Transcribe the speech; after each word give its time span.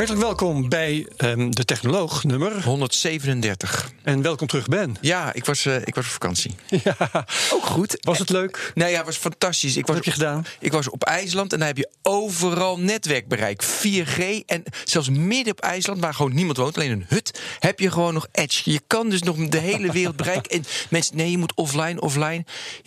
Hartelijk 0.00 0.26
welkom 0.26 0.68
bij 0.68 1.06
um, 1.16 1.54
de 1.54 1.64
Technoloog 1.64 2.24
nummer 2.24 2.64
137. 2.64 3.90
En 4.02 4.22
welkom 4.22 4.46
terug, 4.46 4.66
Ben. 4.66 4.96
Ja, 5.00 5.32
ik 5.32 5.44
was, 5.44 5.64
uh, 5.64 5.76
ik 5.76 5.94
was 5.94 6.04
op 6.04 6.10
vakantie. 6.10 6.54
Ja, 6.84 6.96
ook 7.52 7.64
goed. 7.64 7.96
Was 8.00 8.18
het 8.18 8.30
leuk? 8.30 8.72
Nee, 8.74 8.90
ja, 8.90 8.96
het 8.96 9.06
was 9.06 9.16
fantastisch. 9.16 9.76
Ik 9.76 9.86
was 9.86 9.96
Wat 9.96 10.04
heb 10.04 10.14
je 10.14 10.20
gedaan? 10.20 10.44
Ik 10.60 10.72
was 10.72 10.88
op 10.88 11.04
IJsland 11.04 11.52
en 11.52 11.58
daar 11.58 11.68
heb 11.68 11.76
je 11.76 11.90
overal 12.02 12.78
netwerkbereik. 12.78 13.64
4G 13.64 14.44
en 14.46 14.62
zelfs 14.84 15.08
midden 15.10 15.52
op 15.52 15.60
IJsland, 15.60 16.00
waar 16.00 16.14
gewoon 16.14 16.34
niemand 16.34 16.56
woont, 16.56 16.76
alleen 16.76 16.90
een 16.90 17.04
hut, 17.08 17.40
heb 17.58 17.80
je 17.80 17.90
gewoon 17.90 18.14
nog 18.14 18.26
edge. 18.32 18.70
Je 18.70 18.80
kan 18.86 19.08
dus 19.08 19.22
nog 19.22 19.36
de 19.36 19.58
hele 19.58 19.92
wereld 19.92 20.16
bereiken. 20.16 20.50
En 20.50 20.64
mensen, 20.90 21.16
nee, 21.16 21.30
je 21.30 21.38
moet 21.38 21.54
offline, 21.54 22.00
offline. 22.00 22.44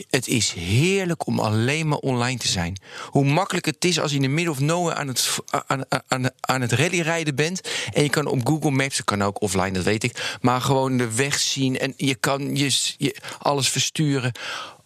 Het 0.09 0.27
is 0.27 0.52
heerlijk 0.52 1.27
om 1.27 1.39
alleen 1.39 1.88
maar 1.88 1.97
online 1.97 2.38
te 2.38 2.47
zijn. 2.47 2.77
Hoe 3.09 3.25
makkelijk 3.25 3.66
het 3.66 3.85
is 3.85 3.99
als 3.99 4.09
je 4.09 4.16
in 4.16 4.21
de 4.21 4.27
middle 4.27 4.52
of 4.52 4.59
nowhere 4.59 4.95
aan 4.95 5.07
het, 5.07 5.38
aan, 5.67 5.83
aan, 6.07 6.30
aan 6.39 6.61
het 6.61 6.71
rally 6.71 7.02
rijden 7.03 7.35
bent. 7.35 7.62
En 7.93 8.03
je 8.03 8.09
kan 8.09 8.25
op 8.25 8.48
Google 8.48 8.71
Maps, 8.71 8.98
dat 8.98 9.05
kan 9.05 9.23
ook 9.23 9.41
offline, 9.41 9.71
dat 9.71 9.84
weet 9.84 10.03
ik. 10.03 10.38
Maar 10.41 10.61
gewoon 10.61 10.98
de 10.98 11.16
weg 11.16 11.39
zien 11.39 11.80
en 11.80 11.94
je 11.98 12.16
kan 12.16 12.55
je, 12.55 12.94
je 12.98 13.16
alles 13.39 13.70
versturen. 13.70 14.31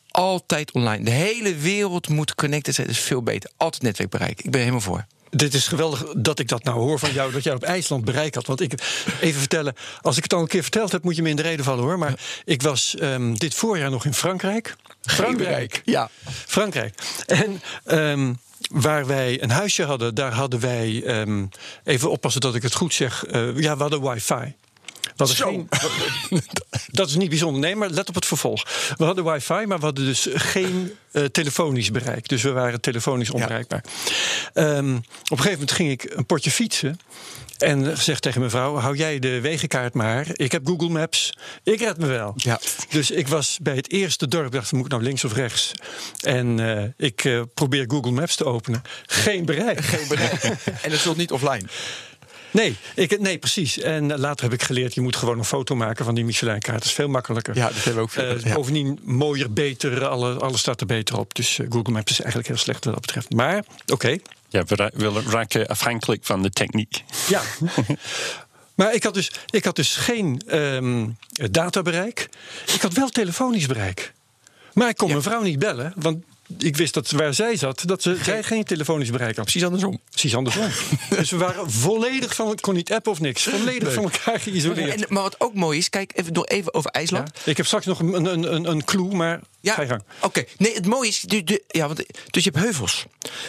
Altijd 0.08 0.72
online. 0.72 1.04
De 1.04 1.12
hele 1.12 1.56
wereld 1.56 2.10
moet 2.10 2.36
connected 2.36 2.76
zijn. 2.76 2.88
Dat 2.88 2.96
is 2.96 3.02
veel 3.02 3.24
beter. 3.24 3.50
Altijd 3.58 3.84
netwerkbereik. 3.84 4.42
Ik 4.42 4.52
ben 4.52 4.60
helemaal 4.60 4.82
voor. 4.82 5.06
Dit 5.30 5.54
is 5.54 5.68
geweldig 5.68 6.04
dat 6.18 6.40
ik 6.40 6.48
dat 6.48 6.64
nou 6.64 6.78
hoor 6.78 7.00
van 7.00 7.14
jou, 7.14 7.32
dat 7.32 7.44
jij 7.44 7.54
op 7.54 7.64
IJsland 7.64 8.06
bereik 8.06 8.36
had. 8.36 8.46
Want 8.46 8.62
ik, 8.62 8.74
even 9.22 9.40
vertellen, 9.40 9.76
als 10.02 10.18
ik 10.18 10.24
het 10.24 10.34
al 10.34 10.42
een 10.42 10.48
keer 10.48 10.62
verteld 10.62 10.92
heb, 10.92 11.04
moet 11.04 11.16
je 11.16 11.22
me 11.22 11.30
in 11.30 11.36
de 11.36 11.42
reden 11.42 11.66
vallen 11.66 11.84
hoor. 11.84 11.98
Maar 11.98 12.20
ik 12.46 12.62
was 12.62 12.96
um, 13.02 13.38
dit 13.38 13.56
voorjaar 13.56 13.90
nog 13.90 14.06
in 14.06 14.14
Frankrijk. 14.14 14.76
Frankrijk, 15.02 15.82
ja. 15.86 16.10
Frankrijk. 16.46 17.00
En 17.26 17.62
um, 17.86 18.40
waar 18.72 19.06
wij 19.06 19.42
een 19.42 19.50
huisje 19.50 19.84
hadden, 19.84 20.16
daar 20.16 20.34
hadden 20.34 20.60
wij. 20.60 21.04
Um, 21.20 21.50
even 21.84 22.10
oppassen 22.10 22.42
dat 22.42 22.56
ik 22.56 22.62
het 22.62 22.76
goed 22.76 22.94
zeg. 22.94 23.26
Uh, 23.28 23.60
ja, 23.60 23.76
we 23.76 23.82
hadden 23.82 24.02
wifi. 24.02 24.56
We 25.18 25.24
hadden 25.24 25.36
geen, 25.38 25.70
dat 26.92 27.10
is 27.10 27.16
niet 27.16 27.30
bijzonder, 27.30 27.62
nee, 27.62 27.76
maar 27.76 27.90
let 27.90 28.10
op 28.10 28.16
het 28.16 28.26
vervolg. 28.26 28.64
We 28.98 29.04
hadden 29.04 29.24
wifi, 29.24 29.66
maar 29.66 29.78
we 29.80 29.86
hadden 29.86 30.06
dus 30.06 30.28
geen 30.34 30.94
uh, 31.12 31.26
telefonisch 31.26 31.92
bereik. 31.92 32.28
Dus 32.28 32.42
we 32.42 32.52
waren 32.52 32.82
telefonisch 32.82 33.30
onbereikbaar. 33.30 33.84
Ja. 34.54 34.78
Um, 34.78 34.96
op 34.96 35.04
een 35.04 35.38
gegeven 35.38 35.52
moment 35.52 35.72
ging 35.72 35.92
ik 35.92 36.04
een 36.16 36.26
potje 36.26 36.52
fietsen. 36.52 37.00
En 37.58 37.98
gezegd 37.98 38.22
tegen 38.22 38.40
mijn 38.40 38.52
vrouw: 38.52 38.76
hou 38.76 38.96
jij 38.96 39.20
de 39.20 39.42
wegenkaart 39.42 39.94
maar. 39.94 40.28
Ik 40.34 40.52
heb 40.52 40.68
Google 40.68 40.90
Maps. 40.90 41.34
Ik 41.64 41.80
red 41.80 41.98
me 41.98 42.06
wel. 42.06 42.34
Ja. 42.36 42.60
Dus 42.90 43.12
ik 43.12 43.28
was 43.28 43.58
bij 43.62 43.76
het 43.76 43.92
eerste 43.92 44.28
dorp. 44.28 44.52
dacht: 44.52 44.72
moet 44.72 44.86
ik 44.86 44.92
nou 44.92 45.04
links 45.04 45.24
of 45.24 45.34
rechts? 45.34 45.72
En 46.22 46.58
uh, 46.58 46.84
ik 46.98 47.24
uh, 47.24 47.42
probeer 47.54 47.86
Google 47.88 48.12
Maps 48.12 48.36
te 48.36 48.46
openen. 48.46 48.82
Geen 49.06 49.46
bereik. 49.46 49.82
Geen 49.82 50.08
bereik. 50.08 50.44
en 50.84 50.90
dat 50.90 51.00
stond 51.00 51.18
niet 51.18 51.32
offline. 51.32 51.68
Nee, 52.58 52.78
ik, 52.96 53.20
nee, 53.20 53.38
precies. 53.38 53.80
En 53.80 54.20
later 54.20 54.44
heb 54.44 54.54
ik 54.54 54.64
geleerd, 54.64 54.94
je 54.94 55.02
moet 55.02 55.16
gewoon 55.16 55.38
een 55.38 55.46
foto 55.46 55.76
maken 55.76 56.06
van 56.06 56.16
die 56.16 56.26
Michelin-kaart. 56.26 56.78
Dat 56.78 56.88
is 56.88 56.94
veel 56.94 57.08
makkelijker. 57.08 57.56
Ja, 57.56 57.66
dat 57.68 57.76
hebben 57.76 57.94
we 57.94 58.02
ook 58.02 58.10
veel. 58.10 58.36
Uh, 58.36 58.44
ja. 58.44 58.54
Bovendien 58.54 59.00
mooier, 59.04 59.54
beter, 59.54 60.06
alle, 60.06 60.34
alles 60.34 60.60
staat 60.60 60.82
er 60.82 60.88
beter 60.88 61.18
op. 61.18 61.36
Dus 61.36 61.58
uh, 61.58 61.68
Google 61.70 61.94
Maps 61.94 62.12
is 62.12 62.20
eigenlijk 62.20 62.48
heel 62.48 62.58
slecht 62.58 62.86
wat 62.86 62.94
dat 62.94 63.06
betreft. 63.06 63.34
Maar, 63.34 63.58
oké. 63.58 63.94
Okay. 63.94 64.22
Ja, 64.50 64.64
we, 64.64 64.92
we 64.94 65.22
raken 65.30 65.68
afhankelijk 65.68 66.26
van 66.26 66.42
de 66.42 66.50
techniek. 66.50 67.04
Ja. 67.28 67.42
Maar 68.76 68.94
ik 68.94 69.04
had 69.04 69.14
dus, 69.14 69.32
ik 69.50 69.66
had 69.66 69.76
dus 69.76 69.96
geen 69.96 70.42
um, 70.52 71.18
databereik. 71.52 72.30
Ik 72.74 72.82
had 72.82 72.94
wel 72.94 73.10
telefonisch 73.10 73.66
bereik. 73.66 74.14
Maar 74.74 74.90
ik 74.90 74.98
kon 74.98 75.08
ja. 75.08 75.14
mijn 75.14 75.26
vrouw 75.26 75.42
niet 75.42 75.60
bellen, 75.60 75.94
want 75.96 76.24
ik 76.58 76.78
wist 76.78 76.94
dat 76.94 77.12
waar 77.12 77.34
zij 77.34 77.56
zat, 77.56 77.84
dat 77.86 78.02
ze, 78.02 78.18
zij 78.24 78.44
geen 78.44 78.64
telefonisch 78.64 79.10
bereik 79.10 79.36
had. 79.36 79.44
Precies 79.44 79.64
andersom. 79.64 80.00
Precies 80.10 80.36
andersom. 80.36 80.68
dus 81.10 81.32
we 81.32 81.38
waren 81.38 81.72
volledig 81.72 82.36
van, 82.36 82.52
ik 82.52 82.62
kon 82.62 82.74
niet 82.74 82.92
app 82.92 83.08
of 83.08 83.20
niks, 83.20 83.44
volledig 83.44 83.84
nee. 83.84 83.94
van 83.94 84.04
elkaar 84.04 84.40
geïsoleerd. 84.40 85.02
En, 85.02 85.06
maar 85.10 85.24
wat 85.24 85.36
ook 85.38 85.54
mooi 85.54 85.78
is, 85.78 85.90
kijk 85.90 86.12
even, 86.16 86.34
nog 86.34 86.46
even 86.46 86.74
over 86.74 86.92
IJsland. 86.92 87.32
Ja, 87.34 87.52
ik 87.52 87.58
heb 87.58 87.66
straks 87.66 87.86
nog 87.86 88.00
een, 88.00 88.14
een, 88.14 88.54
een, 88.54 88.70
een 88.70 88.86
clue, 88.86 89.16
maar 89.16 89.42
ja. 89.76 89.84
Oké, 89.84 90.00
okay. 90.22 90.48
nee, 90.58 90.74
het 90.74 90.86
mooie 90.86 91.08
is, 91.08 91.20
de, 91.20 91.44
de, 91.44 91.64
ja, 91.68 91.86
want, 91.86 92.04
dus 92.30 92.44
je 92.44 92.50
hebt 92.50 92.64
heuvels. 92.64 93.06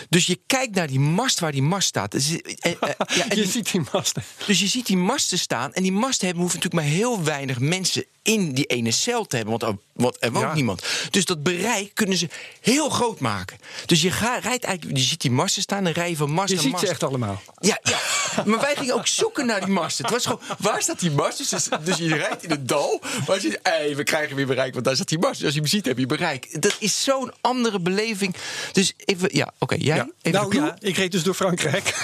Dus 0.08 0.26
je 0.26 0.40
kijkt 0.46 0.74
naar 0.74 0.86
die 0.86 1.00
mast 1.00 1.40
waar 1.40 1.52
die 1.52 1.62
mast 1.62 1.88
staat. 1.88 2.10
Dus, 2.10 2.30
uh, 2.30 2.38
uh, 2.62 2.72
ja, 3.08 3.24
je 3.28 3.34
die, 3.34 3.46
ziet 3.46 3.72
die 3.72 3.82
masten. 3.92 4.22
Dus 4.46 4.60
je 4.60 4.66
ziet 4.66 4.86
die 4.86 4.96
masten 4.96 5.38
staan. 5.38 5.72
En 5.72 5.82
die 5.82 5.92
masten 5.92 6.26
hebben 6.26 6.42
hoeven 6.42 6.60
natuurlijk 6.60 6.88
maar 6.88 6.98
heel 6.98 7.24
weinig 7.24 7.58
mensen 7.58 8.04
in 8.22 8.52
die 8.52 8.64
ene 8.64 8.90
cel 8.90 9.26
te 9.26 9.36
hebben. 9.36 9.58
Want, 9.58 9.78
want 9.92 10.16
er 10.20 10.32
woont 10.32 10.44
ja. 10.44 10.54
niemand. 10.54 10.82
Dus 11.10 11.24
dat 11.24 11.42
bereik 11.42 11.94
kunnen 11.94 12.16
ze 12.16 12.28
heel 12.60 12.88
groot 12.88 13.20
maken. 13.20 13.58
Dus 13.86 14.02
je 14.02 14.10
ga, 14.10 14.38
rijdt 14.38 14.64
eigenlijk, 14.64 14.98
je 14.98 15.04
ziet 15.04 15.20
die 15.20 15.30
masten 15.30 15.62
staan, 15.62 15.84
een 15.84 15.92
rij 15.92 16.16
van 16.16 16.30
mast 16.30 16.50
Je 16.50 16.58
ziet 16.58 16.70
mast. 16.70 16.84
ze 16.84 16.90
echt 16.90 17.02
allemaal. 17.02 17.42
Ja, 17.58 17.78
ja, 17.82 17.98
maar 18.44 18.60
wij 18.60 18.76
gingen 18.76 18.94
ook 18.94 19.06
zoeken 19.06 19.46
naar 19.46 19.60
die 19.64 19.74
masten. 19.74 20.04
Het 20.04 20.14
was 20.14 20.26
gewoon, 20.26 20.40
waar 20.58 20.82
staat 20.82 21.00
die 21.00 21.10
mast? 21.10 21.38
Dus, 21.38 21.68
dus 21.84 21.96
je 21.96 22.16
rijdt 22.16 22.44
in 22.44 22.50
het 22.50 22.68
dal. 22.68 23.02
Maar 23.26 23.42
je 23.42 23.58
hey, 23.62 23.96
we 23.96 24.02
krijgen 24.02 24.36
weer 24.36 24.46
bereik, 24.46 24.72
want 24.72 24.84
daar 24.84 24.94
staat 24.94 25.08
die 25.08 25.18
mast. 25.18 25.34
Dus 25.34 25.44
als 25.44 25.54
je 25.54 25.60
hem 25.60 25.68
ziet, 25.68 25.86
heb 25.86 25.98
je 25.98 26.06
bereik. 26.08 26.62
Dat 26.62 26.76
is 26.78 27.04
zo'n 27.04 27.32
andere 27.41 27.80
beleving. 27.80 28.34
Dus 28.72 28.92
even, 29.04 29.28
ja, 29.32 29.44
oké, 29.44 29.54
okay, 29.58 29.78
jij? 29.78 29.96
Ja. 29.96 30.08
Even 30.22 30.41
nou 30.41 30.56
ja, 30.56 30.76
ik 30.80 30.96
reed 30.96 31.12
dus 31.12 31.22
door 31.22 31.34
Frankrijk. 31.34 31.94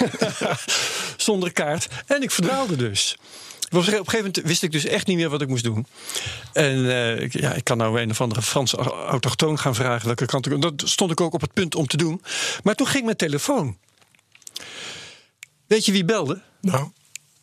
Zonder 1.16 1.52
kaart. 1.52 1.88
En 2.06 2.22
ik 2.22 2.30
verdwaalde 2.30 2.76
dus. 2.76 3.16
Op 3.64 3.80
een 3.80 3.84
gegeven 3.84 4.16
moment 4.16 4.40
wist 4.42 4.62
ik 4.62 4.72
dus 4.72 4.84
echt 4.84 5.06
niet 5.06 5.16
meer 5.16 5.28
wat 5.28 5.42
ik 5.42 5.48
moest 5.48 5.64
doen. 5.64 5.86
En 6.52 6.78
uh, 6.78 7.28
ja, 7.28 7.52
ik 7.52 7.64
kan 7.64 7.76
nou 7.76 8.00
een 8.00 8.10
of 8.10 8.20
andere 8.20 8.42
Franse 8.42 8.76
autochtoon 8.76 9.58
gaan 9.58 9.74
vragen 9.74 10.06
welke 10.06 10.26
kant 10.26 10.46
ik. 10.46 10.62
Dat 10.62 10.82
stond 10.84 11.10
ik 11.10 11.20
ook 11.20 11.34
op 11.34 11.40
het 11.40 11.52
punt 11.52 11.74
om 11.74 11.86
te 11.86 11.96
doen. 11.96 12.22
Maar 12.62 12.74
toen 12.74 12.86
ging 12.86 13.04
mijn 13.04 13.16
telefoon. 13.16 13.78
Weet 15.66 15.84
je 15.84 15.92
wie 15.92 16.04
belde? 16.04 16.40
Nou. 16.60 16.90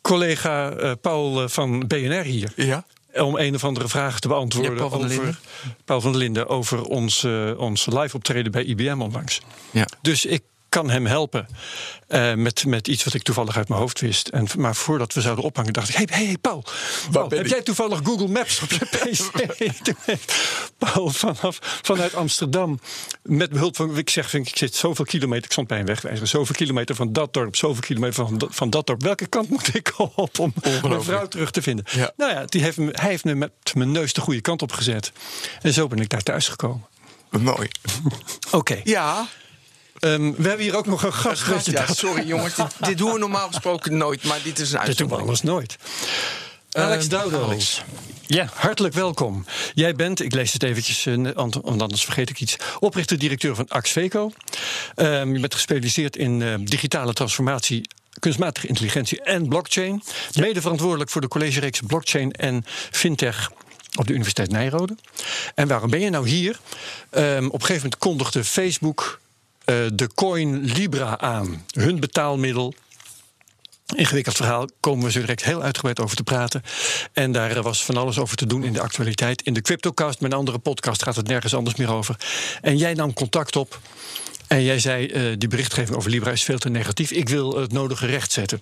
Collega 0.00 0.76
uh, 0.76 0.92
Paul 1.00 1.48
van 1.48 1.86
BNR 1.86 2.22
hier. 2.22 2.52
Ja. 2.56 2.84
Om 3.14 3.36
een 3.36 3.54
of 3.54 3.64
andere 3.64 3.88
vraag 3.88 4.20
te 4.20 4.28
beantwoorden. 4.28 4.72
Ja, 4.72 4.78
Paul 4.78 4.90
van 4.90 5.04
over. 5.04 5.38
Paul 5.84 6.00
van 6.00 6.12
der 6.12 6.20
Linden 6.20 6.48
over 6.48 6.82
ons, 6.82 7.24
uh, 7.24 7.58
ons 7.58 7.86
live 7.86 8.16
optreden 8.16 8.52
bij 8.52 8.64
IBM 8.64 9.00
onlangs. 9.00 9.40
Ja. 9.70 9.86
Dus 10.00 10.24
ik 10.24 10.42
kan 10.72 10.90
hem 10.90 11.06
helpen 11.06 11.46
uh, 12.08 12.34
met, 12.34 12.66
met 12.66 12.88
iets 12.88 13.04
wat 13.04 13.14
ik 13.14 13.22
toevallig 13.22 13.56
uit 13.56 13.68
mijn 13.68 13.80
hoofd 13.80 14.00
wist. 14.00 14.28
En, 14.28 14.46
maar 14.58 14.74
voordat 14.74 15.14
we 15.14 15.20
zouden 15.20 15.44
ophangen, 15.44 15.72
dacht 15.72 15.88
ik: 15.88 15.94
hey, 15.94 16.08
hey, 16.10 16.24
hey 16.24 16.38
Paul, 16.38 16.64
Paul 17.10 17.28
heb 17.28 17.40
ik? 17.40 17.46
jij 17.46 17.62
toevallig 17.62 18.00
Google 18.04 18.28
Maps 18.28 18.60
op 18.62 18.70
je 18.72 18.84
PC? 18.84 20.18
Paul 20.92 21.10
vanaf, 21.10 21.58
vanuit 21.82 22.14
Amsterdam, 22.14 22.80
met 23.22 23.50
behulp 23.50 23.76
van, 23.76 23.98
ik 23.98 24.10
zeg, 24.10 24.34
ik 24.34 24.56
zit 24.56 24.74
zoveel 24.74 25.04
kilometer, 25.04 25.44
ik 25.44 25.52
stond 25.52 25.66
bij 25.66 25.80
een 25.80 25.86
wegwijzer, 25.86 26.26
zoveel 26.26 26.54
kilometer 26.54 26.94
van 26.94 27.12
dat 27.12 27.32
dorp, 27.32 27.56
zoveel 27.56 27.82
kilometer 27.82 28.14
van, 28.14 28.48
van 28.50 28.70
dat 28.70 28.86
dorp. 28.86 29.02
Welke 29.02 29.26
kant 29.26 29.48
moet 29.48 29.74
ik 29.74 29.92
op 30.14 30.38
om 30.38 30.54
mijn 30.82 31.02
vrouw 31.02 31.28
terug 31.28 31.50
te 31.50 31.62
vinden? 31.62 31.84
Ja. 31.90 32.12
Nou 32.16 32.32
ja, 32.32 32.44
die 32.44 32.62
heeft 32.62 32.76
hij 32.76 33.08
heeft 33.08 33.24
me 33.24 33.34
met 33.34 33.52
mijn 33.74 33.90
neus 33.90 34.12
de 34.12 34.20
goede 34.20 34.40
kant 34.40 34.62
op 34.62 34.72
gezet. 34.72 35.12
En 35.62 35.72
zo 35.72 35.86
ben 35.86 35.98
ik 35.98 36.08
daar 36.08 36.22
thuis 36.22 36.48
gekomen. 36.48 36.86
Mooi. 37.30 37.68
Oké. 38.46 38.56
Okay. 38.56 38.80
Ja. 38.84 39.28
Um, 40.04 40.34
we 40.36 40.48
hebben 40.48 40.66
hier 40.66 40.76
ook 40.76 40.86
nog 40.86 41.02
een 41.02 41.12
gast. 41.12 41.66
ja, 41.66 41.86
sorry 41.86 42.26
jongens, 42.26 42.54
dit, 42.54 42.66
dit, 42.78 42.98
doen 42.98 43.12
we 43.12 43.18
normaal 43.18 43.46
gesproken 43.46 43.96
nooit, 43.96 44.24
maar 44.24 44.38
dit 44.42 44.58
is 44.58 44.72
een 44.72 44.84
Dit 44.84 44.98
doen 44.98 45.08
we 45.08 45.16
alles 45.16 45.42
nooit. 45.42 45.76
Alex 46.72 47.04
uh, 47.04 47.10
Doudo. 47.10 47.42
Alex. 47.42 47.82
Ja, 48.26 48.48
hartelijk 48.54 48.94
welkom. 48.94 49.44
Jij 49.74 49.94
bent, 49.94 50.20
ik 50.20 50.34
lees 50.34 50.52
het 50.52 50.62
eventjes, 50.62 51.06
uh, 51.06 51.30
want 51.34 51.82
anders 51.82 52.04
vergeet 52.04 52.30
ik 52.30 52.40
iets, 52.40 52.56
oprichter-directeur 52.78 53.54
van 53.54 53.68
Axveco. 53.68 54.32
Um, 54.96 55.34
je 55.34 55.40
bent 55.40 55.54
gespecialiseerd 55.54 56.16
in 56.16 56.40
uh, 56.40 56.54
digitale 56.64 57.12
transformatie 57.12 57.88
kunstmatige 58.18 58.66
intelligentie 58.66 59.22
en 59.22 59.48
blockchain. 59.48 60.02
Ja. 60.30 60.40
Mede 60.40 60.60
verantwoordelijk 60.60 61.10
voor 61.10 61.20
de 61.20 61.28
collegereeks 61.28 61.80
blockchain 61.86 62.32
en 62.32 62.64
fintech 62.90 63.50
op 63.98 64.06
de 64.06 64.12
Universiteit 64.12 64.50
Nijrode. 64.50 64.96
En 65.54 65.68
waarom 65.68 65.90
ben 65.90 66.00
je 66.00 66.10
nou 66.10 66.28
hier? 66.28 66.60
Um, 67.10 67.46
op 67.46 67.52
een 67.52 67.60
gegeven 67.60 67.74
moment 67.74 67.98
kondigde 67.98 68.44
Facebook 68.44 69.20
de 69.94 70.08
coin 70.14 70.64
Libra 70.64 71.18
aan. 71.18 71.64
Hun 71.70 72.00
betaalmiddel. 72.00 72.74
Ingewikkeld 73.96 74.36
verhaal, 74.36 74.68
komen 74.80 75.04
we 75.04 75.10
zo 75.10 75.20
direct 75.20 75.44
heel 75.44 75.62
uitgebreid 75.62 76.00
over 76.00 76.16
te 76.16 76.22
praten. 76.22 76.62
En 77.12 77.32
daar 77.32 77.62
was 77.62 77.84
van 77.84 77.96
alles 77.96 78.18
over 78.18 78.36
te 78.36 78.46
doen 78.46 78.64
in 78.64 78.72
de 78.72 78.80
actualiteit. 78.80 79.42
In 79.42 79.52
de 79.52 79.60
Cryptocast, 79.60 80.20
mijn 80.20 80.32
andere 80.32 80.58
podcast, 80.58 81.02
gaat 81.02 81.16
het 81.16 81.26
nergens 81.26 81.54
anders 81.54 81.76
meer 81.76 81.90
over. 81.90 82.16
En 82.60 82.76
jij 82.76 82.94
nam 82.94 83.12
contact 83.12 83.56
op. 83.56 83.80
En 84.52 84.62
jij 84.62 84.78
zei, 84.78 85.06
uh, 85.06 85.34
die 85.38 85.48
berichtgeving 85.48 85.96
over 85.96 86.10
Libra 86.10 86.30
is 86.30 86.42
veel 86.42 86.58
te 86.58 86.68
negatief. 86.68 87.10
Ik 87.10 87.28
wil 87.28 87.56
het 87.56 87.72
nodige 87.72 88.06
recht 88.06 88.32
zetten. 88.32 88.60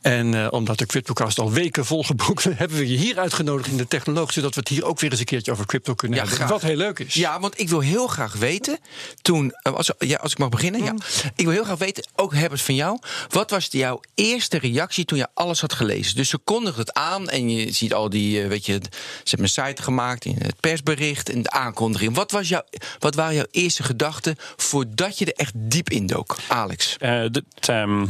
En 0.00 0.32
uh, 0.32 0.46
omdat 0.50 0.78
de 0.78 0.86
CryptoCast 0.86 1.38
al 1.38 1.52
weken 1.52 1.84
volgeboekt... 1.86 2.44
hebben 2.62 2.76
we 2.78 2.88
je 2.88 2.96
hier 2.96 3.18
uitgenodigd 3.18 3.68
in 3.70 3.76
de 3.76 3.88
technologie... 3.88 4.32
zodat 4.32 4.54
we 4.54 4.60
het 4.60 4.68
hier 4.68 4.84
ook 4.84 5.00
weer 5.00 5.10
eens 5.10 5.18
een 5.20 5.24
keertje 5.26 5.52
over 5.52 5.66
crypto 5.66 5.94
kunnen 5.94 6.18
Ja, 6.18 6.22
hebben. 6.24 6.40
graag. 6.46 6.60
Wat 6.60 6.70
heel 6.70 6.76
leuk 6.76 6.98
is. 6.98 7.14
Ja, 7.14 7.40
want 7.40 7.60
ik 7.60 7.68
wil 7.68 7.80
heel 7.80 8.06
graag 8.06 8.32
weten. 8.34 8.78
Toen, 9.22 9.52
eh, 9.62 9.72
als, 9.72 9.90
ja, 9.98 10.16
als 10.16 10.32
ik 10.32 10.38
mag 10.38 10.48
beginnen. 10.48 10.84
Ja. 10.84 10.94
Ik 11.36 11.44
wil 11.44 11.54
heel 11.54 11.64
graag 11.64 11.78
weten, 11.78 12.06
ook 12.16 12.34
Herbert 12.34 12.60
van 12.62 12.74
jou. 12.74 12.98
Wat 13.28 13.50
was 13.50 13.70
de- 13.70 13.78
jouw 13.78 14.00
eerste 14.14 14.58
reactie 14.58 15.04
toen 15.04 15.18
je 15.18 15.28
alles 15.34 15.60
had 15.60 15.72
gelezen? 15.72 16.16
Dus 16.16 16.28
ze 16.28 16.38
kondigde 16.38 16.80
het 16.80 16.92
aan 16.92 17.28
en 17.28 17.50
je 17.50 17.72
ziet 17.72 17.94
al 17.94 18.08
die, 18.10 18.42
eh, 18.42 18.48
weet 18.48 18.66
je, 18.66 18.72
ze 18.72 18.88
hebben 19.24 19.46
een 19.54 19.66
site 19.66 19.82
gemaakt, 19.82 20.24
in 20.24 20.36
het 20.38 20.60
persbericht 20.60 21.28
en 21.30 21.42
de 21.42 21.50
aankondiging. 21.50 22.14
Wat, 22.14 22.30
was 22.30 22.48
jouw, 22.48 22.62
wat 22.98 23.14
waren 23.14 23.34
jouw 23.34 23.46
eerste 23.50 23.82
gedachten 23.82 24.36
voordat 25.02 25.18
je 25.18 25.32
er 25.32 25.44
echt 25.44 25.52
diep 25.54 25.90
in 25.90 26.06
dook, 26.06 26.38
Alex? 26.48 26.96
Eh, 26.98 27.24
ehm, 27.60 28.06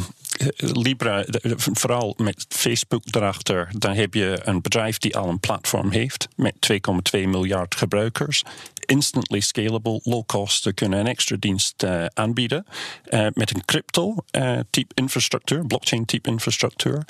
Libra, 0.56 1.24
vooral 1.72 2.14
met 2.16 2.46
Facebook 2.48 3.02
erachter, 3.10 3.68
dan 3.78 3.94
heb 3.94 4.14
je 4.14 4.40
een 4.44 4.62
bedrijf 4.62 4.98
die 4.98 5.16
al 5.16 5.28
een 5.28 5.40
platform 5.40 5.90
heeft 5.90 6.28
met 6.36 6.54
2,2 6.60 7.28
miljard 7.28 7.74
gebruikers. 7.74 8.42
Instantly 8.74 9.40
scalable, 9.40 10.00
low 10.02 10.26
cost. 10.26 10.62
Ze 10.62 10.72
kunnen 10.72 10.98
een 10.98 11.06
extra 11.06 11.36
dienst 11.38 11.82
eh, 11.82 12.04
aanbieden 12.14 12.66
eh, 13.04 13.26
met 13.32 13.54
een 13.54 13.64
crypto-type 13.64 14.94
infrastructuur, 14.94 15.66
blockchain-type 15.66 16.30
infrastructuur. 16.30 17.04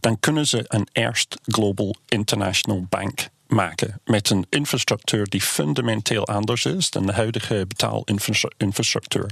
Dan 0.00 0.20
kunnen 0.20 0.46
ze 0.46 0.64
een 0.68 0.88
eerst 0.92 1.36
global 1.42 1.96
international 2.06 2.86
bank 2.88 3.28
maken 3.48 4.00
met 4.04 4.30
een 4.30 4.46
infrastructuur 4.48 5.24
die 5.28 5.40
fundamenteel 5.40 6.26
anders 6.26 6.64
is 6.64 6.90
dan 6.90 7.06
de 7.06 7.12
huidige 7.12 7.64
betaalinfrastructuur. 7.68 9.30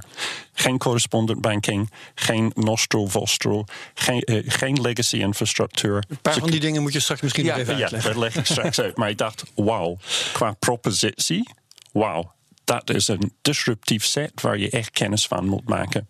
Geen 0.53 0.79
correspondent 0.79 1.41
banking, 1.41 1.91
geen 2.15 2.53
nostro 2.55 3.07
vostro, 3.07 3.65
geen, 3.95 4.21
eh, 4.21 4.43
geen 4.47 4.81
legacy 4.81 5.17
infrastructuur. 5.17 6.05
Een 6.09 6.19
paar 6.23 6.35
van 6.39 6.51
die 6.51 6.61
dingen 6.61 6.83
moet 6.83 6.93
je 6.93 7.01
straks 7.01 7.21
misschien 7.21 7.45
Ja, 7.45 7.51
nog 7.51 7.61
even 7.61 7.77
Ja, 7.77 7.83
uitleggen. 7.83 8.11
dat 8.13 8.21
leg 8.21 8.37
ik 8.37 8.47
straks 8.47 8.81
uit. 8.81 8.97
Maar 8.97 9.09
ik 9.09 9.19
dacht, 9.19 9.45
wauw, 9.55 9.99
qua 10.33 10.53
propositie, 10.53 11.51
wauw. 11.93 12.35
Dat 12.65 12.91
is 12.91 13.09
een 13.09 13.33
disruptief 13.43 14.05
set 14.05 14.41
waar 14.41 14.59
je 14.59 14.71
echt 14.71 14.91
kennis 14.91 15.27
van 15.27 15.47
moet 15.47 15.69
maken. 15.69 16.09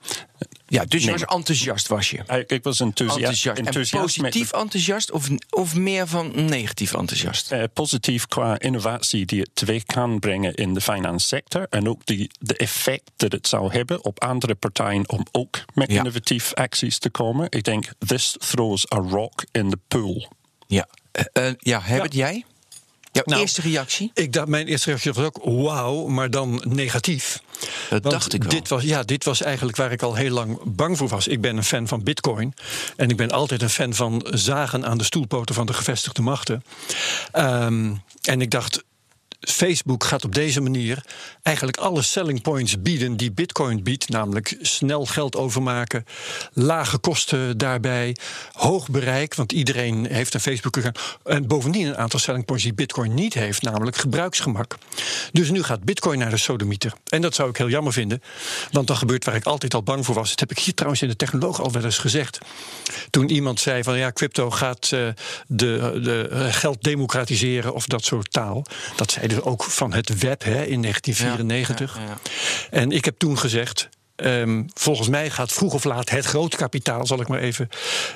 Ja, 0.69 0.85
dus 0.85 1.01
je 1.05 1.11
Nee. 1.11 1.19
was 1.19 1.37
enthousiast, 1.37 1.89
was 1.89 2.11
je? 2.11 2.19
Ik, 2.27 2.51
ik 2.51 2.63
was 2.63 2.81
enthousiast. 2.81 3.47
Enthousiast. 3.47 3.59
En 3.59 3.65
met- 4.23 4.33
positief 4.33 4.53
enthousiast 4.53 5.11
of, 5.11 5.29
of 5.51 5.75
meer 5.75 6.07
van 6.07 6.33
negatief 6.45 6.95
enthousiast? 6.95 7.53
eh, 7.53 7.63
positief 7.73 8.27
qua 8.27 8.59
innovatie 8.59 9.25
die 9.27 9.41
het 9.41 9.51
teweeg 9.53 9.85
kan 9.85 10.19
brengen 10.19 10.55
in 10.55 10.75
de 10.75 10.81
finance 10.81 11.27
sector. 11.27 11.67
En 11.71 11.89
ook 11.89 12.07
die, 12.07 12.31
de 12.39 12.57
effect 12.57 13.11
dat 13.17 13.33
het 13.33 13.49
zou 13.49 13.73
hebben 13.73 14.05
op 14.05 14.23
andere 14.23 14.55
partijen 14.55 15.09
om 15.09 15.27
ook 15.33 15.65
met 15.75 15.91
Ja. 15.91 15.99
innovatief 15.99 16.55
acties 16.55 16.99
te 16.99 17.11
komen. 17.11 17.47
Ik 17.51 17.65
denk, 17.65 17.89
this 18.07 18.37
throws 18.39 18.93
a 18.95 18.97
rock 18.97 19.45
in 19.53 19.71
the 19.71 19.79
pool. 19.89 20.33
Ja, 20.67 20.89
eh, 21.33 21.51
ja 21.59 21.81
Herbert, 21.83 22.15
jij? 22.15 22.45
Jouw 23.17 23.25
Nou, 23.27 23.41
eerste 23.41 23.61
reactie? 23.61 24.11
Ik 24.15 24.33
dacht, 24.33 24.49
mijn 24.49 24.67
eerste 24.67 24.87
reactie 24.87 25.13
was 25.13 25.25
ook 25.25 25.41
wauw, 25.43 26.07
maar 26.07 26.31
dan 26.31 26.63
negatief. 26.69 27.41
Dat 27.61 28.03
Want 28.03 28.11
dacht 28.15 28.33
ik 28.33 28.43
wel. 28.43 28.51
Dit 28.51 28.69
was, 28.69 28.83
ja, 28.83 29.03
dit 29.03 29.25
was 29.25 29.43
eigenlijk 29.43 29.77
waar 29.77 29.93
ik 29.93 30.03
al 30.03 30.15
heel 30.15 30.31
lang 30.31 30.59
bang 30.65 30.97
voor 30.97 31.09
was. 31.09 31.29
Ik 31.29 31.41
ben 31.41 31.57
een 31.57 31.65
fan 31.65 31.89
van 31.89 32.03
Bitcoin. 32.03 32.55
En 32.97 33.11
ik 33.11 33.17
ben 33.17 33.31
altijd 33.31 33.63
een 33.63 33.71
fan 33.71 33.95
van 33.95 34.27
zagen 34.31 34.87
aan 34.87 34.99
de 34.99 35.05
stoelpoten 35.05 35.55
van 35.55 35.67
de 35.67 35.73
gevestigde 35.73 36.23
machten. 36.23 36.65
Ehm, 37.33 37.95
en 38.23 38.41
ik 38.41 38.51
dacht. 38.51 38.85
Facebook 39.41 40.05
gaat 40.05 40.25
op 40.25 40.35
deze 40.35 40.61
manier 40.61 41.05
eigenlijk 41.43 41.77
alle 41.77 42.03
selling 42.03 42.43
points 42.43 42.83
bieden 42.83 43.17
die 43.17 43.33
Bitcoin 43.33 43.83
biedt, 43.83 44.09
namelijk 44.09 44.57
snel 44.61 45.07
geld 45.07 45.37
overmaken, 45.37 46.05
lage 46.53 46.99
kosten 46.99 47.59
daarbij, 47.59 48.17
hoog 48.53 48.89
bereik, 48.91 49.35
want 49.35 49.53
iedereen 49.53 50.07
heeft 50.07 50.35
een 50.35 50.41
Facebook-account. 50.41 50.99
En 51.25 51.47
bovendien 51.47 51.87
een 51.87 51.97
aantal 51.97 52.21
selling 52.21 52.45
points 52.45 52.65
die 52.65 52.75
Bitcoin 52.75 53.15
niet 53.15 53.35
heeft, 53.35 53.63
namelijk 53.63 53.97
gebruiksgemak. 53.97 54.77
Dus 55.33 55.51
nu 55.51 55.63
gaat 55.63 55.85
Bitcoin 55.85 56.19
naar 56.19 56.31
de 56.31 56.37
sodemieter. 56.37 56.93
En 57.09 57.21
dat 57.21 57.35
zou 57.35 57.49
ik 57.49 57.57
heel 57.57 57.69
jammer 57.69 57.93
vinden, 57.93 58.23
want 58.71 58.87
dan 58.87 58.97
gebeurt 58.97 59.25
waar 59.25 59.35
ik 59.35 59.45
altijd 59.45 59.75
al 59.75 59.83
bang 59.83 60.05
voor 60.05 60.15
was. 60.15 60.31
Dat 60.31 60.41
heb 60.41 60.51
ik 60.51 60.59
hier 60.59 60.75
trouwens 60.75 61.03
in 61.03 61.09
de 61.09 61.17
technoloog 61.17 61.61
al 61.61 61.73
wel 61.73 61.85
eens 61.85 61.99
gezegd. 61.99 62.39
Toen 63.11 63.31
iemand 63.31 63.61
zei 63.61 63.83
van 63.83 63.99
ja, 63.99 64.13
crypto 64.13 64.51
gaat 64.51 64.93
eh, 64.93 65.09
de, 65.47 66.01
de 66.03 66.29
eh, 66.31 66.53
geld 66.53 66.83
democratiseren 66.83 67.75
of 67.75 67.87
dat 67.87 68.05
soort 68.05 68.33
taal. 68.33 68.65
Dat 68.97 69.11
zeiden 69.11 69.26
ze 69.35 69.45
ook 69.45 69.63
van 69.65 69.93
het 69.93 70.19
web 70.19 70.45
hè, 70.45 70.65
in 70.65 70.83
1994. 70.83 71.95
Ja, 71.97 72.03
ja, 72.03 72.09
ja. 72.09 72.17
En 72.71 72.91
ik 72.91 73.05
heb 73.05 73.19
toen 73.19 73.39
gezegd. 73.39 73.89
ehm, 74.17 74.63
volgens 74.75 75.09
mij 75.09 75.31
gaat 75.31 75.53
vroeg 75.53 75.75
of 75.75 75.85
laat 75.85 76.11
het 76.11 76.25
grootkapitaal, 76.25 77.07
zal 77.07 77.21
ik 77.21 77.29
maar 77.29 77.39
even 77.41 77.69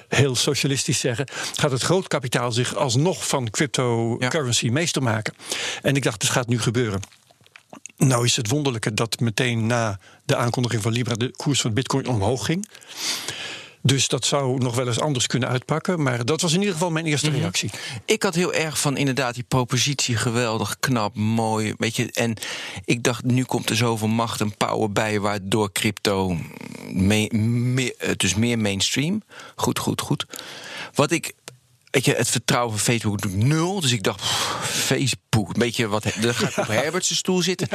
heel 0.08 0.34
socialistisch 0.34 1.00
zeggen, 1.00 1.26
gaat 1.54 1.70
het 1.70 1.82
grootkapitaal 1.82 2.52
zich 2.52 2.74
alsnog 2.74 3.28
van 3.28 3.50
cryptocurrency 3.50 4.68
meester 4.68 5.02
maken. 5.02 5.34
En 5.82 5.96
ik 5.96 6.02
dacht, 6.02 6.22
het 6.22 6.30
gaat 6.30 6.48
nu 6.48 6.60
gebeuren. 6.60 7.00
Nou 7.96 8.24
is 8.24 8.36
het 8.36 8.48
wonderlijke 8.48 8.94
dat 8.94 9.20
meteen 9.20 9.66
na 9.66 9.98
de 10.24 10.36
aankondiging 10.36 10.82
van 10.82 10.92
Libra 10.92 11.14
de 11.14 11.30
koers 11.36 11.60
van 11.60 11.74
Bitcoin 11.74 12.06
omhoog 12.06 12.44
ging. 12.44 12.68
Dus 13.82 14.08
dat 14.08 14.24
zou 14.24 14.58
nog 14.58 14.74
wel 14.74 14.86
eens 14.86 15.00
anders 15.00 15.26
kunnen 15.26 15.48
uitpakken. 15.48 16.02
Maar 16.02 16.24
dat 16.24 16.40
was 16.40 16.52
in 16.52 16.58
ieder 16.58 16.74
geval 16.74 16.90
mijn 16.90 17.06
eerste 17.06 17.30
reactie. 17.30 17.70
Ik 18.04 18.22
had 18.22 18.34
heel 18.34 18.52
erg 18.54 18.80
van 18.80 18.96
inderdaad 18.96 19.34
die 19.34 19.44
propositie 19.48 20.16
geweldig, 20.16 20.76
knap, 20.80 21.14
mooi. 21.14 21.74
Weet 21.78 21.96
je, 21.96 22.12
en 22.12 22.36
ik 22.84 23.02
dacht, 23.02 23.24
nu 23.24 23.44
komt 23.44 23.70
er 23.70 23.76
zoveel 23.76 24.08
macht 24.08 24.40
en 24.40 24.56
power 24.56 24.92
bij, 24.92 25.20
waardoor 25.20 25.72
crypto 25.72 26.36
me- 26.92 28.14
dus 28.16 28.34
meer 28.34 28.58
mainstream. 28.58 29.22
Goed, 29.56 29.78
goed, 29.78 30.00
goed. 30.00 30.26
Wat 30.94 31.10
ik. 31.10 31.32
Weet 31.90 32.04
je, 32.04 32.14
het 32.14 32.28
vertrouwen 32.28 32.70
van 32.70 32.80
Facebook 32.80 33.20
doet 33.20 33.36
nul. 33.36 33.80
Dus 33.80 33.92
ik 33.92 34.02
dacht, 34.02 34.20
pff, 34.20 34.60
Facebook, 34.62 35.48
een 35.48 35.58
beetje 35.58 35.88
wat. 35.88 36.02
Dan 36.20 36.34
ga 36.34 36.48
ik 36.48 36.56
op 36.56 36.66
Herbert's 36.82 37.16
stoel 37.16 37.42
zitten. 37.42 37.68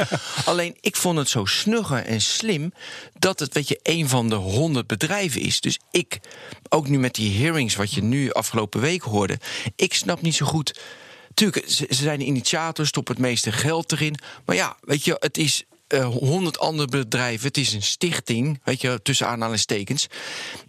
Alleen, 0.44 0.76
ik 0.80 0.96
vond 0.96 1.18
het 1.18 1.28
zo 1.28 1.44
snugger 1.44 2.04
en 2.04 2.20
slim. 2.20 2.72
dat 3.18 3.38
het, 3.38 3.54
weet 3.54 3.68
je, 3.68 3.80
een 3.82 4.08
van 4.08 4.28
de 4.28 4.34
honderd 4.34 4.86
bedrijven 4.86 5.40
is. 5.40 5.60
Dus 5.60 5.78
ik, 5.90 6.20
ook 6.68 6.88
nu 6.88 6.98
met 6.98 7.14
die 7.14 7.42
hearings, 7.42 7.74
wat 7.74 7.92
je 7.92 8.02
nu 8.02 8.32
afgelopen 8.32 8.80
week 8.80 9.02
hoorde. 9.02 9.38
ik 9.76 9.94
snap 9.94 10.20
niet 10.20 10.34
zo 10.34 10.46
goed. 10.46 10.80
Tuurlijk, 11.34 11.70
ze, 11.70 11.86
ze 11.88 12.02
zijn 12.02 12.18
de 12.18 12.24
initiator, 12.24 12.86
stoppen 12.86 13.14
het 13.14 13.22
meeste 13.22 13.52
geld 13.52 13.92
erin. 13.92 14.18
Maar 14.44 14.56
ja, 14.56 14.76
weet 14.80 15.04
je, 15.04 15.16
het 15.18 15.38
is 15.38 15.64
honderd 16.04 16.58
andere 16.58 16.88
bedrijven. 16.88 17.46
Het 17.46 17.56
is 17.56 17.72
een 17.72 17.82
stichting, 17.82 18.60
weet 18.64 18.80
je, 18.80 19.00
tussen 19.02 19.28
aanhalingstekens. 19.28 20.06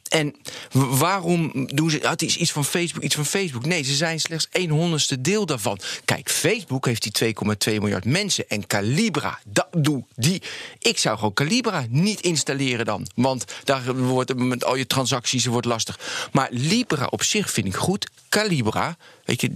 En 0.07 0.35
waarom 0.71 1.51
doen 1.53 1.89
ze... 1.89 1.99
het 2.01 2.21
is 2.21 2.37
iets 2.37 2.51
van 2.51 2.65
Facebook, 2.65 3.03
iets 3.03 3.15
van 3.15 3.25
Facebook. 3.25 3.65
Nee, 3.65 3.83
ze 3.83 3.95
zijn 3.95 4.19
slechts 4.19 4.47
een 4.51 4.69
honderdste 4.69 5.21
deel 5.21 5.45
daarvan. 5.45 5.79
Kijk, 6.05 6.29
Facebook 6.29 6.85
heeft 6.85 7.19
die 7.19 7.35
2,2 7.69 7.73
miljard 7.73 8.05
mensen. 8.05 8.49
En 8.49 8.67
Calibra, 8.67 9.39
dat 9.45 9.67
doe 9.71 10.03
die... 10.15 10.41
Ik 10.79 10.97
zou 10.97 11.17
gewoon 11.17 11.33
Calibra 11.33 11.85
niet 11.89 12.21
installeren 12.21 12.85
dan. 12.85 13.07
Want 13.15 13.45
daar 13.63 13.95
wordt 13.95 14.35
met 14.35 14.63
al 14.63 14.75
je 14.75 14.87
transacties 14.87 15.45
wordt 15.45 15.67
lastig. 15.67 15.99
Maar 16.31 16.47
Libra 16.51 17.05
op 17.05 17.23
zich 17.23 17.51
vind 17.51 17.67
ik 17.67 17.75
goed. 17.75 18.09
Calibra, 18.29 18.97
weet 19.25 19.41
je, 19.41 19.49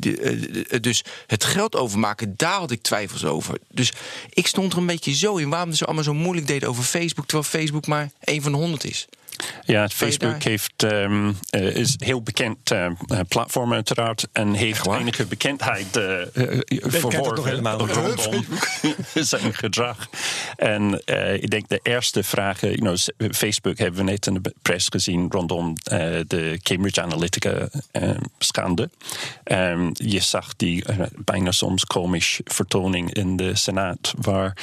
eh, 0.69 0.79
dus 0.81 1.03
het 1.27 1.43
geld 1.43 1.75
overmaken, 1.75 2.33
daar 2.37 2.59
had 2.59 2.71
ik 2.71 2.81
twijfels 2.81 3.25
over. 3.25 3.57
Dus 3.69 3.91
ik 4.29 4.47
stond 4.47 4.73
er 4.73 4.77
een 4.77 4.85
beetje 4.85 5.15
zo 5.15 5.35
in. 5.35 5.49
Waarom 5.49 5.73
ze 5.73 5.85
allemaal 5.85 6.03
zo 6.03 6.13
moeilijk 6.13 6.47
deden 6.47 6.69
over 6.69 6.83
Facebook... 6.83 7.25
terwijl 7.25 7.49
Facebook 7.49 7.87
maar 7.87 8.11
één 8.19 8.41
van 8.41 8.51
de 8.51 8.57
honderd 8.57 8.83
is. 8.83 9.07
Ja, 9.65 9.89
Facebook 9.89 10.43
heeft, 10.43 10.83
ehm, 10.83 11.31
eh, 11.49 11.75
is 11.75 11.95
heel 11.97 12.21
bekend 12.21 12.71
eh, 12.71 12.85
eh, 12.85 12.93
platform 13.27 13.73
uiteraard. 13.73 14.27
En 14.31 14.53
heeft 14.53 14.87
enige 14.87 15.25
bekendheid 15.25 15.97
uh, 15.97 16.21
verworven 16.67 17.45
helemaal 17.45 17.87
rondom 17.87 18.45
zijn 19.13 19.53
gedrag. 19.53 20.09
En 20.55 21.01
ik 21.41 21.49
denk 21.49 21.69
de 21.69 21.79
eerste 21.83 22.23
vragen... 22.23 22.67
You 22.67 22.79
know, 22.79 23.31
Facebook 23.35 23.77
hebben 23.77 24.05
we 24.05 24.11
net 24.11 24.27
in 24.27 24.33
de 24.33 24.53
pers 24.61 24.87
gezien... 24.87 25.25
rondom 25.29 25.73
de 26.27 26.59
Cambridge 26.63 27.01
Analytica 27.01 27.69
eh, 27.91 28.09
schande. 28.37 28.89
Ehm, 29.43 29.89
je 29.93 30.19
zag 30.19 30.55
die 30.55 30.83
bijna 31.15 31.51
soms 31.51 31.85
komisch 31.85 32.39
vertoning 32.43 33.13
in 33.13 33.35
de 33.35 33.55
Senaat... 33.55 34.13
waar 34.17 34.57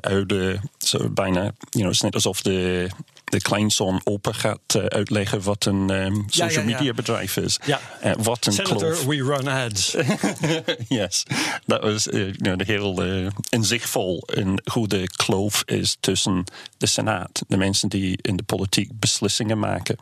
oude, 0.00 0.60
zo 0.78 1.08
bijna... 1.08 1.40
You 1.40 1.52
know, 1.70 1.84
het 1.84 1.94
is 1.94 2.00
net 2.00 2.14
alsof 2.14 2.42
de 2.42 2.88
de 3.32 3.40
kleinzoon 3.40 4.00
open 4.04 4.34
gaat 4.34 4.74
uh, 4.76 4.84
uitleggen 4.84 5.42
wat 5.42 5.64
een 5.64 5.90
um, 5.90 6.24
social 6.28 6.62
ja, 6.62 6.68
ja. 6.68 6.76
media 6.76 6.94
bedrijf 6.94 7.36
is. 7.36 7.58
Ja. 7.66 7.80
Uh, 8.04 8.12
wat 8.18 8.46
een 8.46 8.52
Senator, 8.52 8.78
kloof. 8.78 9.04
we 9.04 9.16
run 9.16 9.48
ads. 9.48 9.96
yes, 10.98 11.22
dat 11.66 11.82
was 11.82 12.04
you 12.04 12.32
know, 12.32 12.60
heel 12.60 13.02
inzichtvol 13.48 14.28
in 14.34 14.60
hoe 14.72 14.88
de 14.88 15.06
kloof 15.16 15.62
is 15.64 15.96
tussen 16.00 16.44
de 16.76 16.86
Senaat, 16.86 17.42
de 17.48 17.56
mensen 17.56 17.88
die 17.88 18.18
in 18.22 18.36
de 18.36 18.42
politiek 18.42 18.90
beslissingen 18.98 19.58
maken, 19.58 19.96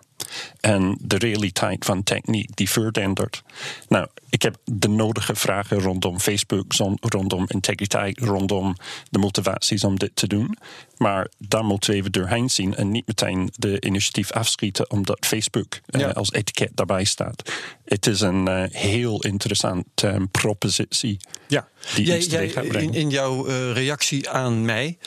En 0.61 0.99
de 1.00 1.19
realiteit 1.19 1.85
van 1.85 2.03
techniek 2.03 2.57
die 2.57 2.71
verandert. 2.71 3.43
Nou, 3.89 4.07
ik 4.31 4.43
heb 4.43 4.57
de 4.65 4.89
nodige 4.89 5.35
vragen 5.35 5.81
rondom 5.81 6.21
Facebook, 6.21 6.73
rondom 7.00 7.45
integriteit, 7.47 8.19
rondom 8.19 8.77
de 9.11 9.19
motivaties 9.19 9.85
om 9.85 9.99
dit 9.99 10.17
te 10.17 10.27
doen. 10.27 10.57
Maar 10.97 11.29
daar 11.39 11.65
moeten 11.65 11.91
we 11.91 11.97
even 11.97 12.12
doorheen 12.12 12.50
zien 12.50 12.75
en 12.75 12.91
niet 12.91 13.07
meteen 13.07 13.53
de 13.57 13.81
initiatief 13.81 14.33
afschieten 14.33 14.91
omdat 14.91 15.27
Facebook 15.27 15.81
eh, 15.87 16.12
als 16.12 16.33
etiket 16.33 16.71
daarbij 16.75 17.05
staat. 17.05 17.53
Het 17.85 18.07
is 18.07 18.21
een 18.21 18.49
uh, 18.49 18.62
heel 18.71 19.23
interessante 19.23 20.09
um, 20.09 20.31
propositie. 20.31 21.21
Ja, 21.47 21.69
die 21.95 22.07
jij, 22.07 22.21
jij, 22.21 22.47
in, 22.47 22.95
in, 22.95 23.11
jouw 23.11 23.49
uh, 23.49 23.73
reactie 23.73 24.29
aan 24.29 24.65
mij 24.65 24.99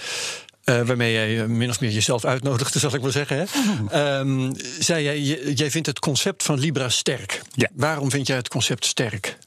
uh, 0.65 0.81
waarmee 0.81 1.13
jij 1.13 1.47
min 1.47 1.69
of 1.69 1.79
meer 1.79 1.91
jezelf 1.91 2.25
uitnodigde, 2.25 2.79
zal 2.89 2.93
ik 2.93 3.01
maar 3.01 3.11
zeggen. 3.11 3.47
Hè? 3.47 4.19
Um, 4.19 4.53
zei 4.79 5.03
jij, 5.03 5.21
jij 5.53 5.71
vindt 5.71 5.87
het 5.87 5.99
concept 5.99 6.43
van 6.43 6.59
Libra 6.59 6.89
sterk. 6.89 7.41
Ja. 7.51 7.69
Waarom 7.73 8.11
vind 8.11 8.27
jij 8.27 8.37
het 8.37 8.47
concept 8.47 8.85
sterk? 8.85 9.37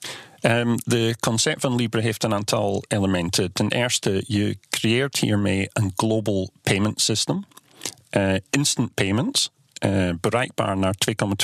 Um, 0.41 0.75
de 0.85 1.17
concept 1.21 1.61
van 1.61 1.75
Libra 1.75 2.01
heeft 2.01 2.25
een 2.25 2.35
aantal 2.35 2.85
elementen. 2.89 3.53
Ten 3.53 3.69
eerste, 3.69 4.25
je 4.27 4.59
creëert 4.71 5.19
hiermee 5.19 5.69
een 5.73 5.93
global 5.97 6.51
payment 6.63 7.01
system. 7.01 7.45
Uh, 8.11 8.35
instant 8.51 8.95
payments. 8.95 9.51
Uh, 9.85 10.11
bereikbaar 10.21 10.77
naar 10.77 10.95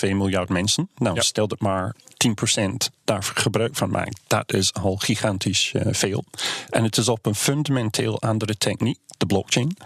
2,2 0.07 0.11
miljard 0.11 0.49
mensen. 0.49 0.89
Nou, 0.97 1.15
ja. 1.15 1.21
stel 1.21 1.49
dat 1.49 1.61
maar 1.61 1.95
10% 2.29 2.73
daar 3.05 3.23
gebruik 3.23 3.77
van 3.77 3.91
maakt. 3.91 4.21
Dat 4.27 4.53
is 4.53 4.75
al 4.75 4.97
gigantisch 4.97 5.73
uh, 5.77 5.83
veel. 5.91 6.25
En 6.71 6.85
het 6.85 6.97
is 6.97 7.09
op 7.09 7.27
een 7.27 7.35
fundamenteel 7.35 8.21
andere 8.21 8.57
techniek 8.57 8.99
de 9.17 9.27
blockchain. 9.27 9.77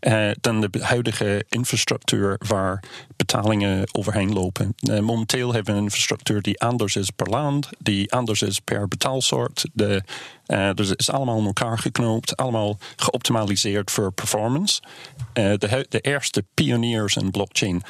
Uh, 0.00 0.30
dan 0.40 0.60
de 0.60 0.68
huidige 0.80 1.44
infrastructuur 1.48 2.40
waar 2.46 2.82
betalingen 3.16 3.88
overheen 3.92 4.32
lopen. 4.32 4.74
Uh, 4.90 4.98
momenteel 4.98 5.52
hebben 5.52 5.72
we 5.72 5.78
een 5.78 5.84
infrastructuur 5.84 6.42
die 6.42 6.60
anders 6.60 6.96
is 6.96 7.10
per 7.10 7.28
land, 7.28 7.68
die 7.78 8.12
anders 8.12 8.42
is 8.42 8.60
per 8.60 8.88
betaalsoort. 8.88 9.66
De, 9.72 10.02
uh, 10.46 10.70
dus 10.74 10.88
het 10.88 11.00
is 11.00 11.10
allemaal 11.10 11.38
in 11.38 11.44
elkaar 11.44 11.78
geknoopt, 11.78 12.36
allemaal 12.36 12.78
geoptimaliseerd 12.96 13.90
voor 13.90 14.12
performance. 14.12 14.82
De, 15.58 15.86
de 15.88 16.00
eerste 16.00 16.44
pioniers 16.54 17.16
in 17.16 17.30
blockchain 17.30 17.82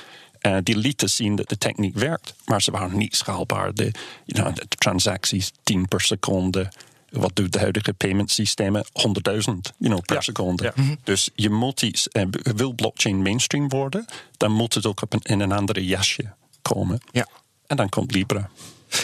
uh, 0.46 0.56
die 0.62 0.76
lieten 0.76 1.10
zien 1.10 1.36
dat 1.36 1.48
de 1.48 1.58
techniek 1.58 1.98
werkt, 1.98 2.34
maar 2.44 2.62
ze 2.62 2.70
waren 2.70 2.96
niet 2.98 3.16
schaalbaar. 3.16 3.74
De, 3.74 3.90
you 4.24 4.42
know, 4.42 4.54
de 4.54 4.76
transacties 4.76 5.52
10 5.62 5.88
per 5.88 6.00
seconde, 6.00 6.72
wat 7.10 7.36
doet 7.36 7.52
de 7.52 7.58
huidige 7.58 7.92
payment 7.92 8.30
systemen? 8.30 8.84
100.000 8.84 8.90
you 8.92 9.64
know, 9.78 10.00
per 10.04 10.22
seconde. 10.22 10.72
Mhm. 10.74 10.94
Dus 11.04 11.30
je 11.34 11.50
moet 11.50 11.82
iets, 11.82 12.08
uh, 12.12 12.24
wil 12.30 12.72
blockchain 12.72 13.22
mainstream 13.22 13.68
worden, 13.68 14.04
dan 14.36 14.52
moet 14.52 14.74
het 14.74 14.86
ook 14.86 15.02
op 15.02 15.12
een, 15.12 15.20
in 15.22 15.40
een 15.40 15.52
andere 15.52 15.84
jasje 15.84 16.34
komen. 16.62 17.00
Ja. 17.10 17.28
En 17.66 17.76
dan 17.76 17.88
komt 17.88 18.12
Libra. 18.12 18.50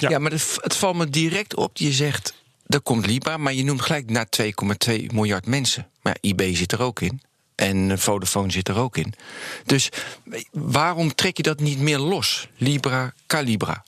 Ja, 0.00 0.08
ja 0.08 0.18
maar 0.18 0.30
het, 0.30 0.58
het, 0.60 0.76
valt 0.76 0.96
me 0.96 1.10
direct 1.10 1.56
op. 1.56 1.76
Je 1.76 1.92
zegt, 1.92 2.34
er 2.66 2.80
komt 2.80 3.06
Libra, 3.06 3.36
maar 3.36 3.52
je 3.52 3.64
noemt 3.64 3.82
gelijk 3.82 4.10
naar 4.10 4.26
2,2 4.42 5.06
miljard 5.12 5.46
mensen. 5.46 5.88
Maar 6.02 6.16
eBay 6.20 6.54
zit 6.54 6.72
er 6.72 6.82
ook 6.82 7.00
in. 7.00 7.20
En 7.62 7.98
Vodafone 7.98 8.52
zit 8.52 8.68
er 8.68 8.78
ook 8.78 8.96
in. 8.96 9.14
Dus 9.66 9.88
waarom 10.50 11.14
trek 11.14 11.36
je 11.36 11.42
dat 11.42 11.60
niet 11.60 11.78
meer 11.78 11.98
los? 11.98 12.48
Libra, 12.56 13.14
Calibra. 13.26 13.84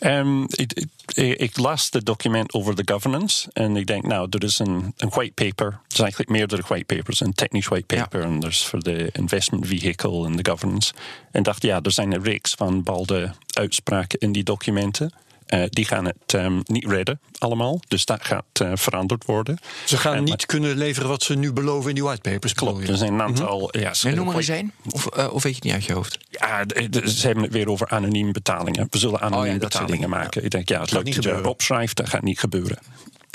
Um, 0.00 0.46
ik, 0.48 0.86
ik, 1.14 1.56
las 1.56 1.88
het 1.90 2.06
document 2.06 2.52
over 2.52 2.74
de 2.76 2.92
governance 2.92 3.50
en 3.52 3.76
ik 3.76 3.86
denk, 3.86 4.06
nou, 4.06 4.26
er 4.30 4.44
is 4.44 4.58
een, 4.58 4.92
een 4.96 5.08
white 5.08 5.32
paper. 5.32 5.66
Er 5.66 5.80
zijn 5.88 6.02
eigenlijk 6.02 6.30
meerdere 6.30 6.62
white 6.68 6.94
papers. 6.94 7.20
Een 7.20 7.32
technisch 7.32 7.68
white 7.68 7.96
paper 7.96 8.22
en 8.22 8.42
er 8.42 8.48
is 8.48 8.64
voor 8.64 8.82
de 8.82 9.08
investment 9.12 9.66
vehicle 9.66 10.26
en 10.26 10.36
de 10.36 10.50
governance. 10.50 10.92
En 11.30 11.42
dacht, 11.42 11.62
ja, 11.62 11.80
er 11.82 11.92
zijn 11.92 12.12
een 12.12 12.22
reeks 12.22 12.54
van 12.54 12.76
bepaalde 12.82 13.32
uitspraken 13.46 14.18
in 14.18 14.32
die 14.32 14.44
documenten. 14.44 15.12
Uh, 15.46 15.62
die 15.68 15.84
gaan 15.84 16.04
het 16.04 16.32
um, 16.34 16.60
niet 16.64 16.86
redden, 16.86 17.20
allemaal. 17.38 17.80
Dus 17.88 18.04
dat 18.04 18.24
gaat 18.24 18.44
uh, 18.62 18.70
veranderd 18.74 19.24
worden. 19.24 19.58
Ze 19.84 19.96
gaan 19.96 20.14
en, 20.14 20.24
niet 20.24 20.46
kunnen 20.46 20.76
leveren 20.76 21.08
wat 21.08 21.22
ze 21.22 21.34
nu 21.34 21.52
beloven 21.52 21.88
in 21.88 21.94
die 21.94 22.04
whitepapers. 22.04 22.52
Klopt, 22.52 22.88
er 22.88 22.96
zijn 22.96 23.12
een 23.12 23.22
aantal. 23.22 23.58
Mm 23.58 23.68
-hmm. 23.70 23.80
ja, 23.80 23.92
en 24.02 24.14
noem 24.14 24.26
maar 24.26 24.36
eens 24.36 24.48
één. 24.48 24.72
Of, 24.90 25.08
uh, 25.16 25.32
of 25.32 25.42
weet 25.42 25.42
je 25.42 25.48
het 25.48 25.62
niet 25.64 25.72
uit 25.72 25.84
je 25.84 25.92
hoofd? 25.92 26.18
Ja, 26.30 26.64
ze 27.04 27.26
hebben 27.26 27.44
het 27.44 27.52
weer 27.52 27.68
over 27.68 27.88
anonieme 27.88 28.32
betalingen. 28.32 28.86
We 28.90 28.98
zullen 28.98 29.20
anonieme 29.20 29.54
oh, 29.54 29.60
ja, 29.60 29.68
betalingen 29.68 30.08
maken. 30.08 30.40
Ja. 30.40 30.46
Ik 30.46 30.50
denk, 30.50 30.68
ja, 30.68 30.80
het 30.80 30.90
leuk 30.90 31.14
dat 31.14 31.24
je 31.24 31.32
erop 31.32 31.62
schrijft, 31.62 31.96
dat 31.96 32.08
gaat 32.08 32.22
niet 32.22 32.38
gebeuren. 32.38 32.78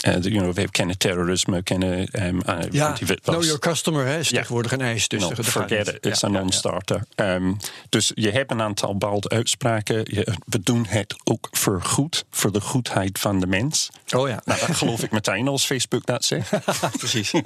Uh, 0.08 0.22
you 0.22 0.40
know, 0.40 0.54
we 0.54 0.70
kennen 0.72 0.98
terrorisme, 0.98 1.64
kennen 1.64 2.08
um, 2.26 2.42
uh, 2.50 2.58
ja, 2.72 2.98
know 3.24 3.44
your 3.44 3.60
customer 3.60 4.06
hè, 4.06 4.20
is 4.20 4.30
ja. 4.30 4.38
tegenwoordig 4.38 4.72
een 4.72 4.82
eis. 4.82 5.08
Dus 5.08 5.22
no, 5.22 5.32
forget 5.44 5.88
it, 5.88 6.06
it's 6.06 6.22
ja, 6.22 6.28
a 6.28 6.32
non-starter. 6.32 7.04
Ja, 7.16 7.36
um, 7.36 7.58
dus 7.90 8.12
je 8.16 8.32
hebt 8.32 8.52
een 8.52 8.62
aantal 8.62 8.98
bepaalde 8.98 9.30
uitspraken. 9.30 9.98
Je, 10.04 10.34
we 10.46 10.60
doen 10.60 10.86
het 10.86 11.16
ook 11.24 11.48
voor 11.52 11.82
goed, 11.82 12.26
voor 12.30 12.52
de 12.52 12.62
goedheid 12.62 13.20
van 13.20 13.40
de 13.40 13.48
mens. 13.48 13.90
Oh 14.16 14.28
ja. 14.28 14.42
Nou, 14.46 14.60
dat 14.68 14.76
geloof 14.76 15.04
ik 15.04 15.12
meteen 15.12 15.48
als 15.48 15.66
Facebook 15.66 16.06
dat 16.06 16.26
zegt. 16.26 16.52
Precies. 16.98 17.34
um, 17.34 17.44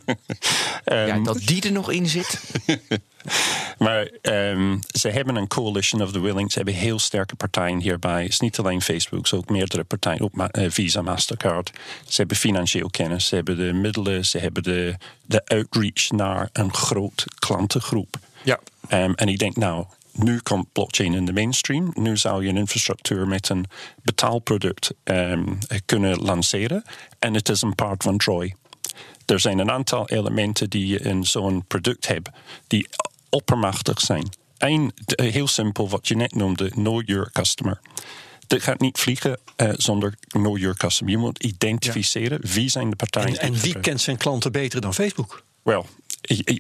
ja, 1.08 1.20
dat 1.20 1.38
die 1.38 1.62
er 1.62 1.72
nog 1.72 1.92
in 1.92 2.08
zit. 2.08 2.40
maar 3.78 4.10
um, 4.22 4.80
ze 4.88 5.10
hebben 5.10 5.36
een 5.36 5.48
coalition 5.48 6.02
of 6.02 6.12
the 6.12 6.20
willing. 6.20 6.52
Ze 6.52 6.58
hebben 6.58 6.76
heel 6.76 7.00
sterke 7.00 7.36
partijen 7.36 7.80
hierbij. 7.80 8.22
Het 8.22 8.32
is 8.32 8.40
niet 8.40 8.60
alleen 8.60 8.82
Facebook, 8.82 9.28
ze 9.28 9.36
ook 9.36 9.50
meerdere 9.50 9.84
partijen, 9.84 10.22
ook 10.22 10.34
uh, 10.36 10.70
Visa, 10.70 11.02
Mastercard. 11.02 11.72
Ze 12.08 12.16
hebben 12.16 12.38
financieel 12.38 12.90
kennis, 12.90 13.28
ze 13.28 13.36
hebben 13.36 13.58
de 13.58 13.74
middelen, 13.74 14.26
ze 14.26 14.38
hebben 14.38 14.64
de, 14.64 14.96
de 15.26 15.46
outreach 15.46 16.10
naar 16.10 16.50
een 16.54 16.74
groot 16.74 17.26
klantengroep. 17.40 18.18
Ja. 18.44 18.60
Um, 18.90 19.14
en 19.14 19.28
ik 19.28 19.40
denk, 19.40 19.56
nou, 19.56 19.86
nu 20.12 20.40
komt 20.40 20.72
blockchain 20.72 21.14
in 21.14 21.26
de 21.26 21.34
mainstream. 21.34 21.92
Nu 21.94 22.18
zou 22.18 22.44
je 22.44 22.50
een 22.50 22.58
infrastructuur 22.58 23.28
met 23.28 23.50
een 23.50 23.66
betaalproduct 24.02 24.94
um, 25.04 25.58
kunnen 25.86 26.22
lanceren. 26.22 26.84
En 27.20 27.34
het 27.34 27.50
is 27.50 27.62
een 27.62 27.76
part 27.76 28.04
van 28.04 28.18
Troy. 28.18 28.56
Er 29.26 29.40
zijn 29.40 29.60
een 29.60 29.72
aantal 29.72 30.10
elementen 30.10 30.70
die 30.70 30.88
je 30.88 31.00
in 31.00 31.24
zo'n 31.24 31.66
product 31.68 32.08
hebt 32.08 32.30
die 32.68 32.88
oppermachtig 33.36 34.00
zijn. 34.00 34.30
Eén, 34.58 34.94
heel 35.06 35.48
simpel, 35.48 35.90
wat 35.90 36.08
je 36.08 36.16
net 36.16 36.36
noemde, 36.36 36.70
know 36.70 37.02
your 37.06 37.32
customer. 37.32 37.80
Dit 38.48 38.64
gaat 38.64 38.80
niet 38.80 38.98
vliegen 38.98 39.40
uh, 39.58 39.70
zonder 39.74 40.14
know 40.28 40.58
your 40.58 40.78
customer. 40.78 41.14
Je 41.14 41.20
moet 41.20 41.44
identificeren 41.44 42.40
ja. 42.42 42.54
wie 42.54 42.70
zijn 42.70 42.90
de 42.90 42.96
partijen. 42.96 43.40
En, 43.40 43.54
en 43.54 43.60
wie 43.60 43.80
kent 43.80 44.02
zijn 44.02 44.18
klanten 44.18 44.52
beter 44.52 44.82
dan 44.82 44.94
Facebook? 44.94 45.44
Wel, 45.64 45.86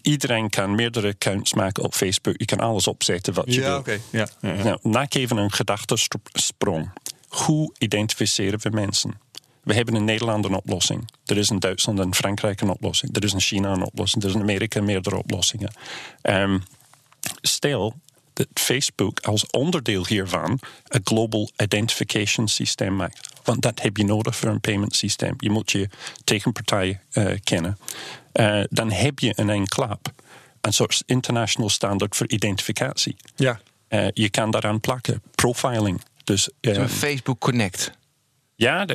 iedereen 0.01 0.49
kan 0.49 0.75
meerdere 0.75 1.07
accounts 1.07 1.53
maken 1.53 1.83
op 1.83 1.93
Facebook. 1.93 2.33
Je 2.37 2.45
kan 2.45 2.59
alles 2.59 2.87
opzetten 2.87 3.33
wat 3.33 3.45
je 3.45 3.61
ja, 3.61 3.67
wil. 3.67 3.77
Okay. 3.77 4.01
Ja, 4.09 4.27
ja, 4.41 4.53
ja. 4.53 4.63
Nou, 4.63 4.79
maak 4.81 5.13
even 5.13 5.37
een 5.37 5.51
gedachtesprong. 5.51 6.91
Hoe 7.27 7.73
identificeren 7.77 8.59
we 8.61 8.69
mensen? 8.69 9.19
We 9.65 9.73
hebben 9.73 9.95
in 9.95 10.05
Nederland 10.05 10.45
een 10.45 10.55
oplossing. 10.55 11.09
Er 11.25 11.37
is 11.37 11.49
in 11.49 11.59
Duitsland 11.59 11.99
en 11.99 12.15
Frankrijk 12.15 12.61
een 12.61 12.69
oplossing. 12.69 13.15
Er 13.15 13.23
is 13.23 13.33
in 13.33 13.39
China 13.39 13.71
een 13.71 13.83
oplossing. 13.83 14.23
Er 14.23 14.29
is 14.29 14.35
in 14.35 14.41
Amerika 14.41 14.81
meerdere 14.81 15.17
oplossingen. 15.17 15.73
Um, 16.21 16.63
stel 17.41 17.95
dat 18.33 18.47
Facebook 18.53 19.19
als 19.19 19.47
onderdeel 19.49 20.05
hiervan 20.07 20.59
een 20.87 21.01
global 21.03 21.49
identification 21.57 22.47
systeem 22.47 22.95
maakt. 22.95 23.29
Want 23.43 23.61
dat 23.61 23.81
heb 23.81 23.97
je 23.97 24.05
nodig 24.05 24.35
voor 24.35 24.49
een 24.49 24.59
payment 24.59 24.95
systeem. 24.95 25.33
Je 25.37 25.49
moet 25.49 25.71
je 25.71 25.89
tegenpartij 26.23 26.99
uh, 27.13 27.31
kennen. 27.43 27.77
Uh, 28.33 28.63
dan 28.69 28.91
heb 28.91 29.19
je 29.19 29.33
in 29.35 29.49
één 29.49 29.67
klap 29.67 30.13
een 30.61 30.73
soort 30.73 31.03
international 31.05 31.69
standaard 31.69 32.15
voor 32.15 32.27
identificatie. 32.27 33.15
Ja. 33.35 33.59
Uh, 33.89 34.07
je 34.13 34.29
kan 34.29 34.51
daaraan 34.51 34.79
plakken. 34.79 35.21
Profiling. 35.35 36.01
Dus, 36.23 36.49
um, 36.61 36.87
Facebook 36.87 37.39
Connect. 37.39 37.91
Ja, 38.57 38.85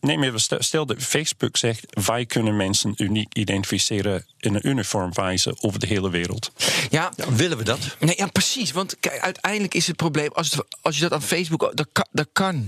neem 0.00 0.22
even 0.22 0.40
stel 0.64 0.86
dat 0.86 1.02
Facebook 1.02 1.56
zegt: 1.56 1.86
wij 2.06 2.26
kunnen 2.26 2.56
mensen 2.56 2.94
uniek 2.96 3.34
identificeren 3.34 4.26
in 4.38 4.54
een 4.54 4.68
uniform 4.68 5.12
wijze 5.12 5.56
over 5.60 5.80
de 5.80 5.86
hele 5.86 6.10
wereld. 6.10 6.52
Ja, 6.90 7.12
ja 7.16 7.32
willen 7.32 7.58
we 7.58 7.64
dat? 7.64 7.96
Nee, 7.98 8.16
ja, 8.16 8.26
precies. 8.26 8.72
Want 8.72 8.96
kijk, 9.00 9.20
uiteindelijk 9.20 9.74
is 9.74 9.86
het 9.86 9.96
probleem 9.96 10.30
als, 10.32 10.50
het, 10.50 10.64
als 10.80 10.94
je 10.94 11.02
dat 11.02 11.12
aan 11.12 11.22
Facebook, 11.22 11.72
dat 11.74 11.88
kan, 11.92 12.06
dat 12.12 12.28
kan, 12.32 12.64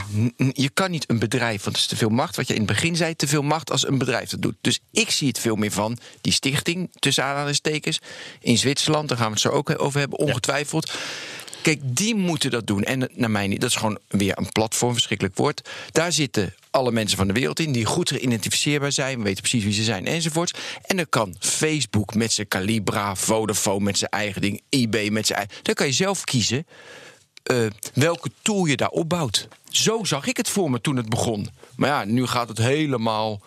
je 0.52 0.70
kan 0.70 0.90
niet 0.90 1.10
een 1.10 1.18
bedrijf, 1.18 1.62
want 1.64 1.76
het 1.76 1.84
is 1.84 1.86
te 1.86 1.96
veel 1.96 2.08
macht. 2.08 2.36
Wat 2.36 2.46
je 2.46 2.54
in 2.54 2.60
het 2.60 2.68
begin 2.68 2.96
zei, 2.96 3.16
te 3.16 3.26
veel 3.26 3.42
macht 3.42 3.70
als 3.70 3.86
een 3.86 3.98
bedrijf 3.98 4.30
dat 4.30 4.42
doet. 4.42 4.56
Dus 4.60 4.80
ik 4.90 5.10
zie 5.10 5.28
het 5.28 5.38
veel 5.38 5.56
meer 5.56 5.72
van 5.72 5.98
die 6.20 6.32
stichting 6.32 6.90
tussen 6.98 7.24
aanhalingstekens 7.24 8.00
in 8.40 8.58
Zwitserland. 8.58 9.08
Daar 9.08 9.18
gaan 9.18 9.26
we 9.26 9.32
het 9.32 9.42
zo 9.42 9.48
ook 9.48 9.80
over 9.80 10.00
hebben, 10.00 10.18
ongetwijfeld. 10.18 10.86
Ja 10.86 11.00
Kijk, 11.62 11.80
die 11.82 12.14
moeten 12.14 12.50
dat 12.50 12.66
doen. 12.66 12.82
En 12.82 13.10
naar 13.14 13.30
mij 13.30 13.46
niet. 13.46 13.60
Dat 13.60 13.70
is 13.70 13.76
gewoon 13.76 13.98
weer 14.08 14.38
een 14.38 14.52
platform, 14.52 14.92
verschrikkelijk 14.92 15.36
woord. 15.36 15.68
Daar 15.92 16.12
zitten 16.12 16.54
alle 16.70 16.92
mensen 16.92 17.18
van 17.18 17.26
de 17.26 17.32
wereld 17.32 17.60
in 17.60 17.72
die 17.72 17.84
goed 17.84 18.08
geïdentificeerbaar 18.08 18.92
zijn. 18.92 19.18
We 19.18 19.24
weten 19.24 19.40
precies 19.40 19.64
wie 19.64 19.72
ze 19.72 19.84
zijn 19.84 20.06
enzovoorts. 20.06 20.52
En 20.86 20.96
dan 20.96 21.08
kan 21.08 21.36
Facebook 21.38 22.14
met 22.14 22.32
zijn 22.32 22.48
Calibra, 22.48 23.16
Vodafone 23.16 23.84
met 23.84 23.98
zijn 23.98 24.10
eigen 24.10 24.40
ding, 24.40 24.62
eBay 24.68 25.08
met 25.08 25.26
zijn 25.26 25.38
eigen. 25.38 25.56
Dan 25.62 25.74
kan 25.74 25.86
je 25.86 25.92
zelf 25.92 26.24
kiezen 26.24 26.66
uh, 27.50 27.66
welke 27.94 28.30
tool 28.42 28.64
je 28.64 28.76
daar 28.76 28.88
opbouwt. 28.88 29.48
Zo 29.68 30.04
zag 30.04 30.26
ik 30.26 30.36
het 30.36 30.48
voor 30.48 30.70
me 30.70 30.80
toen 30.80 30.96
het 30.96 31.08
begon. 31.08 31.48
Maar 31.76 31.88
ja, 31.88 32.04
nu 32.04 32.26
gaat 32.26 32.48
het 32.48 32.58
helemaal 32.58 33.40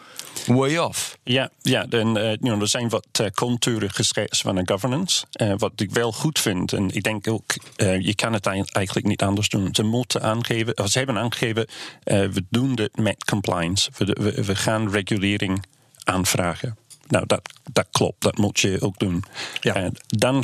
way 0.46 0.78
off. 0.78 1.18
Ja, 1.24 1.50
ja 1.62 1.86
en, 1.90 2.14
you 2.14 2.38
know, 2.38 2.62
er 2.62 2.68
zijn 2.68 2.90
wat 2.90 3.08
uh, 3.22 3.28
contouren 3.28 3.92
geschetst 3.92 4.42
van 4.42 4.58
een 4.58 4.68
governance. 4.68 5.26
Uh, 5.42 5.54
wat 5.58 5.72
ik 5.76 5.92
wel 5.92 6.12
goed 6.12 6.40
vind, 6.40 6.74
en 6.74 6.90
ik 6.90 7.04
denk 7.04 7.28
ook, 7.28 7.54
je 8.00 8.16
kan 8.16 8.34
het 8.34 8.46
eigenlijk 8.46 9.06
niet 9.06 9.22
anders 9.22 9.50
doen. 9.50 9.70
Ze 9.72 9.84
moeten 9.84 10.22
aangeven, 10.22 10.90
ze 10.90 10.98
hebben 10.98 11.18
aangegeven, 11.18 11.68
we 12.04 12.44
doen 12.50 12.76
dit 12.76 12.98
met 12.98 13.24
compliance. 13.24 13.92
We, 13.98 14.06
we, 14.22 14.44
we 14.44 14.56
gaan 14.56 14.92
regulering 14.92 15.66
aanvragen. 16.04 16.78
Nou, 17.08 17.26
dat, 17.26 17.42
dat 17.72 17.88
klopt, 17.92 18.22
dat 18.22 18.38
moet 18.38 18.60
je 18.60 18.82
ook 18.82 19.00
doen. 19.00 19.24
Ja. 19.60 19.90
dan 20.08 20.44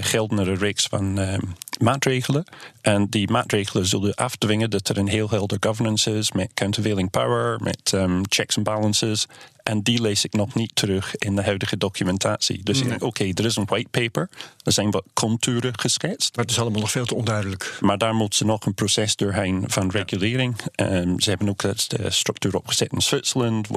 gelden 0.00 0.38
er 0.38 0.48
een 0.48 0.56
reeks 0.56 0.86
van 0.86 1.18
maatregelen. 1.80 2.44
En 2.80 3.06
die 3.06 3.30
maatregelen 3.30 3.86
zullen 3.86 4.14
afdwingen 4.14 4.70
dat 4.70 4.88
er 4.88 4.98
een 4.98 5.08
heel 5.08 5.30
helder 5.30 5.56
governance 5.60 6.16
is 6.16 6.32
met 6.32 6.50
countervailing 6.54 7.10
power, 7.10 7.60
met 7.62 7.92
um, 7.94 8.22
checks 8.28 8.56
and 8.56 8.66
balances. 8.66 9.26
En 9.62 9.82
die 9.82 10.00
lees 10.00 10.24
ik 10.24 10.32
nog 10.32 10.54
niet 10.54 10.74
terug 10.74 11.16
in 11.16 11.36
de 11.36 11.42
huidige 11.42 11.76
documentatie. 11.76 12.62
Dus 12.62 12.82
nee. 12.82 13.00
oké, 13.00 13.24
er 13.24 13.44
is 13.44 13.56
een 13.56 13.64
white 13.64 13.88
paper. 13.90 14.28
Er 14.64 14.72
zijn 14.72 14.90
wat 14.90 15.04
contouren 15.14 15.78
geschetst. 15.78 16.36
Maar 16.36 16.44
het 16.44 16.54
is 16.54 16.60
allemaal 16.60 16.80
nog 16.80 16.90
veel 16.90 17.06
te 17.06 17.14
onduidelijk. 17.14 17.76
Maar 17.80 17.98
daar 17.98 18.14
moet 18.14 18.34
ze 18.34 18.44
nog 18.44 18.66
een 18.66 18.74
proces 18.74 19.16
doorheen 19.16 19.64
van 19.66 19.90
regulering. 19.90 20.56
Um, 20.76 21.20
ze 21.20 21.28
hebben 21.28 21.48
ook 21.48 21.62
de 21.62 22.10
structuur 22.10 22.56
opgezet 22.56 22.92
in 22.92 23.02
Zwitserland. 23.02 23.68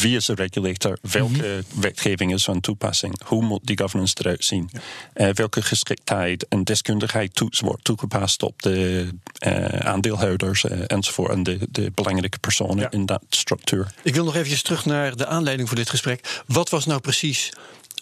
Wie 0.00 0.16
is 0.16 0.24
de 0.24 0.34
regulator? 0.34 0.98
Welke 1.00 1.32
mm-hmm. 1.32 1.62
wetgeving 1.80 2.32
is 2.32 2.44
van 2.44 2.60
toepassing? 2.60 3.22
Hoe 3.24 3.42
moet 3.42 3.60
die 3.66 3.78
governance 3.78 4.14
eruit 4.18 4.44
zien? 4.44 4.70
Ja. 4.72 5.28
Uh, 5.28 5.34
welke 5.34 5.62
geschiktheid 5.62 6.48
en 6.48 6.64
deskundigheid 6.64 7.34
toets 7.34 7.60
wordt 7.60 7.84
toegepast 7.84 8.42
op 8.42 8.62
de 8.62 9.08
uh, 9.46 9.64
aandeelhouders 9.64 10.64
uh, 10.64 10.80
enzovoort. 10.86 11.30
En 11.30 11.42
de, 11.42 11.58
de 11.70 11.90
belangrijke 11.94 12.38
personen 12.38 12.78
ja. 12.78 12.90
in 12.90 13.06
dat 13.06 13.22
structuur. 13.28 13.92
Ik 14.02 14.14
wil 14.14 14.24
nog 14.24 14.34
eventjes 14.34 14.62
terug 14.62 14.86
naar 14.88 15.16
de 15.16 15.26
aanleiding 15.26 15.68
voor 15.68 15.76
dit 15.76 15.90
gesprek. 15.90 16.42
Wat 16.46 16.68
was 16.68 16.86
nou 16.86 17.00
precies 17.00 17.52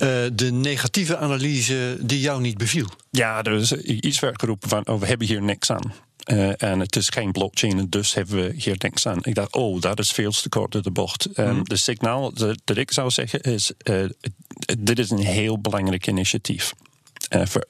uh, 0.03 0.09
de 0.33 0.53
negatieve 0.53 1.17
analyse 1.17 1.99
die 2.01 2.21
jou 2.21 2.41
niet 2.41 2.59
beviel? 2.59 2.87
Ja, 3.11 3.43
er 3.43 3.53
is 3.53 3.73
iets 3.73 4.21
werd 4.21 4.41
geroepen 4.41 4.69
van 4.69 4.87
oh, 4.87 5.01
we 5.01 5.07
hebben 5.07 5.27
hier 5.27 5.43
niks 5.43 5.71
aan. 5.71 5.93
Uh, 6.33 6.63
en 6.63 6.81
het 6.81 6.97
is 6.97 7.09
geen 7.09 7.33
blockchain, 7.33 7.79
en 7.79 7.91
dus 7.91 8.15
hebben 8.15 8.37
we 8.37 8.55
hier 8.57 8.77
niks 8.79 9.07
aan. 9.07 9.19
Ik 9.23 9.35
dacht, 9.35 9.53
oh, 9.53 9.81
dat 9.81 9.99
is 9.99 10.11
veel 10.11 10.31
te 10.31 10.49
kort 10.49 10.85
de 10.85 10.91
bocht. 10.91 11.39
Um, 11.39 11.55
mm. 11.55 11.65
De 11.65 11.77
signaal 11.77 12.33
dat, 12.33 12.59
dat, 12.65 12.77
ik 12.77 12.93
zou 12.93 13.11
zeggen 13.11 13.41
is: 13.41 13.73
uh, 13.91 14.05
dit 14.79 14.99
is 14.99 15.11
een 15.11 15.25
heel 15.25 15.61
belangrijk 15.61 16.07
initiatief. 16.07 16.73
Uh, 17.31 17.43
voor 17.45 17.67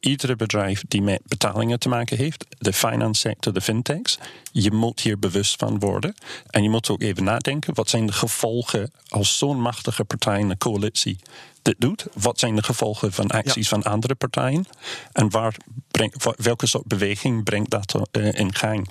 iedere 0.00 0.36
bedrijf 0.36 0.82
die 0.88 1.02
met 1.02 1.20
betalingen 1.24 1.78
te 1.78 1.88
maken 1.88 2.16
heeft, 2.16 2.46
de 2.58 2.72
finance 2.72 3.20
sector, 3.20 3.52
de 3.52 3.60
fintechs, 3.60 4.18
je 4.52 4.70
moet 4.70 5.00
hier 5.00 5.18
bewust 5.18 5.56
van 5.56 5.78
worden. 5.78 6.14
En 6.50 6.62
je 6.62 6.70
moet 6.70 6.90
ook 6.90 7.02
even 7.02 7.24
nadenken, 7.24 7.74
wat 7.74 7.90
zijn 7.90 8.06
de 8.06 8.12
gevolgen 8.12 8.92
als 9.08 9.38
zo'n 9.38 9.60
machtige 9.60 10.04
partij 10.04 10.38
in 10.38 10.48
de 10.48 10.56
coalitie 10.56 11.18
dit 11.62 11.74
doet? 11.78 12.06
Wat 12.14 12.38
zijn 12.38 12.56
de 12.56 12.62
gevolgen 12.62 13.12
van 13.12 13.26
acties 13.26 13.68
van 13.68 13.82
andere 13.82 14.14
partijen? 14.14 14.66
En 15.12 15.30
waar 15.30 15.56
brengt, 15.90 16.26
welke 16.36 16.66
soort 16.66 16.86
beweging 16.86 17.44
brengt 17.44 17.70
dat 17.70 17.94
uh, 18.12 18.32
in 18.32 18.54
gang? 18.54 18.88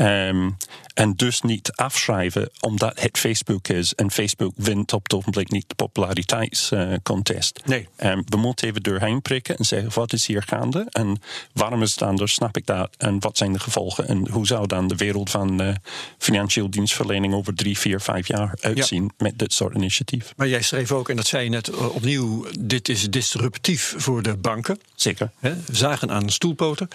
Um, 0.00 0.56
en 0.94 1.14
dus 1.14 1.40
niet 1.40 1.72
afschrijven 1.72 2.50
omdat 2.60 3.00
het 3.00 3.18
Facebook 3.18 3.68
is. 3.68 3.94
En 3.94 4.10
Facebook 4.10 4.52
wint 4.56 4.92
op 4.92 5.02
het 5.02 5.14
ogenblik 5.14 5.50
niet 5.50 5.64
de 5.68 5.74
populariteitscontest. 5.74 7.60
Uh, 7.62 7.68
nee. 7.68 7.88
Um, 7.96 8.22
we 8.26 8.36
moeten 8.36 8.68
even 8.68 8.82
doorheen 8.82 9.22
prikken 9.22 9.56
en 9.56 9.64
zeggen: 9.64 9.90
wat 9.94 10.12
is 10.12 10.26
hier 10.26 10.42
gaande? 10.42 10.86
En 10.90 11.20
waarom 11.52 11.82
is 11.82 11.90
het 11.90 12.02
anders? 12.02 12.34
Snap 12.34 12.56
ik 12.56 12.66
dat? 12.66 12.90
En 12.96 13.20
wat 13.20 13.36
zijn 13.36 13.52
de 13.52 13.58
gevolgen? 13.58 14.08
En 14.08 14.28
hoe 14.28 14.46
zou 14.46 14.66
dan 14.66 14.88
de 14.88 14.96
wereld 14.96 15.30
van 15.30 15.62
uh, 15.62 15.74
financieel 16.18 16.70
dienstverlening 16.70 17.34
over 17.34 17.54
drie, 17.54 17.78
vier, 17.78 18.00
vijf 18.00 18.28
jaar 18.28 18.54
uitzien 18.60 19.02
ja. 19.02 19.10
met 19.18 19.38
dit 19.38 19.52
soort 19.52 19.74
initiatief? 19.74 20.32
Maar 20.36 20.48
jij 20.48 20.62
schreef 20.62 20.92
ook, 20.92 21.08
en 21.08 21.16
dat 21.16 21.26
zei 21.26 21.44
je 21.44 21.50
net 21.50 21.68
uh, 21.68 21.94
opnieuw: 21.94 22.46
dit 22.58 22.88
is 22.88 23.10
disruptief 23.10 23.94
voor 23.96 24.22
de 24.22 24.36
banken. 24.36 24.80
Zeker. 24.94 25.30
He, 25.38 25.54
zagen 25.70 26.10
aan 26.10 26.26
de 26.26 26.32
stoelpoten. 26.32 26.88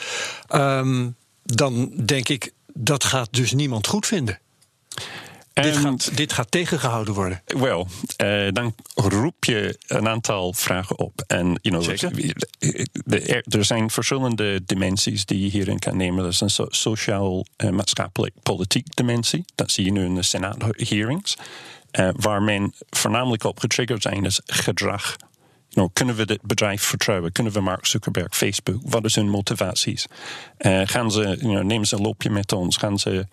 Um, 0.51 1.15
dan 1.43 1.91
denk 2.05 2.29
ik 2.29 2.53
dat 2.74 3.03
gaat 3.03 3.27
dus 3.32 3.53
niemand 3.53 3.88
goed 3.88 4.06
vinden. 4.06 4.39
Dit 5.53 5.77
gaat, 5.77 6.18
dit, 6.18 6.34
gaat, 6.34 6.51
tegengehouden 6.51 7.13
worden. 7.13 7.42
Wel, 7.46 7.88
uh, 8.24 8.48
dan 8.51 8.75
roep 8.96 9.46
je 9.46 9.77
een 9.88 10.08
aantal 10.08 10.53
vragen 10.53 10.98
op. 10.98 11.24
En 11.27 11.60
you 11.62 11.84
know, 11.84 11.89
er, 13.06 13.44
er, 13.50 13.65
zijn 13.65 13.89
verschillende 13.89 14.62
dimensies 14.65 15.25
die 15.25 15.39
je 15.39 15.50
hierin 15.50 15.80
kan 15.80 15.98
nemen. 15.98 16.24
Er 16.24 16.30
is 16.30 16.42
een 16.42 16.50
so 16.50 16.65
sociaal, 16.70 17.46
uh, 17.58 17.70
maatschappelijk, 17.70 18.34
politiek 18.44 18.96
dimensie. 18.96 19.46
Dat 19.56 19.72
zie 19.72 19.86
je 19.86 19.92
nu 19.92 20.06
in 20.06 20.15
de 20.15 20.24
Senaat-hearings. 20.24 21.38
Uh, 22.00 22.10
waar 22.15 22.42
men 22.42 22.74
voornamelijk 22.89 23.44
op 23.44 23.60
getriggerd 23.60 24.01
zijn 24.01 24.25
is 24.25 24.42
gedrag 24.46 25.15
nou, 25.74 25.89
kunnen 25.94 26.15
we 26.15 26.25
dit 26.25 26.42
bedrijf 26.42 26.82
vertrouwen? 26.82 27.32
Kunnen 27.32 27.53
we 27.53 27.60
Mark 27.60 27.86
Zuckerberg, 27.86 28.36
Facebook? 28.36 28.82
Wat 28.86 29.06
is 29.06 29.15
hun 29.15 29.30
motivaties? 29.30 30.06
Uh, 30.60 30.82
gaan 30.86 31.12
ze, 31.12 31.21
you 31.21 31.38
know, 31.38 31.63
nemen 31.63 31.88
ze 31.88 31.95
een 31.95 32.02
loopje 32.02 32.30
met 32.30 32.52
ons? 32.52 32.78
Gaan 32.78 33.00
ze 33.00 33.28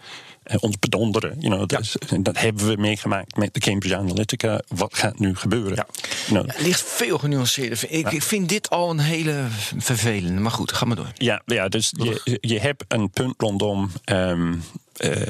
uh, 0.47 0.57
ons 0.61 0.79
bedonderen? 0.79 1.37
You 1.41 1.55
know, 1.55 1.83
dat, 2.23 2.38
hebben 2.38 2.67
we 2.67 2.77
meegemaakt 2.77 3.37
met 3.37 3.55
de 3.55 3.61
Cambridge 3.61 3.97
Analytica. 3.97 4.61
Wat 4.69 4.95
gaat 4.95 5.19
nu 5.19 5.37
gebeuren? 5.37 5.87
Ja. 6.29 6.45
Het 6.47 6.61
ligt 6.61 6.83
veel 6.83 7.19
genuanceerder. 7.19 7.85
Ik, 7.88 8.11
ik, 8.11 8.23
vind 8.23 8.49
dit 8.49 8.71
al 8.71 8.91
een 8.91 8.99
hele 8.99 9.47
vervelende. 9.77 10.41
Maar 10.41 10.51
goed, 10.51 10.73
ga 10.73 10.85
maar 10.85 10.97
door. 10.97 11.12
Ja, 11.14 11.43
ja 11.47 11.69
dus 11.69 11.93
je, 11.97 12.38
je 12.41 12.61
hebt 12.61 12.85
een 12.88 13.11
punt 13.11 13.35
rondom. 13.37 13.91
Um, 14.05 14.53
uh, 14.53 14.59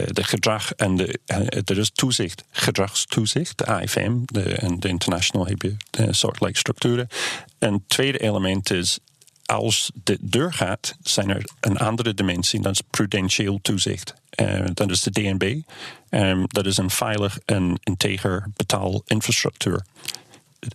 de 0.06 0.24
gedrag 0.24 0.72
en 0.72 0.96
de, 0.96 1.18
uh, 1.26 1.36
er 1.64 1.78
is 1.78 1.90
toezicht, 1.90 2.44
gedragstoezicht, 2.50 3.58
de 3.58 3.66
AFM 3.66 4.12
de, 4.24 4.42
en 4.42 4.80
de 4.80 4.88
international 4.88 5.46
heb 5.46 5.62
je 5.62 5.76
een 5.90 6.14
soortgelijke 6.14 6.58
structuren. 6.58 7.08
Een 7.58 7.84
tweede 7.86 8.18
element 8.18 8.70
is, 8.70 8.98
als 9.46 9.90
dit 9.94 10.18
doorgaat, 10.20 10.96
zijn 11.02 11.30
er 11.30 11.44
een 11.60 11.78
andere 11.78 12.14
dimensie, 12.14 12.60
dat 12.60 12.72
is 12.72 12.80
prudentieel 12.90 13.58
toezicht. 13.62 14.14
Uh, 14.40 14.64
dat 14.74 14.90
is 14.90 15.02
de 15.02 15.10
DNB. 15.10 15.60
Um, 16.10 16.44
dat 16.46 16.66
is 16.66 16.76
een 16.76 16.90
veilig 16.90 17.38
en 17.44 17.78
integer 17.82 18.46
betaalinfrastructuur. 18.56 19.84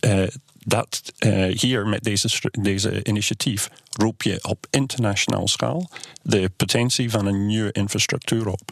Uh, 0.00 0.26
dat 0.64 1.12
hier 1.50 1.86
met 1.86 2.02
deze, 2.02 2.50
deze 2.60 3.04
initiatief 3.04 3.70
roep 3.90 4.22
je 4.22 4.38
op 4.42 4.66
internationaal 4.70 5.48
schaal 5.48 5.90
de 6.22 6.50
potentie 6.56 7.10
van 7.10 7.26
een 7.26 7.46
nieuwe 7.46 7.72
infrastructuur 7.72 8.46
op. 8.46 8.70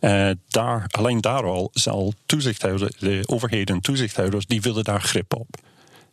Uh, 0.00 0.30
daar, 0.48 0.86
alleen 0.90 1.20
daar 1.20 1.44
al 1.44 1.70
zal 1.72 2.14
toezichthouders, 2.26 2.96
de 2.98 3.22
overheden 3.26 3.74
en 3.74 3.80
toezichthouders, 3.80 4.46
die 4.46 4.60
willen 4.60 4.84
daar 4.84 5.00
grip 5.00 5.34
op. 5.34 5.48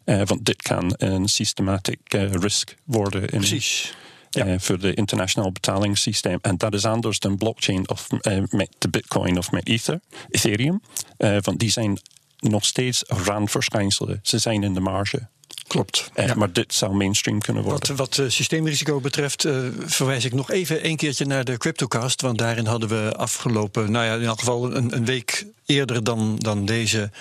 Uh, 0.05 0.21
want 0.25 0.45
dit 0.45 0.61
kan 0.61 0.93
een 0.97 1.27
systematic 1.27 1.99
uh, 2.15 2.31
risk 2.31 2.75
worden. 2.83 3.21
In, 3.21 3.27
Precies. 3.27 3.93
Ja. 4.29 4.59
voor 4.59 4.79
de 4.79 4.93
internationaal 4.93 5.51
betalingssysteem. 5.51 6.39
En 6.41 6.57
dat 6.57 6.73
is 6.73 6.85
anders 6.85 7.19
dan 7.19 7.37
blockchain 7.37 7.89
of 7.89 8.07
met 8.49 8.69
de 8.77 8.89
bitcoin 8.89 9.37
of 9.37 9.51
met 9.51 9.67
Ether, 9.67 9.99
Ethereum. 10.29 10.81
want 11.17 11.59
die 11.59 11.69
zijn 11.69 11.99
nog 12.39 12.65
steeds 12.65 13.03
randverschijnselen. 13.07 14.19
Ze 14.23 14.37
zijn 14.37 14.63
in 14.63 14.73
de 14.73 14.79
marge. 14.79 15.27
Klopt. 15.73 16.09
Eh, 16.13 16.27
ja. 16.27 16.33
Maar 16.35 16.51
dit 16.51 16.73
zou 16.73 16.93
mainstream 16.93 17.39
kunnen 17.39 17.63
worden. 17.63 17.95
Wat, 17.95 17.97
wat 17.97 18.17
uh, 18.17 18.29
systeemrisico 18.29 18.99
betreft, 18.99 19.45
uh, 19.45 19.57
verwijs 19.85 20.25
ik 20.25 20.33
nog 20.33 20.51
even 20.51 20.85
een 20.85 20.95
keertje 20.95 21.25
naar 21.25 21.43
de 21.43 21.57
CryptoCast. 21.57 22.21
Want 22.21 22.37
daarin 22.37 22.65
hadden 22.65 22.89
we 22.89 23.13
afgelopen, 23.15 23.91
nou 23.91 24.05
ja, 24.05 24.15
in 24.15 24.23
elk 24.23 24.39
geval 24.39 24.75
een, 24.75 24.95
een 24.95 25.05
week 25.05 25.45
eerder 25.65 26.03
dan, 26.03 26.35
dan 26.37 26.65
deze 26.65 27.11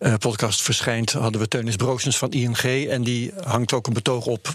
uh, 0.00 0.14
podcast 0.14 0.62
verschijnt, 0.62 1.12
hadden 1.12 1.40
we 1.40 1.48
Teunis 1.48 1.76
Broosens 1.76 2.18
van 2.18 2.30
ING. 2.30 2.88
En 2.88 3.02
die 3.02 3.32
hangt 3.44 3.72
ook 3.72 3.86
een 3.86 3.92
betoog 3.92 4.26
op 4.26 4.54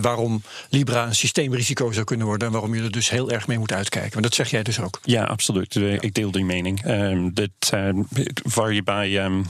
waarom 0.00 0.42
Libra 0.68 1.06
een 1.06 1.14
systeemrisico 1.14 1.92
zou 1.92 2.04
kunnen 2.04 2.26
worden. 2.26 2.46
En 2.46 2.52
waarom 2.52 2.74
je 2.74 2.82
er 2.82 2.90
dus 2.90 3.10
heel 3.10 3.30
erg 3.30 3.46
mee 3.46 3.58
moet 3.58 3.72
uitkijken. 3.72 4.12
Maar 4.12 4.22
dat 4.22 4.34
zeg 4.34 4.50
jij 4.50 4.62
dus 4.62 4.80
ook. 4.80 5.00
Ja, 5.02 5.24
absoluut. 5.24 5.74
Ja. 5.74 6.00
Ik 6.00 6.14
deel 6.14 6.30
die 6.30 6.44
mening. 6.44 6.86
Um, 6.86 7.34
dit, 7.34 7.50
um, 7.74 8.08
waar 8.54 8.72
je 8.72 8.82
bij 8.82 9.24
um, 9.24 9.46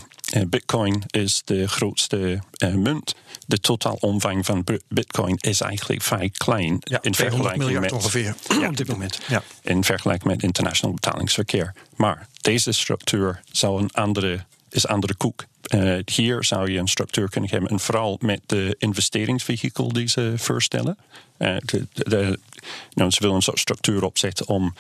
Bitcoin 0.47 1.03
is 1.11 1.43
de 1.45 1.69
grootste 1.69 2.43
uh, 2.65 2.75
munt. 2.75 3.15
De 3.47 3.61
totaal 3.61 3.97
omvang 4.01 4.47
van 4.47 4.65
Bitcoin 4.89 5.37
is 5.37 5.61
eigenlijk 5.61 6.03
vrij 6.03 6.31
klein. 6.31 6.79
Ja, 6.81 6.99
in 7.03 7.15
vergelijking 7.15 7.81
met 7.81 7.93
ongeveer 7.93 8.35
ja, 8.61 8.69
op 8.69 8.77
dit 8.77 8.89
moment. 8.89 9.19
Ja. 9.29 9.43
In 9.63 9.85
vergelijking 9.85 10.33
met 10.33 10.43
internationaal 10.43 10.95
betalingsverkeer. 10.95 11.75
Maar 11.97 12.29
deze 12.41 12.73
structuur 12.73 13.41
zou 13.53 13.83
een 13.83 13.91
andere, 13.93 14.45
is 14.71 14.87
andere 14.87 15.15
koek. 15.15 15.45
Uh, 15.75 15.99
hier 16.05 16.45
zou 16.45 16.71
je 16.71 16.79
een 16.79 16.89
structuur 16.89 17.29
kunnen 17.31 17.51
hebben. 17.51 17.71
En 17.71 17.81
vooral 17.81 18.19
met 18.21 18.41
de 18.47 18.75
investeringsvehikel 18.79 19.93
die 19.93 20.09
ze 20.09 20.33
voorstellen. 20.37 20.99
Uh, 21.39 21.57
de, 21.65 21.87
de, 21.93 22.39
nou, 22.93 23.11
ze 23.11 23.21
willen 23.21 23.37
een 23.37 23.43
soort 23.43 23.59
structuur 23.59 24.05
opzetten 24.05 24.49
om 24.49 24.75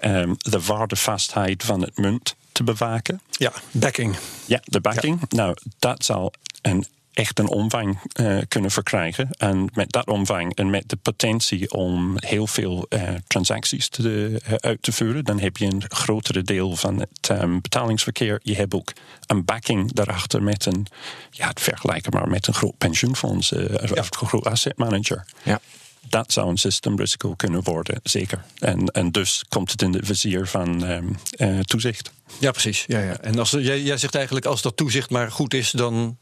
um, 0.00 0.36
de 0.38 0.60
waardevastheid 0.60 1.64
van 1.64 1.80
het 1.80 1.96
munt 1.96 2.34
te 2.52 2.64
bewaken. 2.64 3.20
Ja, 3.30 3.52
backing. 3.70 4.16
Ja, 4.46 4.60
de 4.64 4.80
backing. 4.80 5.20
Ja. 5.20 5.36
Nou, 5.36 5.56
dat 5.78 6.04
zal 6.04 6.32
een 6.62 6.86
echt 7.18 7.38
een 7.38 7.48
omvang 7.48 7.98
uh, 8.20 8.38
kunnen 8.48 8.70
verkrijgen. 8.70 9.28
En 9.38 9.68
met 9.72 9.92
dat 9.92 10.06
omvang 10.06 10.54
en 10.54 10.70
met 10.70 10.84
de 10.86 10.96
potentie 10.96 11.70
om 11.70 12.14
heel 12.16 12.46
veel 12.46 12.86
uh, 12.88 13.10
transacties 13.26 13.88
te, 13.88 14.40
uh, 14.48 14.54
uit 14.54 14.82
te 14.82 14.92
voeren, 14.92 15.24
dan 15.24 15.40
heb 15.40 15.56
je 15.56 15.64
een 15.64 15.84
grotere 15.88 16.42
deel 16.42 16.76
van 16.76 16.98
het 16.98 17.28
um, 17.30 17.60
betalingsverkeer. 17.60 18.40
Je 18.42 18.54
hebt 18.54 18.74
ook 18.74 18.92
een 19.26 19.44
backing 19.44 19.92
daarachter 19.92 20.42
met 20.42 20.66
een, 20.66 20.86
ja, 21.30 21.48
het 21.48 21.60
vergelijken 21.60 22.12
maar 22.12 22.28
met 22.28 22.46
een 22.46 22.54
groot 22.54 22.78
pensioenfonds 22.78 23.48
ja. 23.48 23.56
of 23.94 24.20
een 24.20 24.28
groot 24.28 24.46
asset 24.46 24.76
manager. 24.76 25.24
Ja 25.42 25.60
dat 26.08 26.32
zou 26.32 26.48
een 26.48 26.56
systemrisico 26.56 27.34
kunnen 27.34 27.62
worden, 27.62 28.00
zeker. 28.02 28.44
En, 28.58 28.86
en 28.86 29.12
dus 29.12 29.44
komt 29.48 29.70
het 29.70 29.82
in 29.82 29.92
het 29.92 30.06
vizier 30.06 30.46
van 30.46 30.90
um, 30.90 31.16
uh, 31.36 31.60
toezicht. 31.60 32.12
Ja, 32.38 32.50
precies. 32.50 32.84
Ja, 32.86 33.00
ja. 33.00 33.20
En 33.20 33.38
als, 33.38 33.50
jij, 33.50 33.82
jij 33.82 33.96
zegt 33.96 34.14
eigenlijk, 34.14 34.46
als 34.46 34.62
dat 34.62 34.76
toezicht 34.76 35.10
maar 35.10 35.30
goed 35.30 35.54
is, 35.54 35.70
dan 35.70 36.16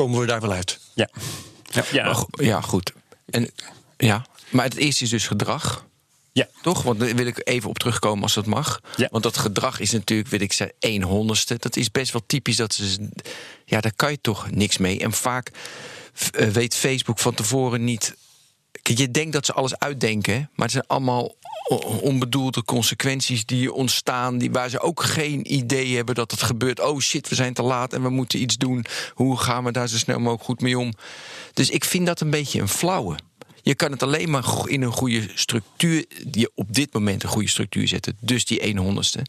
komen 0.00 0.20
we 0.20 0.26
daar 0.26 0.40
wel 0.40 0.52
uit. 0.52 0.78
Ja. 0.94 1.08
Ja, 1.62 1.84
ja. 1.92 2.26
ja 2.30 2.60
goed. 2.60 2.92
En, 3.30 3.50
ja. 3.96 4.26
Maar 4.50 4.64
het 4.64 4.76
eerste 4.76 5.04
is 5.04 5.10
dus 5.10 5.26
gedrag. 5.26 5.84
Ja. 6.32 6.48
Toch? 6.62 6.82
Want 6.82 7.00
daar 7.00 7.14
wil 7.14 7.26
ik 7.26 7.40
even 7.44 7.68
op 7.68 7.78
terugkomen 7.78 8.22
als 8.22 8.34
dat 8.34 8.46
mag. 8.46 8.80
Ja. 8.96 9.08
Want 9.10 9.22
dat 9.22 9.36
gedrag 9.36 9.80
is 9.80 9.90
natuurlijk, 9.90 10.28
weet 10.28 10.40
ik 10.40 10.52
zeggen, 10.52 10.76
één 10.78 11.02
honderdste. 11.02 11.56
Dat 11.58 11.76
is 11.76 11.90
best 11.90 12.12
wel 12.12 12.22
typisch. 12.26 12.56
Dat 12.56 12.74
ze, 12.74 13.08
ja, 13.64 13.80
daar 13.80 13.94
kan 13.96 14.10
je 14.10 14.20
toch 14.20 14.50
niks 14.50 14.78
mee. 14.78 15.00
En 15.00 15.12
vaak 15.12 15.50
uh, 16.38 16.48
weet 16.48 16.74
Facebook 16.74 17.18
van 17.18 17.34
tevoren 17.34 17.84
niet 17.84 18.14
Kijk, 18.82 18.98
je 18.98 19.10
denkt 19.10 19.32
dat 19.32 19.46
ze 19.46 19.52
alles 19.52 19.78
uitdenken, 19.78 20.50
maar 20.54 20.66
het 20.66 20.70
zijn 20.70 20.86
allemaal 20.86 21.34
onbedoelde 21.78 22.64
consequenties 22.64 23.46
die 23.46 23.72
ontstaan, 23.72 24.38
die, 24.38 24.50
waar 24.50 24.68
ze 24.68 24.80
ook 24.80 25.02
geen 25.02 25.54
idee 25.54 25.96
hebben 25.96 26.14
dat 26.14 26.30
het 26.30 26.42
gebeurt. 26.42 26.80
Oh 26.80 27.00
shit, 27.00 27.28
we 27.28 27.34
zijn 27.34 27.54
te 27.54 27.62
laat 27.62 27.92
en 27.92 28.02
we 28.02 28.08
moeten 28.08 28.40
iets 28.40 28.56
doen. 28.56 28.84
Hoe 29.14 29.38
gaan 29.38 29.64
we 29.64 29.72
daar 29.72 29.88
zo 29.88 29.96
snel 29.96 30.18
mogelijk 30.18 30.44
goed 30.44 30.60
mee 30.60 30.78
om? 30.78 30.92
Dus 31.54 31.70
ik 31.70 31.84
vind 31.84 32.06
dat 32.06 32.20
een 32.20 32.30
beetje 32.30 32.60
een 32.60 32.68
flauwe. 32.68 33.18
Je 33.62 33.74
kan 33.74 33.90
het 33.90 34.02
alleen 34.02 34.30
maar 34.30 34.44
in 34.64 34.82
een 34.82 34.92
goede 34.92 35.28
structuur, 35.34 36.04
die 36.26 36.50
op 36.54 36.74
dit 36.74 36.92
moment 36.92 37.22
een 37.22 37.28
goede 37.28 37.48
structuur 37.48 37.88
zetten. 37.88 38.16
Dus 38.20 38.44
die 38.44 38.60
1 38.60 38.76
honderdste. 38.76 39.22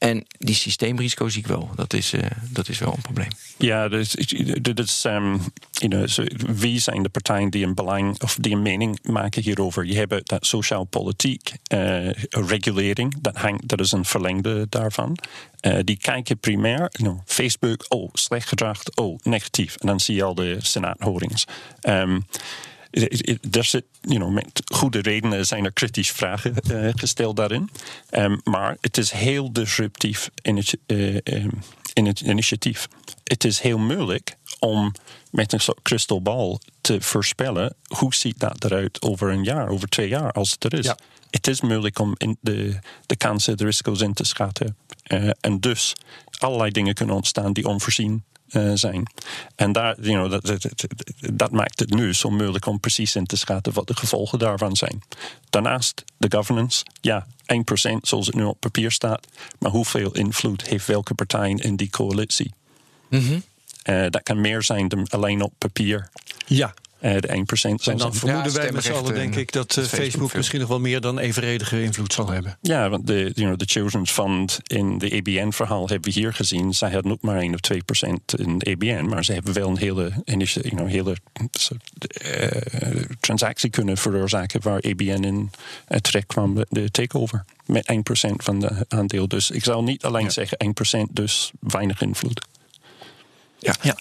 En 0.00 0.26
die 0.38 0.54
systeemrisico 0.54 1.28
zie 1.28 1.40
ik 1.40 1.46
wel. 1.46 1.70
Dat 1.74 1.92
is, 1.92 2.12
uh, 2.12 2.22
dat 2.50 2.68
is 2.68 2.78
wel 2.78 2.92
een 2.92 3.02
probleem. 3.02 3.28
Ja, 3.56 3.88
dus, 3.88 4.10
dus 4.74 5.04
um, 5.04 5.40
you 5.70 5.88
know, 5.88 6.08
so, 6.08 6.24
wie 6.46 6.78
zijn 6.78 7.02
de 7.02 7.08
partijen 7.08 7.50
die 7.50 7.66
een 7.66 7.74
belang 7.74 8.22
of 8.22 8.36
die 8.40 8.52
een 8.52 8.62
mening 8.62 8.98
maken 9.02 9.42
hierover? 9.42 9.84
Je 9.84 9.96
hebt 9.96 10.28
dat 10.28 10.46
sociaal-politiek 10.46 11.52
uh, 11.72 12.10
regulering, 12.30 13.14
dat, 13.20 13.36
hangt, 13.36 13.68
dat 13.68 13.80
is 13.80 13.92
een 13.92 14.04
verlengde 14.04 14.66
daarvan. 14.68 15.18
Uh, 15.60 15.78
die 15.84 15.96
kijken 15.96 16.38
primair, 16.38 16.92
Facebook, 17.24 17.84
oh, 17.88 18.10
slecht 18.12 18.48
gedrag, 18.48 18.80
oh, 18.94 19.18
negatief. 19.22 19.76
En 19.76 19.86
dan 19.86 20.00
zie 20.00 20.14
je 20.14 20.22
al 20.22 20.34
de 20.34 20.56
senaathoudings. 20.58 21.46
Um, 21.82 22.26
er 23.50 23.64
zit, 23.64 23.84
you 24.00 24.18
know, 24.18 24.32
met 24.32 24.62
goede 24.64 25.00
redenen 25.00 25.46
zijn 25.46 25.64
er 25.64 25.72
kritische 25.72 26.14
vragen 26.14 26.54
uh, 26.70 26.90
gesteld 26.94 27.36
daarin. 27.36 27.70
Um, 28.10 28.40
maar 28.44 28.76
het 28.80 28.98
is 28.98 29.10
heel 29.10 29.52
disruptief 29.52 30.30
in 30.42 30.56
het, 30.56 30.76
uh, 30.86 31.18
um, 31.24 31.50
in 31.92 32.06
het 32.06 32.20
initiatief. 32.20 32.88
Het 33.24 33.44
is 33.44 33.60
heel 33.60 33.78
moeilijk 33.78 34.36
om 34.58 34.92
met 35.30 35.52
een 35.52 35.60
soort 35.60 35.82
kristalbal 35.82 36.60
te 36.80 37.00
voorspellen 37.00 37.74
hoe 37.96 38.14
ziet 38.14 38.38
dat 38.38 38.64
eruit 38.64 39.02
over 39.02 39.30
een 39.30 39.44
jaar, 39.44 39.68
over 39.68 39.88
twee 39.88 40.08
jaar, 40.08 40.32
als 40.32 40.50
het 40.50 40.64
er 40.64 40.78
is. 40.78 40.84
Ja. 40.84 40.98
Het 41.30 41.46
is 41.46 41.60
moeilijk 41.60 41.98
om 41.98 42.14
in 42.16 42.36
de, 42.40 42.78
de 43.06 43.16
kansen, 43.16 43.56
de 43.56 43.64
risico's 43.64 44.00
in 44.00 44.12
te 44.12 44.24
schatten. 44.24 44.76
Uh, 45.08 45.30
en 45.40 45.60
dus 45.60 45.92
allerlei 46.38 46.70
dingen 46.70 46.94
kunnen 46.94 47.14
ontstaan 47.14 47.52
die 47.52 47.66
onvoorzien 47.66 48.24
uh, 48.52 48.70
zijn. 48.74 49.12
En 49.54 49.72
daar, 49.72 50.00
you 50.00 50.14
know, 50.14 50.30
dat, 50.30 50.60
dat, 50.60 50.86
dat, 51.32 51.50
maakt 51.50 51.80
het 51.80 51.90
nu 51.90 52.14
zo 52.14 52.30
moeilijk 52.30 52.66
om 52.66 52.80
precies 52.80 53.16
in 53.16 53.26
te 53.26 53.36
schatten 53.36 53.72
wat 53.72 53.86
de 53.86 53.96
gevolgen 53.96 54.38
daarvan 54.38 54.76
zijn. 54.76 55.02
Daarnaast 55.50 56.04
de 56.16 56.30
governance. 56.36 56.84
Ja, 57.00 57.26
1% 57.26 57.96
zoals 58.02 58.26
het 58.26 58.34
nu 58.34 58.44
op 58.44 58.60
papier 58.60 58.90
staat. 58.90 59.26
Maar 59.58 59.70
hoeveel 59.70 60.14
invloed 60.14 60.66
heeft 60.66 60.86
welke 60.86 61.14
partij 61.14 61.50
in 61.50 61.76
die 61.76 61.90
coalitie? 61.90 62.54
Mm 63.08 63.20
-hmm. 63.20 63.42
uh, 63.84 64.06
dat 64.10 64.22
kan 64.22 64.40
meer 64.40 64.62
zijn 64.62 64.88
dan 64.88 65.06
alleen 65.08 65.42
op 65.42 65.52
papier. 65.58 66.08
Ja. 66.46 66.74
Uh, 67.02 67.16
de 67.18 67.28
1% 67.28 67.42
zijn 67.52 67.78
en 67.84 67.96
dan 67.96 68.14
vermoeden 68.14 68.52
ja, 68.52 68.58
wij 68.58 68.72
met 68.72 68.84
z'n 68.84 68.92
allen, 68.92 69.14
denk 69.14 69.36
ik, 69.36 69.52
dat 69.52 69.76
uh, 69.76 69.84
Facebook, 69.84 70.00
Facebook 70.00 70.34
misschien 70.34 70.60
nog 70.60 70.68
wel 70.68 70.80
meer 70.80 71.00
dan 71.00 71.18
evenredige 71.18 71.82
invloed 71.82 72.12
zal 72.12 72.30
hebben. 72.30 72.58
Ja, 72.60 72.88
want 72.88 73.06
de, 73.06 73.14
you 73.34 73.46
know, 73.46 73.58
de 73.58 73.64
Children's 73.64 74.10
Fund 74.10 74.58
in 74.66 74.98
de 74.98 75.16
ABN-verhaal 75.16 75.88
hebben 75.88 76.12
we 76.12 76.20
hier 76.20 76.34
gezien. 76.34 76.74
Zij 76.74 76.90
hadden 76.90 77.12
ook 77.12 77.22
maar 77.22 77.38
1 77.38 77.54
of 77.54 77.60
2% 77.72 77.76
in 78.36 78.58
de 78.58 78.70
ABN, 78.70 79.04
maar 79.04 79.24
ze 79.24 79.32
hebben 79.32 79.52
wel 79.52 79.68
een 79.68 79.78
hele, 79.78 80.12
you 80.24 80.68
know, 80.68 80.88
hele 80.88 81.16
uh, 82.24 83.02
transactie 83.20 83.70
kunnen 83.70 83.96
veroorzaken 83.96 84.62
waar 84.62 84.80
ABN 84.80 85.24
in 85.24 85.50
terecht 86.00 86.26
kwam, 86.26 86.64
de 86.68 86.90
takeover. 86.90 87.44
Met 87.66 87.92
1% 88.28 88.30
van 88.36 88.60
de 88.60 88.84
aandeel. 88.88 89.28
Dus 89.28 89.50
ik 89.50 89.64
zou 89.64 89.82
niet 89.82 90.04
alleen 90.04 90.24
ja. 90.24 90.30
zeggen 90.30 90.74
1%, 91.08 91.12
dus 91.12 91.50
weinig 91.60 92.00
invloed. 92.00 92.40
Ja. 93.58 93.74
ja. 93.82 93.96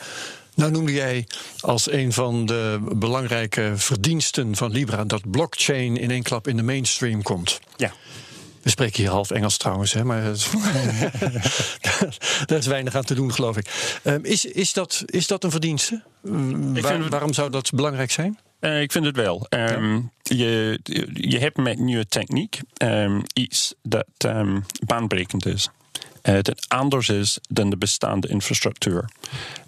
Nou 0.60 0.72
noemde 0.72 0.92
jij 0.92 1.28
als 1.60 1.92
een 1.92 2.14
van 2.14 2.46
de 2.46 2.80
belangrijke 2.96 3.74
verdiensten 3.76 4.56
van 4.56 4.72
Libra 4.72 5.04
dat 5.04 5.32
blockchain 5.32 5.98
in 5.98 6.12
één 6.12 6.24
klap 6.24 6.48
in 6.48 6.58
de 6.58 6.64
mainstream 6.64 7.22
komt. 7.22 7.60
Ja. 7.78 7.92
We 8.62 8.70
spreken 8.70 9.02
hier 9.02 9.12
half 9.12 9.32
Engels 9.32 9.58
trouwens, 9.58 9.94
hè, 9.94 10.04
maar 10.04 10.24
daar 12.46 12.58
is 12.58 12.66
weinig 12.66 12.96
aan 12.96 13.04
te 13.04 13.14
doen, 13.14 13.34
geloof 13.34 13.58
ik. 13.58 14.00
Um, 14.04 14.26
is, 14.26 14.46
is, 14.46 14.74
dat, 14.74 15.04
is 15.06 15.28
dat 15.28 15.44
een 15.44 15.52
verdienste? 15.52 16.04
Waar, 16.22 17.00
het... 17.00 17.10
Waarom 17.10 17.34
zou 17.34 17.50
dat 17.50 17.72
belangrijk 17.72 18.12
zijn? 18.12 18.40
Uh, 18.60 18.82
ik 18.82 18.92
vind 18.92 19.06
het 19.06 19.16
wel. 19.16 19.48
Um, 19.50 20.12
ja. 20.22 20.36
je, 20.36 20.80
je 21.14 21.40
hebt 21.40 21.58
met 21.58 21.80
nieuwe 21.80 22.06
techniek 22.06 22.60
um, 22.84 23.22
iets 23.34 23.74
dat 23.82 24.06
baanbrekend 24.86 25.46
is. 25.46 25.70
Dat 26.22 26.66
anders 26.68 27.10
is 27.10 27.40
dan 27.50 27.70
de 27.70 27.78
bestaande 27.78 28.28
infrastructuur. 28.28 29.10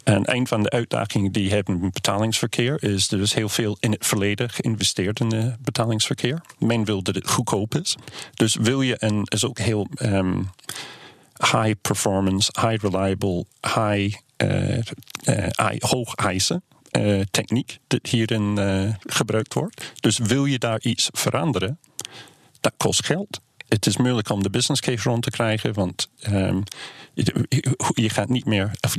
En 0.03 0.35
een 0.35 0.47
van 0.47 0.63
de 0.63 0.69
uitdagingen 0.69 1.31
die 1.31 1.51
hebben 1.51 1.81
in 1.81 1.89
betalingsverkeer 1.93 2.83
is 2.83 3.11
er 3.11 3.21
is 3.21 3.33
heel 3.33 3.49
veel 3.49 3.77
in 3.79 3.91
het 3.91 4.05
verleden 4.05 4.49
geïnvesteerd 4.49 5.19
in 5.19 5.33
het 5.33 5.61
betalingsverkeer. 5.61 6.41
Men 6.57 6.85
wil 6.85 7.01
dat 7.03 7.15
het 7.15 7.29
goedkoop 7.29 7.75
is. 7.75 7.95
Dus 8.33 8.55
wil 8.55 8.81
je 8.81 8.95
een 8.99 9.23
is 9.23 9.45
ook 9.45 9.59
heel 9.59 9.87
um, 10.01 10.49
high 11.37 11.73
performance, 11.81 12.51
high 12.61 12.83
reliable, 12.83 13.45
high, 13.61 14.17
uh, 14.37 14.77
uh, 15.25 15.79
hoog 15.79 16.15
eisen. 16.15 16.63
Techniek 17.31 17.79
dat 17.87 18.07
hierin 18.07 18.59
gebruikt 18.99 19.53
wordt. 19.53 19.91
Dus 19.99 20.17
wil 20.17 20.45
je 20.45 20.59
daar 20.59 20.79
iets 20.81 21.09
veranderen, 21.11 21.79
dat 22.59 22.73
kost 22.77 23.05
geld 23.05 23.41
het 23.73 23.85
is 23.85 23.97
moeilijk 23.97 24.29
om 24.29 24.43
de 24.43 24.49
business 24.49 24.81
case 24.81 25.09
rond 25.09 25.23
te 25.23 25.29
krijgen, 25.29 25.73
want 25.73 26.09
um, 26.29 26.63
je, 27.93 28.09
gaat 28.09 28.29
niet 28.29 28.45
meer, 28.45 28.71
of, 28.81 28.95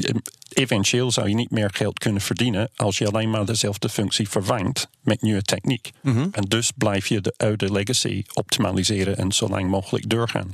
eventueel 0.48 1.10
zou 1.10 1.28
je 1.28 1.34
niet 1.34 1.50
meer 1.50 1.70
geld 1.72 1.98
kunnen 1.98 2.22
verdienen 2.22 2.70
als 2.76 2.98
je 2.98 3.06
alleen 3.06 3.30
maar 3.30 3.46
dezelfde 3.46 3.88
functie 3.88 4.28
vervangt 4.28 4.88
met 5.00 5.22
nieuwe 5.22 5.42
techniek. 5.42 5.90
Mm 6.00 6.14
-hmm. 6.14 6.28
En 6.32 6.44
dus 6.44 6.70
blijf 6.76 7.06
je 7.06 7.20
de 7.20 7.34
oude 7.36 7.72
legacy 7.72 8.24
optimaliseren 8.32 9.16
en 9.16 9.32
zo 9.32 9.48
lang 9.48 9.68
mogelijk 9.68 10.08
doorgaan. 10.08 10.50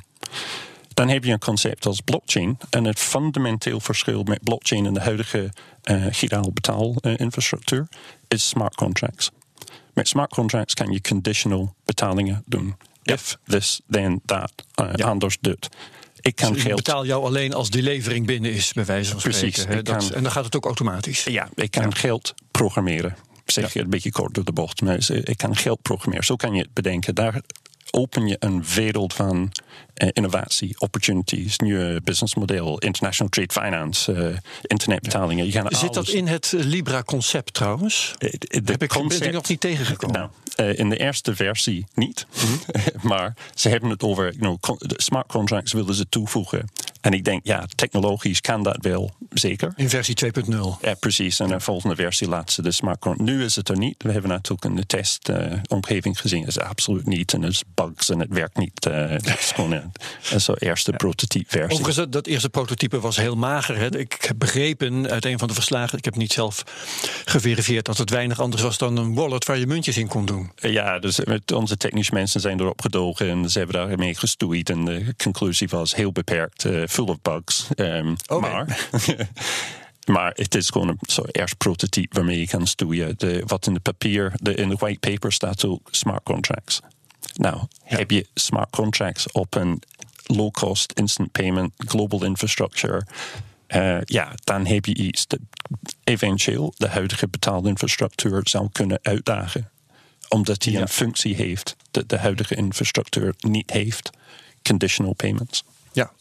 Dan 0.89 1.09
heb 1.09 1.25
je 1.25 1.33
een 1.33 1.39
concept 1.39 1.87
als 1.87 2.01
blockchain. 2.01 2.59
En 2.71 2.85
het 2.85 2.99
fundamenteel 2.99 3.81
verschil 3.81 4.23
met 4.23 4.43
blockchain 4.43 4.87
en 4.87 4.95
de 4.95 5.01
huidige 5.01 5.53
uh, 5.85 6.07
giraal 6.11 6.53
betaalinfrastructuur 6.53 7.87
uh, 7.91 7.99
is 8.29 8.49
smart 8.49 8.75
contracts. 8.75 9.31
Met 9.95 10.09
smart 10.09 10.31
contracts 10.31 10.75
kan 10.75 10.91
je 10.91 11.01
conditional 11.01 11.75
betalingen 11.85 12.43
doen. 12.47 12.75
If 13.09 13.37
this, 13.47 13.81
then 13.91 14.21
that. 14.25 14.53
Uh, 14.81 14.91
ja. 14.95 15.07
Anders 15.07 15.37
doet. 15.41 15.69
Ik 16.21 16.35
kan 16.35 16.53
dus 16.53 16.63
geld. 16.63 16.77
betaal 16.77 17.07
jou 17.07 17.25
alleen 17.25 17.55
als 17.55 17.71
die 17.71 17.83
levering 17.83 18.27
binnen 18.27 18.53
is, 18.53 18.73
bij 18.73 18.85
wijze 18.85 19.11
van 19.11 19.21
Precies, 19.21 19.55
spreken. 19.55 19.77
Hè? 19.77 19.83
Dat, 19.83 19.97
kan, 19.97 20.15
en 20.15 20.23
dan 20.23 20.33
gaat 20.33 20.45
het 20.45 20.57
ook 20.57 20.65
automatisch. 20.65 21.25
Ja, 21.25 21.49
ik 21.55 21.71
kan 21.71 21.83
ja. 21.83 21.91
geld 21.91 22.35
programmeren. 22.51 23.17
Zeg 23.47 23.73
je 23.73 23.81
een 23.81 23.91
beetje 23.91 24.13
kort 24.13 24.35
door 24.35 24.45
de 24.45 24.53
bocht, 24.53 24.83
maar 24.83 25.11
ik 25.11 25.37
kan 25.37 25.57
geld 25.57 25.83
programmeren. 25.83 26.25
Zo 26.25 26.37
kan 26.37 26.55
je 26.55 26.61
het 26.61 26.73
bedenken. 26.75 27.15
Daar 27.15 27.41
open 27.91 28.27
je 28.27 28.37
een 28.39 28.65
wereld 28.75 29.15
van 29.15 29.53
uh, 29.95 30.09
innovatie, 30.13 30.81
opportunities, 30.81 31.59
nieuwe 31.59 32.01
businessmodel, 32.05 32.79
international 32.79 33.31
trade 33.31 33.53
finance, 33.53 34.13
uh, 34.13 34.37
internetbetalingen. 34.63 35.45
Je 35.45 35.53
Zit 35.53 35.63
alles... 35.65 35.81
dat 35.81 36.09
in 36.09 36.27
het 36.27 36.55
Libra-concept 36.57 37.55
trouwens? 37.55 38.15
Uh, 38.19 38.33
de 38.49 38.61
Heb 38.65 38.83
ik 38.83 38.89
concept... 38.89 39.33
nog 39.33 39.49
niet 39.49 39.61
tegengekomen. 39.61 40.17
Nou, 40.17 40.31
in 40.59 40.89
de 40.89 40.97
eerste 40.97 41.37
versie 41.37 41.87
niet, 41.95 42.27
mm 42.35 42.49
-hmm. 42.49 42.61
maar 43.11 43.35
ze 43.55 43.69
hebben 43.69 43.91
het 43.91 44.03
over 44.03 44.35
you 44.39 44.59
know, 44.59 44.79
smart 44.97 45.27
contracts 45.27 45.73
willen 45.73 45.95
ze 45.95 46.09
toevoegen. 46.09 46.69
En 47.01 47.13
ik 47.13 47.25
denk, 47.25 47.47
ja, 47.47 47.67
technologisch 47.75 48.41
kan 48.41 48.63
dat 48.63 48.77
wel, 48.81 49.11
zeker. 49.31 49.73
In 49.77 49.89
versie 49.89 50.15
2.0. 50.25 50.57
Ja, 50.81 50.95
precies. 50.95 51.41
En 51.41 51.49
de 51.49 51.61
volgende 51.61 51.97
versie 51.97 52.29
laat 52.29 52.53
ze 52.53 52.63
de 52.63 52.73
smart 52.73 52.99
contract. 52.99 53.31
Nu 53.31 53.45
is 53.45 53.57
het 53.57 53.69
er 53.69 53.79
niet. 53.79 54.03
We 54.03 54.13
hebben 54.13 54.31
natuurlijk 54.31 54.65
in 54.65 54.77
de 54.77 54.87
testomgeving 54.87 56.21
gezien. 56.21 56.41
Het 56.41 56.49
is 56.49 56.61
absoluut 56.61 57.07
niet. 57.07 57.33
En 57.33 57.43
er 57.43 57.49
is 57.49 57.63
bugs 57.75 58.11
en 58.11 58.19
het 58.19 58.29
werkt 58.31 58.57
niet. 58.57 58.87
Uh, 58.87 59.09
het 59.09 59.27
is 59.27 59.53
gewoon 59.55 59.73
een, 59.73 59.93
eerste 60.59 60.93
prototype 60.93 61.49
versie. 61.49 61.71
Overigens, 61.71 61.97
dat, 61.97 62.13
dat 62.13 62.27
eerste 62.27 62.49
prototype 62.49 63.01
was 63.01 63.17
heel 63.17 63.37
mager. 63.37 63.77
Hè. 63.77 63.99
Ik 63.99 64.17
heb 64.21 64.39
begrepen 64.39 65.11
uit 65.11 65.25
een 65.25 65.39
van 65.39 65.49
de 65.49 65.55
verslagen, 65.55 65.99
ik 65.99 66.05
heb 66.05 66.17
niet 66.17 66.33
zelf 66.33 66.63
geverifieerd, 67.25 67.85
dat 67.85 67.99
het 67.99 68.11
weinig 68.11 68.41
anders 68.41 68.63
was 68.63 68.79
dan 68.79 68.97
een 68.97 69.15
wallet 69.15 69.45
waar 69.45 69.59
je 69.59 69.67
muntjes 69.67 69.97
in 69.97 70.09
kon 70.09 70.27
doen. 70.27 70.51
Ja, 70.55 70.99
dus 70.99 71.25
met 71.25 71.53
onze 71.53 71.77
technische 71.77 72.15
mensen 72.15 72.41
zijn 72.41 72.61
erop 72.61 72.81
gedogen 72.81 73.29
en 73.29 73.51
ze 73.51 73.59
hebben 73.59 73.77
daarmee 73.87 74.15
gestoeid. 74.15 74.71
En 74.71 74.85
de 74.85 75.15
conclusie 75.17 75.69
was 75.69 75.95
heel 75.95 76.13
beperkt, 76.13 76.65
uh, 76.65 76.83
full 76.99 77.09
of 77.09 77.23
bugs. 77.23 77.69
Um, 77.77 78.17
Okay. 78.27 78.51
Maar. 78.51 78.89
Maar 80.09 80.33
het 80.35 80.55
is 80.55 80.71
gewoon 80.71 80.89
een 80.89 80.99
soort 81.01 81.37
eerst 81.37 81.57
prototype 81.57 82.15
waarmee 82.17 82.39
je 82.39 82.47
kan 82.47 82.67
stoeien. 82.67 83.15
De, 83.19 83.43
wat 83.47 83.67
in 83.67 83.75
de 83.75 83.81
papier, 83.81 84.33
de, 84.35 84.55
in 84.55 84.69
de 84.69 84.75
white 84.75 84.99
paper 84.99 85.33
staat 85.33 85.65
ook 85.65 85.89
smart 85.91 86.23
contracts. 86.23 86.81
Nou, 87.35 87.63
heb 87.83 88.11
je 88.11 88.27
smart 88.35 88.71
contracts 88.71 89.33
op 89.33 89.55
een 89.55 89.83
low-cost 90.27 90.93
instant 90.93 91.33
payment 91.33 91.73
global 91.77 92.25
infrastructure? 92.25 93.07
Uh, 93.69 93.99
ja, 94.05 94.33
dan 94.45 94.67
heb 94.67 94.85
je 94.85 94.95
iets 94.95 95.27
dat 95.27 95.39
eventueel 96.05 96.75
de 96.77 96.89
huidige 96.89 97.29
betaalinfrastructuur 97.29 98.41
zou 98.49 98.69
kunnen 98.73 98.99
uitdagen. 99.03 99.71
Omdat 100.29 100.61
die 100.61 100.73
Ja. 100.73 100.81
een 100.81 100.89
functie 100.89 101.35
heeft 101.35 101.77
dat 101.91 102.09
de 102.09 102.19
huidige 102.19 102.55
infrastructuur 102.55 103.35
niet 103.39 103.71
heeft. 103.71 104.11
Conditional 104.63 105.15
payments. 105.15 105.65
Ja. 105.93 106.13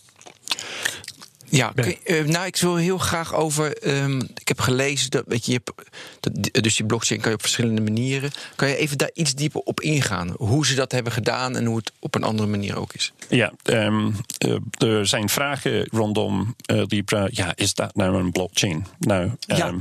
Ja, 1.49 1.71
je- 1.75 1.97
eh, 2.03 2.25
nou, 2.25 2.45
ik 2.45 2.55
wil 2.57 2.75
heel 2.75 2.97
graag 2.97 3.33
over. 3.35 3.77
ehm, 3.77 4.19
ik 4.35 4.47
heb 4.47 4.59
gelezen 4.59 5.09
dat, 5.09 5.23
weet 5.27 5.45
je, 5.45 5.51
je 5.51 5.61
hebt, 5.63 5.89
dat, 6.19 6.63
dus 6.63 6.75
die 6.75 6.85
blockchain 6.85 7.19
kan 7.21 7.29
je 7.29 7.35
op 7.35 7.41
verschillende 7.41 7.81
manieren. 7.81 8.31
Kan 8.55 8.67
je 8.67 8.75
even 8.77 8.97
daar 8.97 9.09
iets 9.13 9.35
dieper 9.35 9.61
op 9.61 9.81
ingaan? 9.81 10.33
Hoe 10.37 10.65
ze 10.65 10.75
dat 10.75 10.91
hebben 10.91 11.11
gedaan 11.13 11.55
en 11.55 11.65
hoe 11.65 11.77
het 11.77 11.91
op 11.99 12.15
een 12.15 12.23
andere 12.23 12.47
manier 12.47 12.77
ook 12.77 12.93
is. 12.93 13.13
Ja, 13.29 13.53
ehm, 13.63 14.11
eh, 14.37 14.87
er 14.89 15.07
zijn 15.07 15.29
vragen 15.29 15.87
rondom 15.91 16.55
eh, 16.65 16.81
Libra. 16.87 17.27
Ja, 17.31 17.51
is 17.55 17.73
dat 17.73 17.95
nou 17.95 18.15
een 18.17 18.31
blockchain? 18.31 18.85
Nou, 18.99 19.31
Ja. 19.39 19.73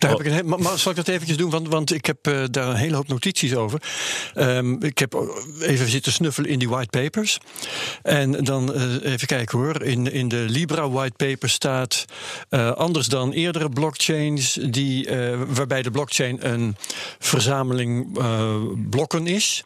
Daar 0.00 0.10
heb 0.10 0.20
Oh. 0.20 0.26
ik 0.26 0.32
een, 0.38 0.46
maar, 0.48 0.58
maar 0.60 0.78
zal 0.78 0.90
ik 0.90 0.96
dat 0.96 1.08
eventjes 1.08 1.36
doen? 1.36 1.50
Want, 1.50 1.68
want 1.68 1.92
ik 1.94 2.06
heb 2.06 2.26
eh, 2.26 2.44
daar 2.50 2.68
een 2.68 2.76
hele 2.76 2.96
hoop 2.96 3.08
notities 3.08 3.54
over. 3.54 3.82
Ehm, 4.34 4.72
ik 4.84 4.98
heb 4.98 5.14
even 5.60 5.88
zitten 5.88 6.12
snuffelen 6.12 6.50
in 6.50 6.58
die 6.58 6.68
white 6.68 7.00
papers. 7.00 7.38
En 8.02 8.44
dan 8.44 8.74
eh, 8.74 9.12
even 9.12 9.26
kijken 9.26 9.58
hoor. 9.58 9.82
In, 9.82 10.12
in 10.12 10.28
de 10.28 10.44
Libra 10.48 10.90
white 10.90 11.26
paper 11.26 11.48
staat 11.48 12.04
eh, 12.48 12.70
anders 12.72 13.06
dan 13.06 13.32
eerdere 13.32 13.68
blockchains, 13.68 14.58
die, 14.70 15.06
eh, 15.06 15.38
waarbij 15.48 15.82
de 15.82 15.90
blockchain 15.90 16.38
een 16.46 16.76
verzameling 17.18 18.18
eh, 18.18 18.54
blokken 18.90 19.26
is. 19.26 19.64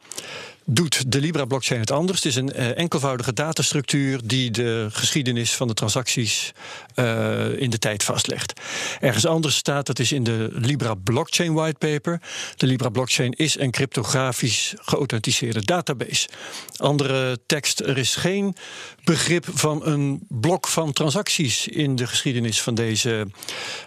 Doet 0.66 1.12
de 1.12 1.20
Libra-blockchain 1.20 1.80
het 1.80 1.90
anders? 1.90 2.18
Het 2.18 2.26
is 2.26 2.36
een 2.36 2.52
eh, 2.52 2.78
enkelvoudige 2.78 3.32
datastructuur 3.32 4.20
die 4.24 4.50
de 4.50 4.88
geschiedenis 4.90 5.54
van 5.54 5.68
de 5.68 5.74
transacties 5.74 6.52
eh, 6.94 7.60
in 7.60 7.70
de 7.70 7.78
tijd 7.78 8.02
vastlegt. 8.02 8.60
Ergens 9.00 9.26
anders 9.26 9.56
staat, 9.56 9.86
dat 9.86 9.98
is 9.98 10.12
in 10.12 10.24
de 10.24 10.48
Libra 10.52 10.94
Blockchain 10.94 11.52
Whitepaper. 11.52 12.20
De 12.56 12.66
Libra 12.66 12.88
Blockchain 12.88 13.32
is 13.32 13.58
een 13.58 13.70
cryptografisch 13.70 14.74
geauthenticeerde 14.76 15.64
database. 15.64 16.28
Andere 16.76 17.38
tekst, 17.46 17.80
er 17.80 17.98
is 17.98 18.16
geen 18.16 18.56
begrip 19.04 19.46
van 19.54 19.86
een 19.86 20.26
blok 20.28 20.66
van 20.66 20.92
transacties 20.92 21.68
in 21.68 21.96
de 21.96 22.06
geschiedenis 22.06 22.62
van 22.62 22.74
deze 22.74 23.26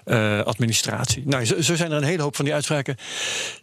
eh, 0.03 0.41
administratie. 0.41 1.23
Nou, 1.25 1.45
zo, 1.45 1.61
zo 1.61 1.75
zijn 1.75 1.91
er 1.91 1.97
een 1.97 2.03
hele 2.03 2.21
hoop 2.21 2.35
van 2.35 2.45
die 2.45 2.53
uitspraken 2.53 2.97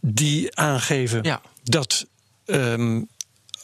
die 0.01 0.57
aangeven 0.57 1.23
Ja. 1.23 1.41
dat 1.63 2.07
ehm, 2.45 3.03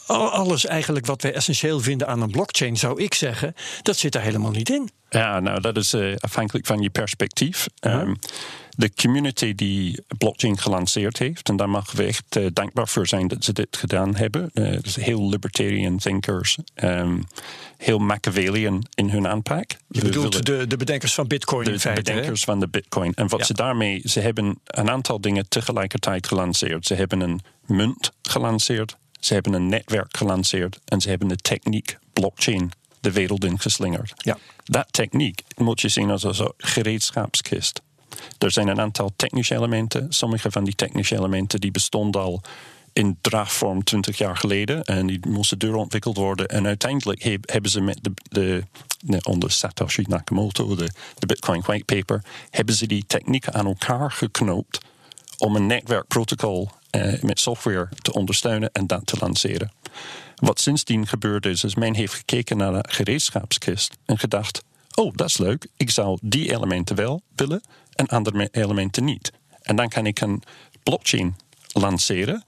al- 0.07 0.31
alles 0.31 0.67
eigenlijk 0.67 1.07
wat 1.07 1.23
wij 1.23 1.33
essentieel 1.35 1.81
vinden 1.81 2.07
aan 2.09 2.23
een 2.23 2.31
blockchain, 2.31 2.77
zou 2.77 3.03
ik 3.03 3.15
zeggen, 3.15 3.55
dat 3.83 3.97
zit 3.97 4.13
daar 4.13 4.23
helemaal 4.23 4.51
niet 4.51 4.71
in. 4.71 4.91
Ja, 5.09 5.41
nou, 5.41 5.61
dat 5.61 5.77
is 5.77 5.93
eh, 5.93 6.15
afhankelijk 6.19 6.67
van 6.67 6.81
je 6.81 6.91
perspectief. 6.91 7.67
Ehm, 7.81 8.15
de 8.77 8.91
community 8.95 9.55
die 9.55 10.03
blockchain 10.19 10.59
gelanceerd 10.59 11.19
heeft, 11.19 11.49
en 11.49 11.57
daar 11.57 11.69
mogen 11.71 11.97
we 11.97 12.05
echt 12.05 12.37
eh, 12.37 12.47
dankbaar 12.53 12.89
voor 12.89 13.07
zijn 13.07 13.29
dat 13.29 13.45
ze 13.45 13.53
dit 13.53 13.77
gedaan 13.77 14.17
hebben. 14.17 14.51
Dus 14.83 14.95
heel 14.95 15.29
libertarian 15.29 15.99
thinkers, 15.99 16.59
ehm, 16.75 17.19
heel 17.77 17.99
Machiavellian 17.99 18.85
in 18.95 19.09
hun 19.11 19.27
aanpak. 19.29 19.71
Je 19.89 20.01
bedoelt 20.03 20.47
de, 20.47 20.67
de 20.67 20.77
bedenkers 20.77 21.15
van 21.15 21.27
Bitcoin 21.27 21.67
in 21.67 21.73
de 21.73 21.81
feite. 21.81 22.01
hè? 22.11 22.15
bedenkers 22.17 22.45
van 22.45 22.61
de 22.61 22.69
Bitcoin. 22.69 23.15
En 23.15 23.29
wat 23.29 23.41
Ja. 23.41 23.47
ze 23.47 23.53
daarmee, 23.55 24.03
ze 24.05 24.21
hebben 24.21 24.61
een 24.67 24.91
aantal 24.91 25.21
dingen 25.21 25.49
tegelijkertijd 25.49 26.27
gelanceerd. 26.27 26.87
Ze 26.87 26.95
hebben 26.95 27.21
een 27.21 27.41
munt 27.67 28.13
gelanceerd, 28.23 28.97
ze 29.21 29.35
hebben 29.35 29.53
een 29.53 29.69
netwerk 29.69 30.17
gelanceerd 30.17 30.79
en 30.85 31.01
ze 31.01 31.09
hebben 31.09 31.29
de 31.29 31.37
techniek 31.37 31.99
blockchain 32.13 32.71
de 33.01 33.13
wereld 33.13 33.45
in 33.45 33.59
geslingerd. 33.59 34.13
Ja. 34.17 34.39
Dat 34.65 34.87
techniek 34.91 35.43
moet 35.57 35.81
je 35.81 35.89
zien 35.89 36.11
als 36.11 36.23
een 36.39 36.53
gereedschapskist. 36.57 37.81
Er 38.39 38.51
zijn 38.51 38.69
een 38.69 38.81
aantal 38.81 39.11
technische 39.17 39.55
elementen. 39.55 40.07
Sommige 40.13 40.51
van 40.51 40.65
die 40.65 40.75
technische 40.75 41.17
elementen 41.17 41.61
die 41.61 41.71
bestonden 41.71 42.21
al 42.21 42.43
in 42.93 43.19
draagvorm 43.21 43.85
20 43.85 44.19
jaar 44.19 44.37
geleden. 44.37 44.85
En 44.85 45.07
die 45.07 45.21
moesten 45.29 45.59
doorontwikkeld 45.59 46.17
worden. 46.17 46.49
En 46.49 46.67
uiteindelijk 46.67 47.23
heb- 47.23 47.51
hebben 47.51 47.71
ze 47.71 47.81
met 47.81 47.99
de, 48.03 48.13
de, 48.23 48.65
de- 49.01 49.23
onder 49.23 49.51
Satoshi 49.51 50.05
Nakamoto, 50.09 50.75
de, 50.77 50.91
de 51.19 51.27
Bitcoin 51.27 51.61
whitepaper, 51.61 52.25
hebben 52.51 52.75
ze 52.75 52.87
die 52.87 53.05
technieken 53.07 53.55
aan 53.55 53.67
elkaar 53.67 54.11
geknoopt 54.11 54.79
om 55.39 55.57
een 55.57 55.67
netwerkprotocol 55.67 56.71
eh, 56.91 57.23
met 57.23 57.41
software 57.41 57.89
te 58.03 58.13
ondersteunen 58.13 58.71
en 58.73 58.87
dat 58.87 59.07
te 59.07 59.17
lanceren. 59.21 59.73
Wat 60.35 60.61
sindsdien 60.61 61.07
gebeurd 61.07 61.47
is, 61.47 61.65
is 61.65 61.75
men 61.75 61.95
heeft 61.95 62.15
gekeken 62.15 62.57
naar 62.57 62.73
de 62.73 62.85
gereedschapskist 62.89 63.97
en 64.05 64.19
gedacht: 64.19 64.63
oh, 64.95 65.13
dat 65.15 65.29
is 65.29 65.39
leuk, 65.39 65.67
ik 65.77 65.91
zou 65.91 66.19
die 66.23 66.53
elementen 66.53 66.97
wel 66.97 67.23
willen 67.37 67.63
en 67.95 68.07
andere 68.07 68.49
elementen 68.51 69.05
niet. 69.05 69.33
En 69.63 69.77
dan 69.77 69.89
kan 69.89 70.07
ik 70.07 70.21
een 70.21 70.43
blockchain 70.83 71.37
lanceren 71.73 72.45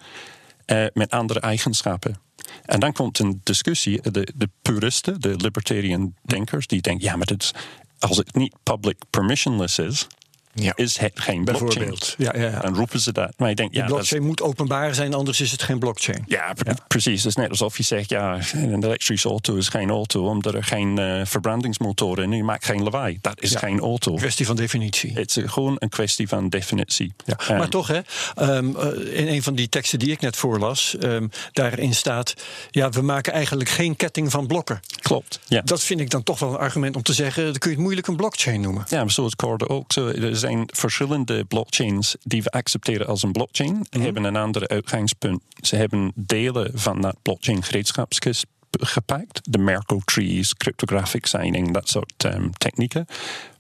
eh, 0.65 0.85
met 0.93 1.11
andere 1.11 1.41
eigenschappen. 1.41 2.21
En 2.65 2.81
dan 2.81 2.93
komt 2.93 3.19
een 3.19 3.41
discussie, 3.43 4.11
de, 4.11 4.29
de 4.35 4.49
puristen, 4.63 5.21
de 5.21 5.37
libertarian 5.37 6.15
denkers, 6.23 6.67
die 6.67 6.81
denken: 6.81 7.05
ja, 7.05 7.17
maar 7.17 7.27
dit 7.27 7.53
als 7.99 8.17
het 8.17 8.35
niet 8.35 8.55
public 8.63 8.99
permissionless 9.11 9.79
is, 9.79 10.07
Ja. 10.55 10.73
is 10.75 10.99
het 10.99 11.21
geen 11.21 11.45
blockchain. 11.45 11.73
Bijvoorbeeld. 11.73 12.15
Ja, 12.19 12.33
ja, 12.37 12.49
ja. 12.49 12.61
Dan 12.61 12.75
roepen 12.75 13.01
ze 13.01 13.13
dat. 13.13 13.33
Maar 13.37 13.51
ik 13.51 13.57
denk, 13.57 13.75
ja, 13.75 13.85
is- 13.85 13.91
blockchain 13.91 14.23
moet 14.23 14.43
openbaar 14.43 14.95
zijn, 14.95 15.15
anders 15.15 15.41
is 15.41 15.51
het 15.53 15.63
geen 15.63 15.79
blockchain. 15.79 16.25
ja, 16.27 16.53
pre- 16.53 16.75
precies. 16.89 17.19
Het 17.23 17.29
is 17.29 17.37
net 17.37 17.51
alsof 17.51 17.77
je 17.77 17.83
zegt, 17.83 18.09
ja, 18.09 18.39
een 18.53 18.85
elektrische 18.85 19.29
auto 19.29 19.55
is 19.57 19.69
geen 19.69 19.91
auto 19.91 20.27
omdat 20.27 20.55
er 20.55 20.65
geen 20.65 20.99
eh, 20.99 21.21
verbrandingsmotor 21.25 22.19
in 22.23 22.31
is. 22.33 22.37
Je 22.37 22.45
maakt 22.45 22.65
geen 22.65 22.83
lawaai. 22.83 23.19
Dat 23.21 23.41
is 23.43 23.55
geen 23.55 23.81
auto. 23.81 24.15
Kwestie 24.15 24.47
van 24.47 24.57
definitie. 24.57 25.13
Het 25.13 25.37
is 25.37 25.51
gewoon 25.51 25.77
een 25.79 25.89
kwestie 25.89 26.29
van 26.29 26.49
definitie. 26.49 27.13
Ja, 27.25 27.57
maar 27.57 27.69
toch, 27.69 27.87
hè, 27.87 28.01
ehm, 28.35 28.77
eh, 28.77 29.19
in 29.21 29.29
een 29.29 29.43
van 29.43 29.55
die 29.55 29.69
teksten 29.69 29.99
die 29.99 30.11
ik 30.11 30.21
net 30.21 30.37
voorlas, 30.37 30.97
ehm, 30.99 31.27
daarin 31.53 31.95
staat: 31.95 32.35
ja, 32.71 32.91
we 32.91 33.03
maken 33.03 33.33
eigenlijk 33.33 33.71
geen 33.71 33.97
ketting 33.97 34.31
van 34.31 34.47
blokken. 34.47 34.81
Klopt. 35.01 35.41
Ja. 35.49 35.61
Dat 35.65 35.83
vind 35.83 36.01
ik 36.01 36.11
dan 36.11 36.23
toch 36.23 36.39
wel 36.39 36.51
een 36.51 36.59
argument 36.59 36.97
om 36.97 37.03
te 37.03 37.13
zeggen: 37.13 37.43
dan 37.45 37.53
kun 37.59 37.71
je 37.71 37.75
het 37.77 37.85
moeilijk 37.85 38.07
een 38.07 38.17
blockchain 38.17 38.61
noemen. 38.61 38.85
Ja, 38.89 39.05
maar 39.05 39.15
ik 39.27 39.41
hoorde 39.41 39.69
ook. 39.69 39.93
Zo, 39.93 40.07
zijn 40.43 40.69
verschillende 40.73 41.45
blockchains 41.45 42.17
die 42.23 42.43
we 42.43 42.51
accepteren 42.51 43.07
als 43.07 43.23
een 43.23 43.33
blockchain. 43.33 43.87
Mhm. 43.91 44.03
Hebben 44.03 44.25
een 44.25 44.37
ander 44.37 44.69
uitgangspunt. 44.69 45.43
Ze 45.61 45.77
hebben 45.77 46.13
delen 46.15 46.71
van 46.75 47.01
dat 47.01 47.17
blockchain 47.23 47.63
gereedschapskist 47.63 48.47
gepakt. 48.71 49.41
De 49.53 49.59
Merkle 49.59 50.01
trees, 50.05 50.55
cryptographic 50.55 51.27
signing, 51.27 51.73
dat 51.73 51.89
soort 51.89 52.25
ehm, 52.25 52.51
technieken. 52.51 53.07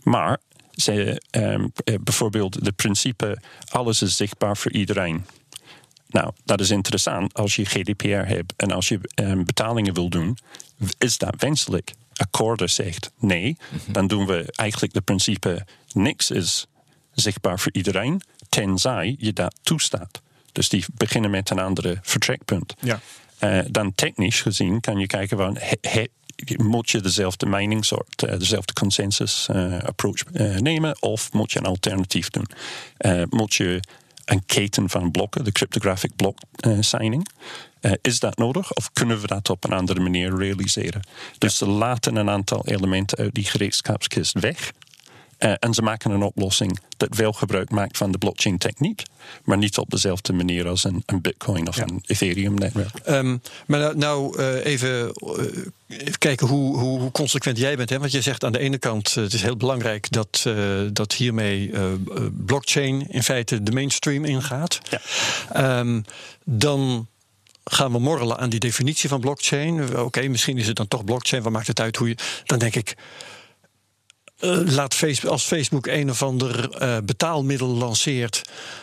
Maar 0.02 0.38
ze, 0.72 1.22
eh, 1.30 1.64
bijvoorbeeld 2.00 2.64
de 2.64 2.72
principe 2.72 3.38
alles 3.68 4.02
is 4.02 4.16
zichtbaar 4.16 4.56
voor 4.56 4.72
iedereen. 4.72 5.24
Nou, 6.08 6.32
dat 6.44 6.60
is 6.60 6.70
interessant 6.70 7.34
als 7.34 7.56
je 7.56 7.64
GDPR 7.64 8.06
hebt 8.06 8.52
en 8.56 8.70
als 8.70 8.88
je 8.88 9.00
ehm, 9.14 9.44
betalingen 9.44 9.94
wil 9.94 10.08
doen. 10.08 10.38
Is 10.98 11.18
dat 11.18 11.34
wenselijk? 11.38 11.92
Akkoorden 12.16 12.70
zegt 12.70 13.12
nee. 13.18 13.56
Dan 13.86 14.06
doen 14.06 14.26
we 14.26 14.52
eigenlijk 14.54 14.92
de 14.92 15.00
principe 15.00 15.66
niks 15.92 16.30
is 16.30 16.66
zichtbaar 17.14 17.58
voor 17.58 17.72
iedereen, 17.72 18.22
tenzij 18.48 19.14
je 19.18 19.32
dat 19.32 19.54
toestaat. 19.62 20.20
Dus 20.52 20.68
die 20.68 20.84
beginnen 20.94 21.30
met 21.30 21.50
een 21.50 21.58
andere 21.58 21.98
vertrekpunt. 22.02 22.74
Ja. 22.80 23.00
Eh, 23.38 23.58
dan 23.70 23.94
technisch 23.94 24.40
gezien 24.40 24.80
kan 24.80 24.98
je 24.98 25.06
kijken 25.06 25.36
van 25.36 25.56
he- 25.60 25.88
he- 25.90 26.08
moet 26.56 26.90
je 26.90 27.00
dezelfde 27.00 27.46
meningssoort, 27.46 28.22
eh, 28.22 28.38
dezelfde 28.38 28.72
consensus 28.72 29.48
eh, 29.48 29.78
approach 29.78 30.24
nemen, 30.58 31.02
of 31.02 31.32
moet 31.32 31.52
je 31.52 31.58
een 31.58 31.64
alternatief 31.64 32.30
doen? 32.30 32.46
Moet 33.30 33.54
je 33.54 33.80
een 34.24 34.46
keten 34.46 34.90
van 34.90 35.10
blokken, 35.10 35.44
de 35.44 35.52
cryptographic 35.52 36.16
block 36.16 36.38
signing. 36.80 37.28
Is 38.02 38.18
dat 38.20 38.36
nodig 38.38 38.72
of 38.72 38.92
kunnen 38.92 39.20
we 39.20 39.26
dat 39.26 39.50
op 39.50 39.64
een 39.64 39.72
andere 39.72 40.00
manier 40.00 40.36
realiseren? 40.36 41.02
Dus 41.38 41.56
ze 41.56 41.66
laten 41.66 42.16
een 42.16 42.30
aantal 42.30 42.66
elementen 42.66 43.18
uit 43.18 43.34
die 43.34 43.44
gereedschapskist 43.44 44.40
weg. 44.40 44.72
Uh, 45.44 45.52
en 45.58 45.74
ze 45.74 45.82
maken 45.82 46.10
een 46.10 46.22
oplossing 46.22 46.78
dat 46.96 47.16
wel 47.16 47.32
gebruik 47.32 47.70
maakt 47.70 47.96
van 47.96 48.12
de 48.12 48.18
blockchain 48.18 48.58
techniek, 48.58 49.02
maar 49.44 49.58
niet 49.58 49.78
op 49.78 49.90
dezelfde 49.90 50.32
manier 50.32 50.68
als 50.68 50.84
een, 50.84 51.02
een 51.06 51.20
Bitcoin 51.20 51.68
of 51.68 51.76
ja. 51.76 51.82
een 51.82 52.02
Ethereum 52.06 52.54
netwerk. 52.54 53.00
Um, 53.08 53.42
maar 53.66 53.80
nou, 53.80 53.96
nou 53.96 54.40
uh, 54.40 54.64
even, 54.64 55.12
even, 55.88 56.18
kijken 56.18 56.46
hoe, 56.46 56.78
hoe, 56.78 57.00
hoe, 57.00 57.10
consequent 57.10 57.58
jij 57.58 57.76
bent. 57.76 57.90
Hè? 57.90 57.98
Want 57.98 58.12
je 58.12 58.20
zegt 58.20 58.44
aan 58.44 58.52
de 58.52 58.58
ene 58.58 58.78
kant, 58.78 59.14
het 59.14 59.32
is 59.32 59.42
heel 59.42 59.56
belangrijk 59.56 60.10
dat, 60.10 60.46
dat 60.92 61.12
hiermee 61.12 61.70
blockchain 62.46 63.06
in 63.08 63.22
feite 63.22 63.62
de 63.62 63.72
mainstream 63.72 64.24
ingaat. 64.24 64.80
Ja. 65.52 65.78
Um, 65.78 66.04
dan 66.44 67.06
gaan 67.64 67.92
we 67.92 67.98
morrelen 67.98 68.38
aan 68.38 68.50
die 68.50 68.60
definitie 68.60 69.08
van 69.08 69.20
blockchain. 69.20 69.82
Oké, 69.82 70.00
okay, 70.00 70.26
misschien 70.26 70.58
is 70.58 70.66
het 70.66 70.76
dan 70.76 70.88
toch 70.88 71.04
blockchain. 71.04 71.42
Wat 71.42 71.52
maakt 71.52 71.66
het 71.66 71.80
uit 71.80 71.96
hoe 71.96 72.08
je. 72.08 72.16
Dan 72.44 72.58
denk 72.58 72.74
ik. 72.74 72.96
Uh, 74.44 74.60
laat 74.64 74.94
Facebook, 74.94 75.32
als 75.32 75.44
Facebook 75.44 75.86
een 75.86 76.10
of 76.10 76.22
ander 76.22 76.82
uh, 76.82 76.96
betaalmiddel 77.04 77.68
lanceert, 77.68 78.42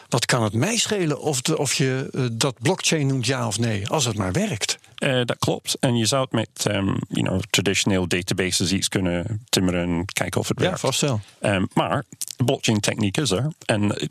wat 0.10 0.26
kan 0.26 0.44
het 0.44 0.54
mij 0.54 0.78
schelen 0.78 1.20
of, 1.20 1.42
de, 1.42 1.58
of 1.58 1.74
je 1.74 2.10
uh, 2.12 2.26
dat 2.32 2.56
blockchain 2.62 3.08
noemt 3.08 3.26
ja 3.26 3.48
of 3.48 3.60
nee, 3.60 3.88
als 3.88 4.06
het 4.06 4.18
maar 4.18 4.32
werkt? 4.32 4.78
Dat 5.00 5.36
klopt. 5.40 5.78
En 5.80 5.96
je 5.96 6.06
zou 6.06 6.22
het 6.22 6.32
met 6.32 6.76
um, 6.76 6.98
you 7.10 7.28
know, 7.28 7.42
traditioneel 7.50 8.08
databases 8.08 8.72
iets 8.72 8.88
kunnen 8.88 9.46
timmeren, 9.50 10.06
kijken 10.06 10.40
of 10.40 10.48
het 10.48 10.60
werkt. 10.60 10.82
Ja, 10.82 10.88
vast 10.88 11.02
wel. 11.02 11.22
Um, 11.42 11.68
maar 11.74 12.04
de 12.38 12.44
blockchain 12.44 12.80
techniek 12.80 13.18
is 13.18 13.32
er. 13.32 13.52
En 13.66 14.10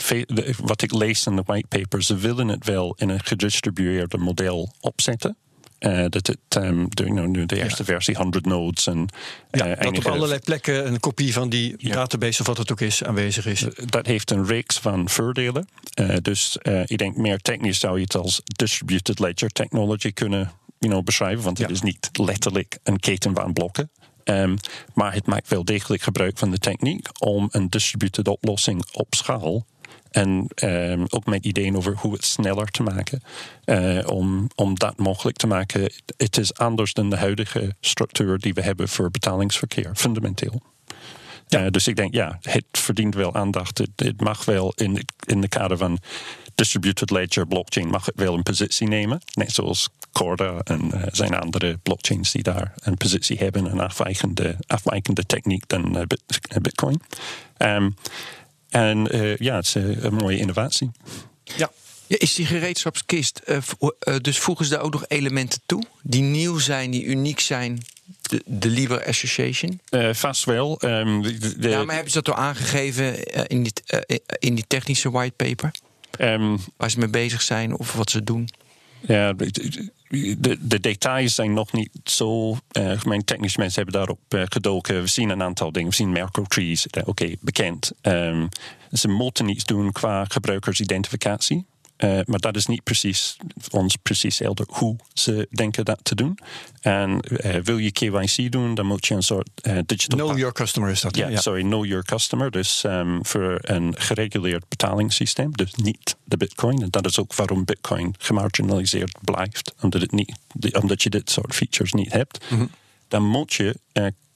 wat 0.62 0.82
ik 0.82 0.92
lees 0.92 1.26
in 1.26 1.36
de 1.36 1.42
whitepaper, 1.44 2.02
ze 2.02 2.16
willen 2.16 2.48
het 2.48 2.64
wel 2.64 2.94
in 2.98 3.08
een 3.08 3.24
gedistribueerde 3.24 4.18
model 4.18 4.72
opzetten. 4.80 5.36
Uh, 5.80 6.04
dat 6.08 6.26
het 6.26 6.38
um, 6.56 6.86
de, 6.88 7.46
de 7.46 7.56
eerste 7.56 7.82
ja. 7.82 7.84
versie 7.84 8.16
100 8.16 8.46
nodes 8.46 8.86
en 8.86 9.08
ja, 9.50 9.68
uh, 9.68 9.80
dat 9.80 9.96
op 9.96 10.06
allerlei 10.06 10.40
plekken 10.40 10.86
een 10.86 11.00
kopie 11.00 11.32
van 11.32 11.48
die 11.48 11.74
ja. 11.76 11.94
database 11.94 12.40
of 12.40 12.46
wat 12.46 12.58
het 12.58 12.72
ook 12.72 12.80
is 12.80 13.04
aanwezig 13.04 13.46
is. 13.46 13.64
Dat 13.84 14.06
heeft 14.06 14.30
een 14.30 14.46
reeks 14.46 14.78
van 14.78 15.08
voordelen. 15.08 15.68
Uh, 16.00 16.16
dus 16.22 16.58
ik 16.84 16.98
denk 16.98 17.16
meer 17.16 17.38
technisch 17.38 17.78
zou 17.78 17.96
je 17.96 18.02
het 18.02 18.16
als 18.16 18.40
distributed 18.44 19.18
ledger 19.18 19.50
technology 19.50 20.12
kunnen 20.12 20.52
you 20.78 20.92
know, 20.92 21.04
beschrijven, 21.04 21.44
want 21.44 21.58
het 21.58 21.70
is 21.70 21.82
niet 21.82 22.10
letterlijk 22.12 22.78
een 22.82 23.00
keten 23.00 23.34
van 23.34 23.52
blokken. 23.52 23.90
Um, 24.24 24.56
maar 24.94 25.14
het 25.14 25.26
maakt 25.26 25.48
wel 25.48 25.64
degelijk 25.64 26.02
gebruik 26.02 26.38
van 26.38 26.50
de 26.50 26.58
techniek 26.58 27.08
om 27.18 27.48
een 27.50 27.68
distributed 27.68 28.28
oplossing 28.28 28.84
op 28.92 29.14
schaal 29.14 29.66
en 30.10 30.46
um, 30.62 31.04
ook 31.08 31.26
met 31.26 31.44
ideeën 31.44 31.76
over 31.76 31.96
hoe 31.96 32.12
het 32.12 32.24
sneller 32.24 32.66
te 32.66 32.82
maken. 32.82 33.22
Uh, 33.64 34.06
om, 34.06 34.48
om 34.54 34.74
dat 34.74 34.98
mogelijk 34.98 35.36
te 35.36 35.46
maken. 35.46 35.92
Het 36.16 36.36
is 36.38 36.54
anders 36.54 36.92
dan 36.92 37.10
de 37.10 37.16
huidige 37.16 37.74
structuur 37.80 38.38
die 38.38 38.54
we 38.54 38.62
hebben 38.62 38.88
voor 38.88 39.10
betalingsverkeer, 39.10 39.90
fundamenteel. 39.94 40.62
Ja. 41.46 41.64
Uh, 41.64 41.70
dus 41.70 41.86
ik 41.86 41.96
denk, 41.96 42.14
ja, 42.14 42.38
het 42.42 42.64
verdient 42.72 43.14
wel 43.14 43.34
aandacht. 43.34 43.78
Het, 43.78 43.90
het 43.96 44.20
mag 44.20 44.44
wel 44.44 44.72
in, 44.76 44.94
de, 44.94 45.04
in 45.26 45.40
de 45.40 45.48
kader 45.48 45.76
van 45.76 45.98
distributed 46.54 47.10
ledger 47.10 47.46
blockchain 47.46 47.88
mag 47.88 48.06
het 48.06 48.14
wel 48.16 48.34
een 48.34 48.42
positie 48.42 48.88
nemen. 48.88 49.20
Net 49.34 49.52
zoals 49.52 49.88
Corda 50.12 50.58
en 50.64 50.90
uh, 50.94 51.02
zijn 51.10 51.34
andere 51.34 51.78
blockchains 51.82 52.32
die 52.32 52.42
daar 52.42 52.72
een 52.76 52.96
positie 52.96 53.38
hebben, 53.38 53.64
een 53.64 53.80
afwijkende, 53.80 54.56
afwijkende 54.66 55.24
techniek 55.26 55.68
dan 55.68 55.96
uh, 55.96 56.02
Bitcoin. 56.62 57.02
Um, 57.58 57.94
en 58.68 59.16
uh, 59.16 59.36
ja, 59.36 59.56
het 59.56 59.64
is 59.64 59.74
een 59.74 60.14
mooie 60.14 60.38
innovatie. 60.38 60.90
Ja. 61.44 61.70
Ja, 62.06 62.16
is 62.18 62.34
die 62.34 62.46
gereedschapskist, 62.46 63.40
uh, 63.46 63.56
uh, 63.80 64.16
dus 64.20 64.38
voegen 64.38 64.64
ze 64.64 64.70
daar 64.70 64.80
ook 64.80 64.92
nog 64.92 65.04
elementen 65.08 65.60
toe 65.66 65.82
die 66.02 66.22
nieuw 66.22 66.58
zijn, 66.58 66.90
die 66.90 67.04
uniek 67.04 67.40
zijn? 67.40 67.84
De, 68.20 68.42
de 68.46 68.68
Libre 68.68 69.06
Association? 69.06 69.80
Uh, 69.90 70.14
vast 70.14 70.44
wel. 70.44 70.78
Um, 70.84 71.22
de, 71.22 71.58
de, 71.58 71.68
ja, 71.68 71.84
maar 71.84 71.94
hebben 71.94 72.12
ze 72.12 72.22
dat 72.22 72.34
al 72.34 72.42
aangegeven 72.42 73.24
in, 73.48 73.62
die, 73.62 73.72
in 74.38 74.54
die 74.54 74.64
technische 74.66 75.10
whitepaper? 75.10 75.70
Um, 76.20 76.58
Waar 76.76 76.90
ze 76.90 76.98
mee 76.98 77.08
bezig 77.08 77.42
zijn 77.42 77.76
of 77.78 77.92
wat 77.92 78.10
ze 78.10 78.24
doen? 78.24 78.48
Ja, 79.00 79.34
de, 80.08 80.56
de, 80.60 80.80
details 80.80 81.34
zijn 81.34 81.52
nog 81.52 81.72
niet 81.72 81.90
zo. 82.04 82.56
Uh, 82.72 83.02
mijn 83.02 83.24
technische 83.24 83.60
mensen 83.60 83.82
hebben 83.82 84.00
daarop 84.00 84.20
uh, 84.34 84.42
gedoken. 84.44 85.00
We 85.00 85.06
zien 85.06 85.28
een 85.28 85.42
aantal 85.42 85.72
dingen. 85.72 85.88
We 85.88 85.94
zien 85.94 86.12
Merkle 86.12 86.46
trees, 86.46 86.86
uh, 86.96 87.02
oké, 87.06 87.34
bekend. 87.40 87.92
Um, 88.02 88.48
ze 88.92 89.08
moeten 89.08 89.48
iets 89.48 89.64
doen 89.64 89.92
qua 89.92 90.24
gebruikersidentificatie. 90.24 91.66
Uh, 91.98 92.20
maar 92.24 92.38
dat 92.38 92.56
is 92.56 92.66
niet 92.66 92.82
precies 92.82 93.36
ons 93.70 93.96
precies 93.96 94.38
helder 94.38 94.66
hoe 94.68 94.96
ze 95.12 95.48
denken 95.50 95.84
dat 95.84 95.98
te 96.02 96.14
doen. 96.14 96.38
En 96.80 97.20
uh, 97.28 97.56
wil 97.62 97.78
je 97.78 97.92
KYC 97.92 98.52
doen, 98.52 98.74
dan 98.74 98.86
moet 98.86 99.06
je 99.06 99.14
een 99.14 99.22
soort 99.22 99.48
uh, 99.62 99.78
digital. 99.86 100.18
Know 100.18 100.38
your 100.38 100.52
customer 100.52 100.90
is 100.90 101.00
dat. 101.00 101.16
Ja, 101.16 101.28
yeah, 101.28 101.40
sorry, 101.40 101.62
know 101.62 101.84
your 101.84 102.04
customer. 102.04 102.50
Dus 102.50 102.82
um, 102.84 103.26
voor 103.26 103.58
een 103.62 103.94
gereguleerd 103.98 104.68
betalingssysteem, 104.68 105.52
dus 105.52 105.74
niet 105.74 106.16
de 106.24 106.36
Bitcoin. 106.36 106.82
En 106.82 106.90
dat 106.90 107.06
is 107.06 107.18
ook 107.18 107.34
waarom 107.34 107.64
Bitcoin 107.64 108.14
gemarginaliseerd 108.18 109.18
blijft, 109.20 109.74
omdat, 109.80 110.00
het 110.00 110.12
niet, 110.12 110.36
omdat 110.72 111.02
je 111.02 111.10
dit 111.10 111.30
soort 111.30 111.54
features 111.54 111.92
niet 111.92 112.12
hebt. 112.12 112.44
Mm 112.50 112.58
-hmm. 112.58 112.70
Dan 113.08 113.22
moet 113.22 113.54
je 113.54 113.76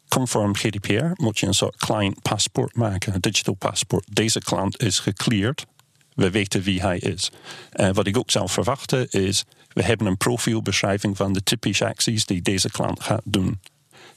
conform 0.08 0.54
GDPR 0.54 1.04
moet 1.14 1.38
je 1.38 1.46
een 1.46 1.54
soort 1.54 1.76
client 1.76 2.22
paspoort 2.22 2.76
maken, 2.76 3.14
een 3.14 3.20
digital 3.20 3.54
paspoort. 3.54 4.04
Deze 4.10 4.40
klant 4.40 4.82
is 4.82 4.98
gecleared 4.98 5.66
we 6.14 6.30
weten 6.30 6.62
wie 6.62 6.80
hij 6.80 6.98
is. 6.98 7.30
Uh, 7.74 7.90
wat 7.92 8.06
ik 8.06 8.16
ook 8.16 8.30
zou 8.30 8.48
verwachten 8.48 9.10
is, 9.10 9.44
we 9.72 9.82
hebben 9.82 10.06
een 10.06 10.16
profielbeschrijving 10.16 11.16
van 11.16 11.32
de 11.32 11.42
typische 11.42 11.86
acties 11.86 12.26
die 12.26 12.42
deze 12.42 12.70
klant 12.70 13.02
gaat 13.02 13.22
doen. 13.24 13.60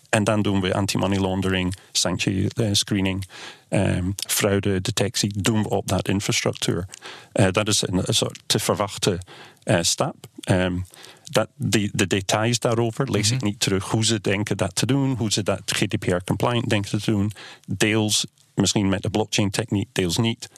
En 0.09 0.23
dan 0.23 0.41
doen 0.41 0.61
we 0.61 0.73
anti-money 0.73 1.19
laundering, 1.19 1.75
sanctie 1.91 2.47
screening, 2.71 3.27
um, 3.69 4.15
fraudedetectie, 4.27 5.41
doen 5.41 5.63
we 5.63 5.69
op 5.69 5.87
dat 5.87 6.07
infrastructuur. 6.07 6.87
Uh, 7.33 7.47
dat 7.51 7.67
is 7.67 7.87
een, 7.87 7.97
een, 7.97 8.13
soort 8.13 8.39
te 8.45 8.59
verwachten 8.59 9.19
stap. 9.81 10.15
Um, 10.49 10.85
dat, 11.23 11.49
de 11.55 12.07
details 12.07 12.59
daarover 12.59 13.11
lees 13.11 13.31
ik 13.31 13.41
niet 13.41 13.59
terug. 13.59 13.89
Hoe 13.89 14.05
ze 14.05 14.21
denken 14.21 14.57
dat 14.57 14.75
te 14.75 14.85
doen, 14.85 15.15
hoe 15.17 15.31
ze 15.31 15.43
dat 15.43 15.61
GDPR-compliant 15.65 16.69
denken 16.69 16.99
te 16.99 17.11
doen. 17.11 17.31
Deels 17.67 18.25
misschien 18.55 18.89
met 18.89 19.01
de 19.01 19.09
blockchain-techniek, 19.09 19.87
deels 19.91 20.17
niet 20.17 20.49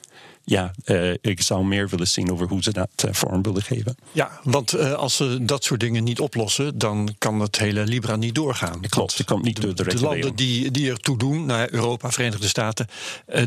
ja, 0.48 0.72
uh, 0.84 1.14
ik 1.20 1.42
zou 1.42 1.64
meer 1.64 1.88
willen 1.88 2.08
zien 2.08 2.32
over 2.32 2.48
hoe 2.48 2.62
ze 2.62 2.72
dat 2.72 2.90
uh, 3.06 3.12
vorm 3.12 3.42
willen 3.42 3.62
geven. 3.62 3.96
Ja, 4.12 4.40
want 4.42 4.74
uh, 4.74 4.92
als 4.92 5.16
ze 5.16 5.44
dat 5.44 5.64
soort 5.64 5.80
dingen 5.80 6.04
niet 6.04 6.20
oplossen, 6.20 6.78
dan 6.78 7.14
kan 7.18 7.40
het 7.40 7.58
hele 7.58 7.84
Libra 7.84 8.16
niet 8.16 8.34
doorgaan. 8.34 8.80
Klopt, 8.80 9.18
het 9.18 9.26
komt 9.26 9.44
niet 9.44 9.62
door 9.62 9.74
de, 9.74 9.84
de 9.84 10.00
landen 10.00 10.34
die, 10.34 10.70
die 10.70 10.90
ertoe 10.90 11.18
doen, 11.18 11.46
nou, 11.46 11.68
Europa, 11.70 12.10
Verenigde 12.10 12.48
Staten, 12.48 12.86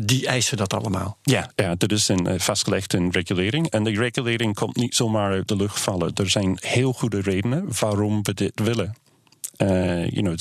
die 0.02 0.26
eisen 0.26 0.56
dat 0.56 0.74
allemaal. 0.74 1.16
Ja, 1.22 1.50
ja 1.56 1.74
dat 1.74 1.92
is 1.92 2.08
een, 2.08 2.40
vastgelegd 2.40 2.94
in 2.94 3.10
regulering. 3.10 3.70
En 3.70 3.84
die 3.84 3.98
regulering 3.98 4.54
komt 4.54 4.76
niet 4.76 4.94
zomaar 4.94 5.30
uit 5.32 5.48
de 5.48 5.56
lucht 5.56 5.80
vallen. 5.80 6.12
Er 6.14 6.30
zijn 6.30 6.58
heel 6.60 6.92
goede 6.92 7.20
redenen 7.20 7.68
waarom 7.80 8.22
we 8.22 8.34
dit 8.34 8.52
willen. 8.54 8.96
you 9.56 10.10
know, 10.10 10.36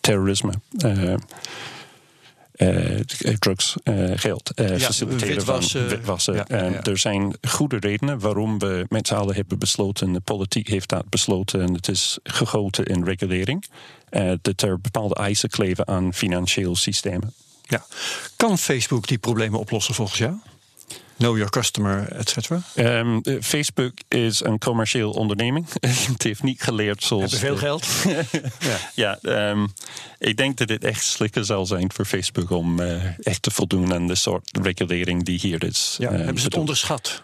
terrorisme. 0.00 0.52
Uh, 2.56 3.00
drugs, 3.38 3.76
uh, 3.84 4.12
geld, 4.14 4.52
ja, 4.54 4.78
faciliteren 4.78 5.34
witwassen. 5.34 5.80
van 5.80 5.88
witwassen. 5.88 6.34
Ja, 6.34 6.44
ja, 6.48 6.82
er 6.82 6.98
zijn 6.98 7.36
goede 7.48 7.76
redenen 7.76 8.18
waarom 8.18 8.58
we 8.58 8.86
met 8.88 9.06
z'n 9.06 9.14
allen 9.14 9.34
hebben 9.34 9.58
besloten, 9.58 10.12
de 10.12 10.20
politiek 10.20 10.68
heeft 10.68 10.88
dat 10.88 11.08
besloten 11.08 11.60
en 11.60 11.74
het 11.74 11.88
is 11.88 12.18
gegoten 12.22 12.84
in 12.84 13.04
regulering, 13.04 13.64
dat 14.42 14.62
er 14.62 14.80
bepaalde 14.80 15.14
eisen 15.14 15.48
kleven 15.48 15.86
aan 15.88 16.14
financieel 16.14 16.76
systemen. 16.76 17.34
Ja. 17.62 17.86
Kan 18.36 18.58
Facebook 18.58 19.06
die 19.06 19.18
problemen 19.18 19.60
oplossen 19.60 19.94
volgens 19.94 20.18
jou? 20.18 20.34
Know 21.16 21.36
your 21.36 21.50
customer, 21.50 22.12
et 22.12 22.28
cetera? 22.28 22.62
Um, 22.74 23.22
Facebook 23.42 23.92
is 24.08 24.44
een 24.44 24.58
commercieel 24.58 25.10
onderneming. 25.10 25.66
het 26.12 26.22
heeft 26.22 26.42
niet 26.42 26.62
geleerd 26.62 27.02
zoals. 27.02 27.32
Hebben 27.32 27.48
veel 27.48 27.56
geld? 27.56 27.86
ja, 28.94 29.18
ja 29.22 29.50
um, 29.50 29.72
ik 30.18 30.36
denk 30.36 30.56
dat 30.56 30.68
het 30.68 30.84
echt 30.84 31.04
slikken 31.04 31.44
zal 31.44 31.66
zijn 31.66 31.92
voor 31.92 32.04
Facebook 32.04 32.50
om 32.50 32.80
uh, 32.80 33.18
echt 33.18 33.42
te 33.42 33.50
voldoen 33.50 33.92
aan 33.92 34.06
de 34.06 34.14
soort 34.14 34.58
regulering 34.62 35.24
die 35.24 35.38
hier 35.38 35.64
is. 35.64 35.96
Ja, 35.98 36.08
um, 36.08 36.16
hebben 36.16 36.38
ze 36.38 36.44
het 36.44 36.56
onderschat? 36.56 37.22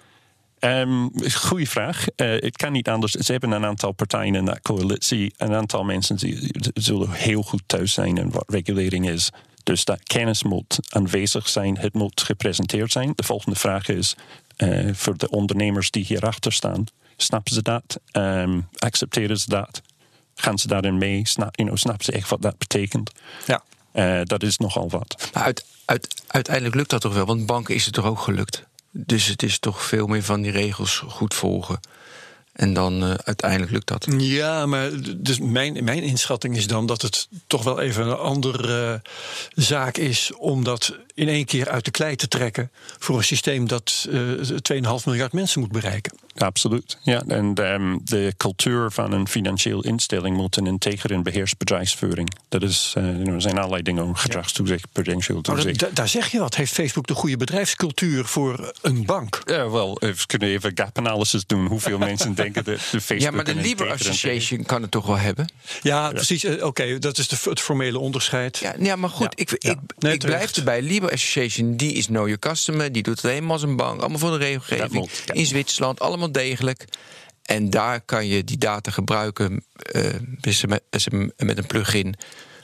Um, 0.61 1.11
goeie 1.33 1.69
vraag. 1.69 2.05
Uh, 2.17 2.41
het 2.41 2.57
kan 2.57 2.73
niet 2.73 2.89
anders. 2.89 3.13
Ze 3.13 3.33
hebben 3.33 3.51
een 3.51 3.65
aantal 3.65 3.93
partijen 3.93 4.35
in 4.35 4.45
dat 4.45 4.61
coalitie. 4.63 5.35
Een 5.37 5.55
aantal 5.55 5.85
mensen 5.85 6.17
die 6.17 6.55
zullen 6.75 7.11
heel 7.11 7.43
goed 7.43 7.63
thuis 7.67 7.93
zijn 7.93 8.17
in 8.17 8.31
wat 8.31 8.45
regulering 8.47 9.09
is. 9.09 9.31
Dus 9.63 9.85
dat 9.85 10.03
kennis 10.03 10.43
moet 10.43 10.79
aanwezig 10.89 11.49
zijn, 11.49 11.79
het 11.79 11.95
moet 11.95 12.23
gepresenteerd 12.23 12.93
zijn. 12.93 13.13
De 13.15 13.23
volgende 13.23 13.59
vraag 13.59 13.89
is 13.89 14.17
uh, 14.57 14.95
voor 14.95 15.17
de 15.17 15.31
ondernemers 15.31 15.91
die 15.91 16.05
hierachter 16.05 16.53
staan: 16.53 16.85
snappen 17.17 17.55
ze 17.55 17.63
dat? 17.63 18.01
Um, 18.13 18.69
accepteren 18.79 19.39
ze 19.39 19.49
dat? 19.49 19.83
Gaan 20.35 20.59
ze 20.59 20.67
daarin 20.67 20.99
mee? 20.99 21.27
Snap, 21.29 21.57
you 21.57 21.69
know, 21.69 21.81
snappen 21.81 22.05
ze 22.05 22.13
echt 22.13 22.29
wat 22.29 22.43
dat 22.43 22.59
betekent? 22.59 23.11
Ja. 23.47 23.63
Uh, 23.95 24.21
dat 24.25 24.43
is 24.43 24.57
nogal 24.57 24.91
wat. 24.91 25.31
Maar 25.33 25.43
uit, 25.43 25.65
uit, 25.85 26.23
uiteindelijk 26.27 26.75
lukt 26.75 26.91
dat 26.91 27.01
toch 27.01 27.15
wel? 27.15 27.27
Want 27.27 27.47
banken 27.47 27.75
is 27.75 27.85
het 27.85 27.95
toch 27.95 28.05
ook 28.05 28.21
gelukt? 28.21 28.65
Dus 28.91 29.27
het 29.27 29.43
is 29.43 29.59
toch 29.59 29.83
veel 29.83 30.07
meer 30.07 30.23
van 30.23 30.43
die 30.43 30.53
regels 30.53 31.03
goed 31.07 31.35
volgen. 31.35 31.81
En 32.53 32.73
dan 32.73 33.05
uh, 33.05 33.15
uiteindelijk 33.15 33.71
lukt 33.71 33.87
dat. 33.87 34.07
Ja, 34.19 34.67
maar 34.67 34.91
dus 35.17 35.39
mijn, 35.39 35.85
mijn 35.85 36.03
inschatting 36.03 36.57
is 36.57 36.67
dan 36.67 36.87
dat 36.87 37.03
het 37.03 37.29
toch 37.47 37.63
wel 37.63 37.81
even 37.81 38.07
een 38.07 38.17
andere 38.17 39.03
uh, 39.05 39.65
zaak 39.65 39.97
is 39.97 40.33
om 40.39 40.65
dat 40.65 40.97
in 41.15 41.29
één 41.29 41.45
keer 41.45 41.69
uit 41.69 41.85
de 41.85 41.91
klei 41.91 42.17
te 42.17 42.29
trekken 42.29 42.71
voor 42.99 43.17
een 43.17 43.25
systeem 43.25 43.69
dat 43.69 44.07
uh, 44.11 44.41
2,5 44.99 45.05
miljard 45.05 45.33
mensen 45.33 45.61
moet 45.61 45.73
bereiken. 45.73 46.13
Absoluut. 46.37 46.99
Ja, 47.03 47.23
en 47.29 47.65
um, 47.65 48.01
de 48.05 48.35
cultuur 48.37 48.91
van 48.91 49.13
een 49.13 49.29
financieel 49.29 49.85
instelling 49.85 50.37
moet 50.37 50.57
een 50.57 50.67
integer 50.67 51.13
en 51.13 51.23
beheerst 51.23 51.59
bedrijfsvoering. 51.59 52.33
Dat 52.49 52.63
is, 52.63 52.95
uh, 52.99 53.29
er 53.29 53.43
zijn 53.43 53.59
allerlei 53.59 53.83
dingen 53.83 54.05
om 54.05 54.15
gedragstoezicht, 54.15 54.87
prudential 54.93 55.41
toezicht. 55.41 55.79
Da 55.79 55.89
daar 55.93 56.09
zeg 56.09 56.31
je 56.31 56.39
wat. 56.39 56.55
Heeft 56.55 56.73
Facebook 56.73 57.07
de 57.07 57.15
goede 57.15 57.37
bedrijfscultuur 57.37 58.25
voor 58.25 58.73
een 58.83 59.05
bank? 59.05 59.43
Ja, 59.45 59.71
wel, 59.71 59.97
we 60.01 60.15
kunnen 60.27 60.49
even 60.49 60.73
gap 60.75 60.99
analysis 60.99 61.47
doen. 61.47 61.67
Hoeveel 61.67 61.99
mensen 62.09 62.35
denken 62.35 62.65
dat 62.65 62.75
de 62.75 63.01
Facebook. 63.01 63.19
Ja, 63.19 63.31
maar 63.31 63.45
de 63.45 63.55
Libre 63.55 63.91
Association 63.91 64.63
kan 64.65 64.83
het 64.83 64.91
toch 64.91 65.07
wel 65.07 65.19
hebben? 65.19 65.53
Ja, 65.83 66.05
ja. 66.07 66.11
precies. 66.11 66.45
Uh, 66.45 66.53
Oké, 66.53 66.65
okay, 66.65 66.99
dat 66.99 67.19
is 67.19 67.29
de, 67.29 67.37
het 67.43 67.61
formele 67.61 67.99
onderscheid. 67.99 68.59
Ja, 68.59 68.75
ja 68.79 68.97
maar 68.97 69.11
goed, 69.11 69.33
ja. 69.37 69.45
ik, 69.45 69.51
ik, 69.51 69.79
nee, 69.99 70.13
ik 70.13 70.19
blijf 70.19 70.57
erbij. 70.57 70.83
Libre 70.83 71.13
Association, 71.13 71.77
die 71.77 71.93
is 71.93 72.07
know 72.07 72.25
your 72.25 72.39
customer. 72.39 72.93
Die 72.93 73.03
doet 73.03 73.23
het 73.23 73.31
helemaal 73.31 73.53
als 73.53 73.63
een 73.63 73.77
bank. 73.77 74.01
Allemaal 74.01 74.19
voor 74.19 74.31
de 74.31 74.37
regelgeving. 74.37 75.11
In 75.33 75.47
Zwitserland, 75.47 76.01
allemaal 76.01 76.22
degelijk. 76.31 76.85
En 77.43 77.71
daar 77.71 78.01
kan 78.01 78.27
je 78.27 78.45
die 78.45 78.59
data 78.59 78.91
gebruiken 78.91 79.65
uh, 79.93 80.15
met, 80.67 80.83
met 81.37 81.59
een 81.59 81.67
plugin 81.67 82.15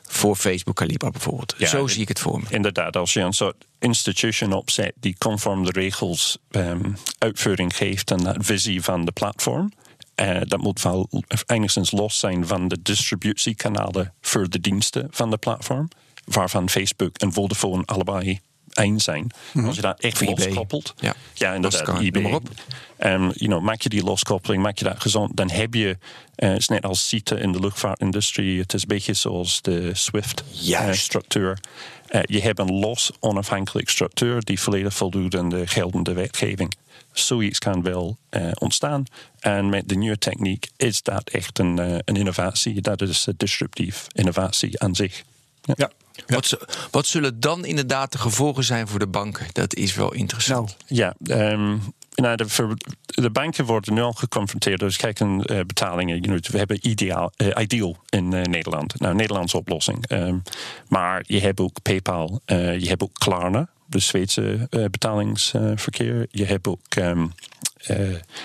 voor 0.08 0.36
Facebook 0.36 0.76
Calibra 0.76 1.10
bijvoorbeeld. 1.10 1.54
Ja, 1.58 1.66
Zo 1.66 1.86
zie 1.86 2.02
ik 2.02 2.08
het 2.08 2.20
voor 2.20 2.40
me. 2.40 2.46
Inderdaad, 2.48 2.96
als 2.96 3.12
je 3.12 3.20
een 3.20 3.32
soort 3.32 3.64
institution 3.78 4.52
opzet 4.52 4.92
die 5.00 5.16
conform 5.18 5.64
de 5.64 5.70
regels 5.70 6.38
um, 6.50 6.96
uitvoering 7.18 7.76
geeft 7.76 8.12
aan 8.12 8.24
de 8.24 8.34
visie 8.38 8.82
van 8.82 9.04
de 9.04 9.12
platform. 9.12 9.72
Uh, 10.20 10.40
dat 10.42 10.60
moet 10.60 10.82
wel 10.82 11.08
enigszins 11.46 11.90
los 11.90 12.18
zijn 12.18 12.46
van 12.46 12.68
de 12.68 12.82
distributiekanalen 12.82 14.14
voor 14.20 14.48
de 14.48 14.60
diensten 14.60 15.08
van 15.10 15.30
de 15.30 15.36
platform. 15.36 15.88
Waarvan 16.24 16.70
Facebook 16.70 17.16
en 17.16 17.32
Vodafone 17.32 17.84
allebei 17.84 18.40
één 18.78 19.00
zijn. 19.00 19.22
Mm 19.22 19.30
-hmm. 19.52 19.66
Als 19.66 19.76
je 19.76 19.82
daar 19.82 19.96
echt 19.98 20.20
loskoppelt. 20.20 20.94
Ja, 21.00 21.14
ja 21.34 21.54
inderdaad. 21.54 22.00
eBay. 22.00 22.22
Maar 22.22 22.32
op. 22.32 22.48
Um, 23.04 23.20
you 23.20 23.50
know, 23.50 23.62
maak 23.62 23.80
je 23.80 23.88
die 23.88 24.04
loskoppeling, 24.04 24.62
maak 24.62 24.78
je 24.78 24.84
dat 24.84 25.00
gezond, 25.00 25.36
dan 25.36 25.50
heb 25.50 25.74
je, 25.74 25.88
uh, 25.88 26.48
het 26.48 26.58
is 26.58 26.68
net 26.68 26.84
als 26.84 27.08
CITE 27.08 27.34
in 27.34 27.52
de 27.52 27.60
luchtvaartindustrie, 27.60 28.60
het 28.60 28.74
is 28.74 28.82
een 28.82 28.88
beetje 28.88 29.14
zoals 29.14 29.62
de 29.62 29.90
SWIFT-structuur. 29.94 31.58
Uh, 32.10 32.20
je 32.24 32.40
hebt 32.40 32.58
een 32.58 32.72
los, 32.72 33.10
onafhankelijk 33.20 33.88
structuur 33.88 34.44
die 34.44 34.60
volledig 34.60 34.94
voldoet 34.94 35.36
aan 35.36 35.48
de 35.48 35.66
geldende 35.66 36.12
wetgeving. 36.12 36.74
Zoiets 37.12 37.58
kan 37.58 37.82
wel 37.82 38.16
uh, 38.30 38.50
ontstaan. 38.58 39.04
En 39.40 39.68
met 39.68 39.88
de 39.88 39.96
nieuwe 39.96 40.18
techniek 40.18 40.70
is 40.76 41.02
dat 41.02 41.28
echt 41.28 41.58
een, 41.58 41.78
een 41.78 42.16
innovatie. 42.16 42.80
Dat 42.80 43.02
is 43.02 43.26
een 43.26 43.34
disruptief 43.36 44.06
innovatie 44.12 44.80
aan 44.80 44.94
zich. 44.94 45.22
Ja. 45.62 45.74
ja. 45.76 45.90
Ja. 46.26 46.34
Wat, 46.34 46.58
wat, 46.90 47.06
zullen 47.06 47.40
dan 47.40 47.64
inderdaad 47.64 48.12
de 48.12 48.18
gevolgen 48.18 48.64
zijn 48.64 48.88
voor 48.88 48.98
de 48.98 49.06
banken? 49.06 49.46
Dat 49.52 49.74
is 49.74 49.94
wel 49.94 50.12
interessant. 50.12 50.76
Nou, 50.88 51.14
ja, 51.26 51.52
um, 51.52 51.82
nou, 52.14 52.36
de, 52.36 52.76
de, 53.06 53.30
banken 53.30 53.64
worden 53.64 53.94
nu 53.94 54.00
al 54.00 54.12
geconfronteerd. 54.12 54.80
Dus 54.80 54.96
kijk, 54.96 55.20
een 55.20 55.44
uh, 55.46 55.60
betalingen. 55.66 56.20
You 56.20 56.26
know, 56.26 56.52
we 56.52 56.58
hebben 56.58 56.86
ideaal, 56.88 57.32
uh, 57.36 57.48
Ideal 57.58 57.96
in 58.08 58.32
uh, 58.32 58.42
Nederland. 58.42 59.00
Nou, 59.00 59.14
Nederlandse 59.14 59.56
oplossing. 59.56 60.10
Um, 60.10 60.42
maar 60.88 61.22
je 61.26 61.40
hebt 61.40 61.60
ook 61.60 61.82
PayPal. 61.82 62.40
je 62.46 62.86
hebt 62.88 63.02
ook 63.02 63.14
Klarna, 63.14 63.68
de 63.86 63.98
Zweedse 63.98 64.68
betalingsverkeer. 64.90 66.26
je 66.30 66.44
hebt 66.44 66.66
ook 66.66 66.94
um, 66.98 67.22
uh, 67.22 67.28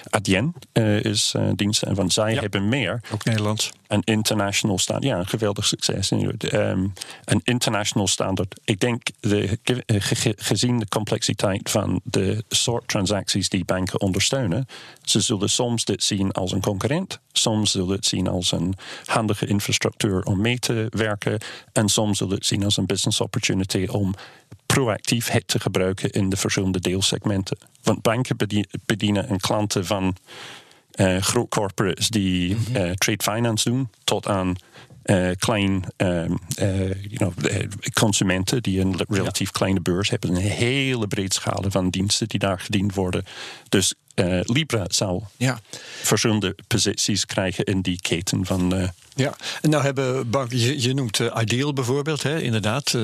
Adyen 0.10 0.54
uh, 0.74 1.04
is 1.04 1.34
uh, 1.38 1.50
dienst. 1.56 1.84
Want 1.94 2.14
zij 2.14 2.34
ja. 2.34 2.40
hebben 2.40 2.70
meer. 2.70 3.02
Ook 3.14 3.24
Nederlands. 3.24 3.72
Een 3.88 4.02
international 4.04 4.80
standaard. 4.80 5.14
Ja, 5.14 5.20
een 5.20 5.28
geweldig 5.28 5.66
succes. 5.66 6.12
Um, 6.12 6.94
een 7.26 7.42
international 7.44 8.08
standaard. 8.08 8.60
Ik 8.64 8.80
denk, 8.80 9.02
de, 9.20 9.58
ge, 9.88 10.34
gezien 10.38 10.80
de 10.80 10.88
complexiteit 10.88 11.70
van 11.70 12.02
de 12.04 12.44
soort 12.50 12.88
transacties 12.88 13.50
die 13.50 13.66
banken 13.66 14.02
ondersteunen, 14.02 14.68
ze 15.04 15.20
zullen 15.20 15.50
soms 15.50 15.86
dit 15.86 16.04
zien 16.04 16.32
als 16.32 16.52
een 16.52 16.62
concurrent. 16.62 17.20
Soms 17.32 17.72
zullen 17.72 17.96
het 17.96 18.06
zien 18.06 18.28
als 18.28 18.52
een 18.52 18.76
handige 19.06 19.46
infrastructuur 19.46 20.24
om 20.24 20.42
mee 20.42 20.60
te 20.60 20.88
werken. 20.90 21.40
En 21.72 21.90
soms 21.90 22.18
zullen 22.18 22.36
het 22.36 22.46
zien 22.46 22.64
als 22.64 22.78
een 22.78 22.86
business 22.86 23.22
opportunity 23.22 23.88
om 23.92 24.14
proactief 24.66 25.30
het 25.30 25.48
te 25.48 25.60
gebruiken 25.60 26.10
in 26.10 26.30
de 26.30 26.38
verschillende 26.38 26.80
deelsegmenten. 26.80 27.58
Want 27.84 28.02
banken 28.02 28.38
bedienen 28.86 29.32
een 29.32 29.40
klanten 29.40 29.86
van 29.86 30.16
uh, 30.96 31.18
groot 31.18 31.50
corporates 31.50 32.08
die 32.08 32.56
mm 32.56 32.64
-hmm. 32.66 32.76
uh, 32.76 32.92
trade 32.92 33.24
finance 33.24 33.70
doen, 33.70 33.90
tot 34.04 34.28
aan 34.28 34.56
uh, 35.06 35.30
klein 35.38 35.86
um, 35.98 36.40
you 36.58 37.16
know, 37.16 37.34
consumenten 37.94 38.62
die 38.62 38.80
een 38.80 38.96
relatief 39.08 39.48
ja. 39.48 39.58
kleine 39.58 39.82
beurs 39.82 40.10
hebben. 40.10 40.30
Een 40.30 40.42
hele 40.42 41.08
breed 41.08 41.34
schade 41.34 41.72
van 41.72 41.90
diensten 41.90 42.28
die 42.28 42.40
daar 42.40 42.60
gediend 42.60 42.94
worden. 42.96 43.24
Dus 43.70 43.94
uh, 44.16 44.40
Libra 44.44 44.86
zou 44.88 45.22
ja. 45.38 45.60
verschillende 46.02 46.56
posities 46.68 47.26
krijgen 47.26 47.64
in 47.64 47.82
die 47.82 48.02
keten 48.02 48.46
van. 48.46 48.76
Uh, 48.76 48.88
ja, 49.16 49.36
en 49.62 49.70
nou 49.70 49.84
hebben 49.84 50.30
banken, 50.30 50.60
je, 50.60 50.82
je 50.82 50.94
noemt 50.94 51.20
uh, 51.20 51.36
Ideal 51.42 51.74
bijvoorbeeld, 51.74 52.24
hè, 52.24 52.42
inderdaad, 52.42 52.98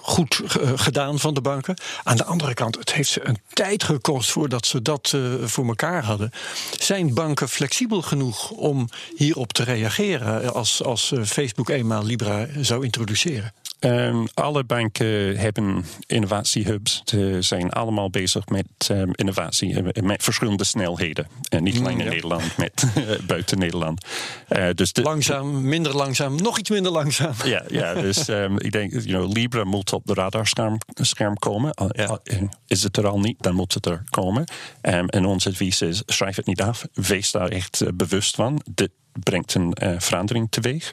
goed 0.00 0.40
gedaan 0.74 1.18
van 1.18 1.34
de 1.34 1.40
banken. 1.40 1.76
Aan 2.02 2.16
de 2.16 2.24
andere 2.24 2.54
kant, 2.54 2.78
het 2.78 2.92
heeft 2.92 3.10
ze 3.10 3.26
een 3.26 3.38
tijd 3.52 3.84
gekost 3.84 4.30
voordat 4.30 4.66
ze 4.66 4.82
dat 4.82 5.16
voor 5.42 5.66
elkaar 5.66 6.04
hadden. 6.04 6.30
Zijn 6.78 7.14
banken 7.14 7.48
flexibel 7.48 8.02
genoeg 8.02 8.50
om 8.50 8.88
hierop 9.16 9.52
te 9.52 9.64
reageren 9.64 10.54
als, 10.54 10.82
als 10.82 11.12
Facebook 11.24 11.68
eenmaal 11.68 12.04
Libra 12.04 12.46
zou 12.60 12.84
introduceren? 12.84 13.52
Um, 13.84 14.26
alle 14.34 14.64
banken 14.64 15.36
hebben 15.36 15.84
innovatiehubs. 16.06 17.02
Ze 17.04 17.36
zijn 17.40 17.70
allemaal 17.70 18.10
bezig 18.10 18.48
met 18.48 18.66
um, 18.90 19.10
innovatie, 19.12 19.82
met 20.02 20.22
verschillende 20.22 20.64
snelheden. 20.64 21.26
En 21.48 21.62
niet 21.62 21.78
alleen 21.78 21.98
in 21.98 22.04
ja. 22.04 22.10
Nederland, 22.10 22.56
met 22.56 22.86
buiten 23.26 23.58
Nederland. 23.58 24.06
Uh, 24.48 24.68
dus 24.74 24.92
de, 24.92 25.02
langzaam, 25.02 25.68
minder 25.68 25.96
langzaam, 25.96 26.36
nog 26.36 26.58
iets 26.58 26.70
minder 26.70 26.92
langzaam. 26.92 27.32
Ja, 27.44 27.64
ja 27.68 27.94
dus 27.94 28.28
um, 28.28 28.58
ik 28.66 28.72
denk, 28.72 28.92
you 28.92 29.04
know, 29.04 29.32
Libra 29.32 29.64
moet 29.64 29.92
op 29.92 30.06
de 30.06 30.14
radarscherm 30.14 30.78
scherm 30.94 31.38
komen. 31.38 31.70
Ja. 31.88 32.18
Is 32.66 32.82
het 32.82 32.96
er 32.96 33.06
al 33.06 33.20
niet, 33.20 33.42
dan 33.42 33.54
moet 33.54 33.74
het 33.74 33.86
er 33.86 34.02
komen. 34.10 34.44
en 34.80 35.24
ons 35.24 35.46
advies 35.46 35.82
is, 35.82 36.02
schrijf 36.06 36.36
het 36.36 36.46
niet 36.46 36.62
af. 36.62 36.86
Wees 36.92 37.30
daar 37.30 37.48
echt 37.48 37.80
uh, 37.80 37.88
bewust 37.94 38.34
van. 38.34 38.62
Dit 38.70 38.90
brengt 39.12 39.54
een 39.54 39.74
verandering 39.98 40.50
teweeg. 40.50 40.92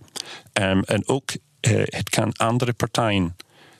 en 0.53 1.07
ook 1.07 1.31
uh, 1.62 1.82
het 1.86 2.10
kan 2.10 2.34
andere 2.34 2.74
partijen 2.74 3.36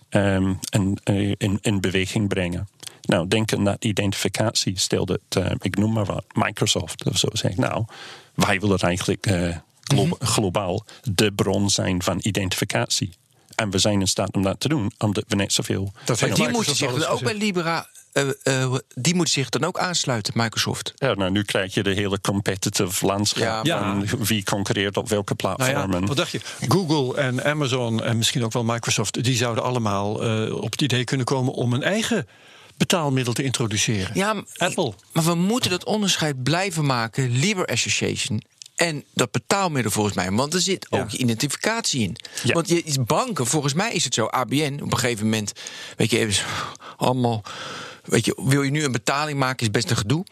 um, 0.10 0.60
in, 0.70 0.98
in, 1.38 1.60
in, 1.62 1.82
beweging 1.82 2.28
brengen. 2.28 2.68
Nou, 3.02 3.28
denk 3.28 3.54
aan 3.54 3.64
dat 3.64 3.86
identificatie. 3.86 4.80
Stel 4.80 5.06
dat, 5.06 5.20
uh, 5.38 5.52
ik 5.60 5.78
noem 5.78 5.94
maar 5.94 6.06
wat, 6.06 6.26
Microsoft 6.34 7.06
of 7.06 7.18
zo 7.18 7.28
zegt, 7.32 7.58
nou, 7.58 7.86
wij 8.34 8.60
willen 8.60 8.80
eigenlijk 8.80 9.28
uh, 9.28 9.58
glo 9.84 10.06
mm 10.06 10.16
-hmm. 10.20 10.28
globaal 10.28 10.86
de 11.02 11.32
bron 11.32 11.70
zijn 11.70 12.04
van 12.04 12.20
identificatie. 12.22 13.14
En 13.56 13.70
we 13.70 13.78
zijn 13.78 14.00
in 14.00 14.08
staat 14.08 14.36
om 14.36 14.44
dat 14.44 14.60
te 14.60 14.68
doen, 14.68 14.92
omdat 14.98 15.24
we 15.28 15.36
net 15.36 15.54
zoveel. 15.54 15.92
Dat 16.06 16.20
die 16.20 16.50
moeten 16.50 16.76
zich 16.76 17.08
ook 17.08 17.24
bij 17.24 17.34
Libera 17.34 17.88
uh, 18.14 18.30
uh, 18.44 18.76
die 18.96 19.16
moet 19.16 19.30
zich 19.30 19.50
dan 19.50 19.64
ook 19.64 19.78
aansluiten, 19.78 20.34
Microsoft. 20.36 20.94
Ja, 20.96 21.14
nou, 21.14 21.32
nu 21.32 21.44
krijg 21.44 21.74
je 21.74 21.84
de 21.84 21.94
hele 21.94 22.22
competitive 22.22 23.06
landschap 23.06 23.66
ja, 23.66 23.84
van 24.06 24.08
wie 24.26 24.44
concurreert 24.44 24.98
op 24.98 25.10
welke 25.10 25.36
platformen. 25.36 25.90
Nou 25.90 26.02
ja, 26.02 26.08
wat 26.08 26.18
dacht 26.18 26.32
je? 26.32 26.40
Google 26.68 27.22
en 27.22 27.44
Amazon 27.44 28.04
en 28.04 28.18
misschien 28.18 28.44
ook 28.44 28.54
wel 28.54 28.64
Microsoft, 28.64 29.24
die 29.24 29.36
zouden 29.36 29.64
allemaal 29.64 30.24
uh, 30.24 30.56
op 30.56 30.72
het 30.72 30.82
idee 30.82 31.04
kunnen 31.04 31.26
komen 31.26 31.54
om 31.54 31.74
een 31.74 31.84
eigen 31.84 32.28
betaalmiddel 32.78 33.34
te 33.34 33.44
introduceren. 33.44 34.12
Ja, 34.14 34.44
Apple. 34.58 34.94
Maar 35.12 35.24
we 35.24 35.36
moeten 35.36 35.70
dat 35.70 35.86
onderscheid 35.86 36.44
blijven 36.44 36.86
maken. 36.86 37.30
Libre 37.30 37.66
Association 37.66 38.42
en 38.80 39.04
dat 39.14 39.32
betaalmiddel 39.32 39.92
volgens 39.92 40.16
mij. 40.16 40.32
Want 40.32 40.54
er 40.54 40.62
zit 40.62 40.88
ook 40.90 41.10
ja. 41.12 41.18
identificatie 41.18 42.02
in. 42.02 42.16
Ja. 42.44 42.54
Want 42.54 42.68
je, 42.68 43.04
banken, 43.06 43.46
volgens 43.46 43.74
mij 43.74 43.94
is 43.94 44.04
het 44.04 44.14
zo, 44.14 44.26
ABN, 44.26 44.80
op 44.84 44.92
een 44.92 44.98
gegeven 44.98 45.24
moment, 45.24 45.54
weet 45.98 46.12
je, 46.12 46.18
even 46.18 46.46
allemaal. 46.98 47.44
Weet 48.10 48.26
je, 48.26 48.42
wil 48.46 48.64
je 48.64 48.72
nu 48.72 48.84
een 48.84 48.92
betaling 48.92 49.40
maken, 49.40 49.66
is 49.66 49.72
best 49.72 49.90
een 49.90 49.98
gedoe. 49.98 50.26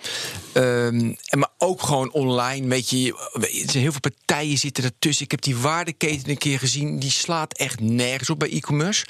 Um, 0.54 1.18
en 1.26 1.40
maar 1.40 1.52
ook 1.58 1.82
gewoon 1.82 2.12
online, 2.12 2.68
weet 2.68 2.90
je, 2.90 3.30
er 3.34 3.72
zijn 3.72 3.84
heel 3.84 3.92
veel 3.92 4.12
partijen 4.12 4.58
zitten 4.58 4.84
ertussen. 4.84 5.26
Ik 5.26 5.32
heb 5.32 5.42
die 5.42 5.58
waardeketen 5.58 6.30
een 6.30 6.38
keer 6.38 6.60
gezien, 6.60 7.00
die 7.00 7.12
slaat 7.12 7.54
echt 7.54 7.80
nergens 7.80 8.30
op 8.30 8.40
bij 8.40 8.52
e-commerce. 8.52 9.06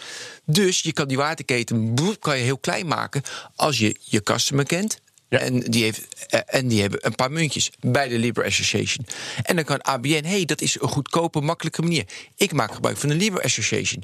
Dus 0.45 0.82
je 0.82 0.93
kan 0.93 1.07
die 1.07 1.18
waardeketen 1.18 1.93
kan 2.20 2.38
je 2.38 2.43
heel 2.43 2.57
klein 2.57 2.88
maken 2.88 3.22
als 3.55 3.78
je 3.78 3.95
je 3.99 4.24
customer 4.24 4.65
kent, 4.65 5.01
ja. 5.30 5.39
En, 5.39 5.59
die 5.59 5.84
heeft, 5.84 6.26
eh, 6.28 6.39
en 6.45 6.68
die 6.68 6.82
hebben 6.82 7.05
een 7.05 7.15
paar 7.15 7.32
muntjes 7.32 7.72
bij 7.80 8.07
de 8.07 8.18
Libre 8.18 8.45
Association. 8.45 9.05
En 9.43 9.55
dan 9.55 9.65
kan 9.65 9.82
ABN, 9.82 10.26
hey, 10.26 10.45
dat 10.45 10.61
is 10.61 10.82
een 10.82 10.88
goedkope, 10.88 11.41
makkelijke 11.41 11.82
manier. 11.82 12.05
Ik 12.36 12.53
maak 12.53 12.74
gebruik 12.74 12.97
van 12.97 13.09
de 13.09 13.15
Libre 13.15 13.43
Association. 13.43 14.03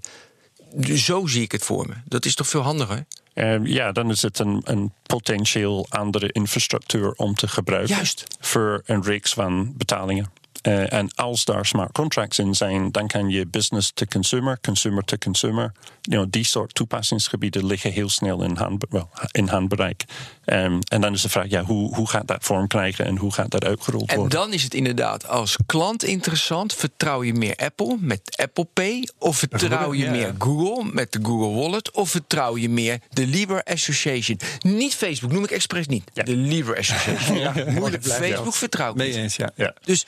Dus 0.74 1.06
zo 1.06 1.26
zie 1.26 1.42
ik 1.42 1.52
het 1.52 1.64
voor 1.64 1.88
me. 1.88 1.94
Dat 2.06 2.26
is 2.26 2.36
toch 2.36 2.48
veel 2.48 2.62
handiger? 2.62 3.06
Ehm, 3.34 3.66
ja, 3.66 3.92
dan 3.92 4.10
is 4.10 4.22
het 4.22 4.40
een, 4.40 4.62
een 4.64 4.92
potentieel 5.04 5.86
andere 5.90 6.32
infrastructuur 6.32 7.12
om 7.16 7.36
te 7.36 7.48
gebruiken. 7.48 7.96
Juist. 7.96 8.24
Voor 8.40 8.82
een 8.86 9.04
reeks 9.04 9.34
van 9.34 9.74
betalingen. 9.78 10.32
Uh, 10.68 10.94
en 10.94 11.14
als 11.16 11.46
daar 11.46 11.66
smart 11.66 11.92
contracts 11.92 12.40
in 12.40 12.54
zijn, 12.54 12.92
dan 12.92 13.08
kan 13.08 13.30
je 13.30 13.48
business 13.48 13.92
to 13.94 14.06
consumer, 14.06 14.58
consumer 14.62 15.04
to 15.04 15.18
consumer. 15.18 15.72
You 16.02 16.22
know, 16.22 16.32
die 16.32 16.46
soort 16.46 16.76
toepassingsgebieden 16.76 17.66
liggen 17.66 17.92
heel 17.92 18.10
snel 18.10 18.44
in, 18.44 18.56
hand, 18.56 18.86
well, 18.90 19.06
in 19.32 19.48
handbereik. 19.48 20.06
Um, 20.46 20.80
en 20.84 21.02
dan 21.02 21.14
is 21.14 21.22
de 21.22 21.30
vraag, 21.30 21.48
ja, 21.50 21.64
hoe, 21.64 21.96
hoe 21.96 22.10
gaat 22.10 22.28
dat 22.28 22.44
vorm 22.44 22.68
krijgen 22.68 23.06
en 23.06 23.18
hoe 23.18 23.34
gaat 23.34 23.52
dat 23.52 23.66
uitgerold 23.66 24.10
en 24.10 24.18
worden? 24.18 24.40
En 24.40 24.46
dan 24.46 24.54
is 24.54 24.64
het 24.64 24.74
inderdaad 24.74 25.28
als 25.28 25.58
klant 25.66 26.04
interessant. 26.04 26.74
Vertrouw 26.74 27.24
je 27.24 27.34
meer 27.34 27.56
Apple 27.56 27.98
met 28.00 28.22
Apple 28.42 28.68
Pay? 28.74 29.08
Of 29.18 29.38
vertrouw 29.38 29.94
je 29.94 30.04
ja. 30.04 30.12
meer 30.12 30.36
Google 30.38 30.90
met 30.94 31.12
de 31.12 31.20
Google 31.24 31.62
Wallet? 31.62 31.92
Of 31.92 32.10
vertrouw 32.10 32.58
je 32.58 32.70
meer 32.70 33.00
de 33.10 33.28
Libra 33.28 33.62
Association? 33.64 34.40
Niet 34.60 34.96
Facebook, 34.96 35.32
noem 35.32 35.44
ik 35.44 35.52
expres 35.52 35.88
niet. 35.88 36.04
Ja. 36.14 36.24
De 36.24 36.36
Libra 36.36 36.74
Association. 36.74 37.38
ja, 37.46 37.54
moeilijk. 37.72 38.04
Facebook 38.06 38.54
vertrouw 38.54 38.90
ik 38.90 38.96
Mee 38.96 39.08
niet. 39.08 39.18
eens, 39.18 39.36
ja. 39.36 39.52
Ja. 39.56 39.74
Dus, 39.84 40.06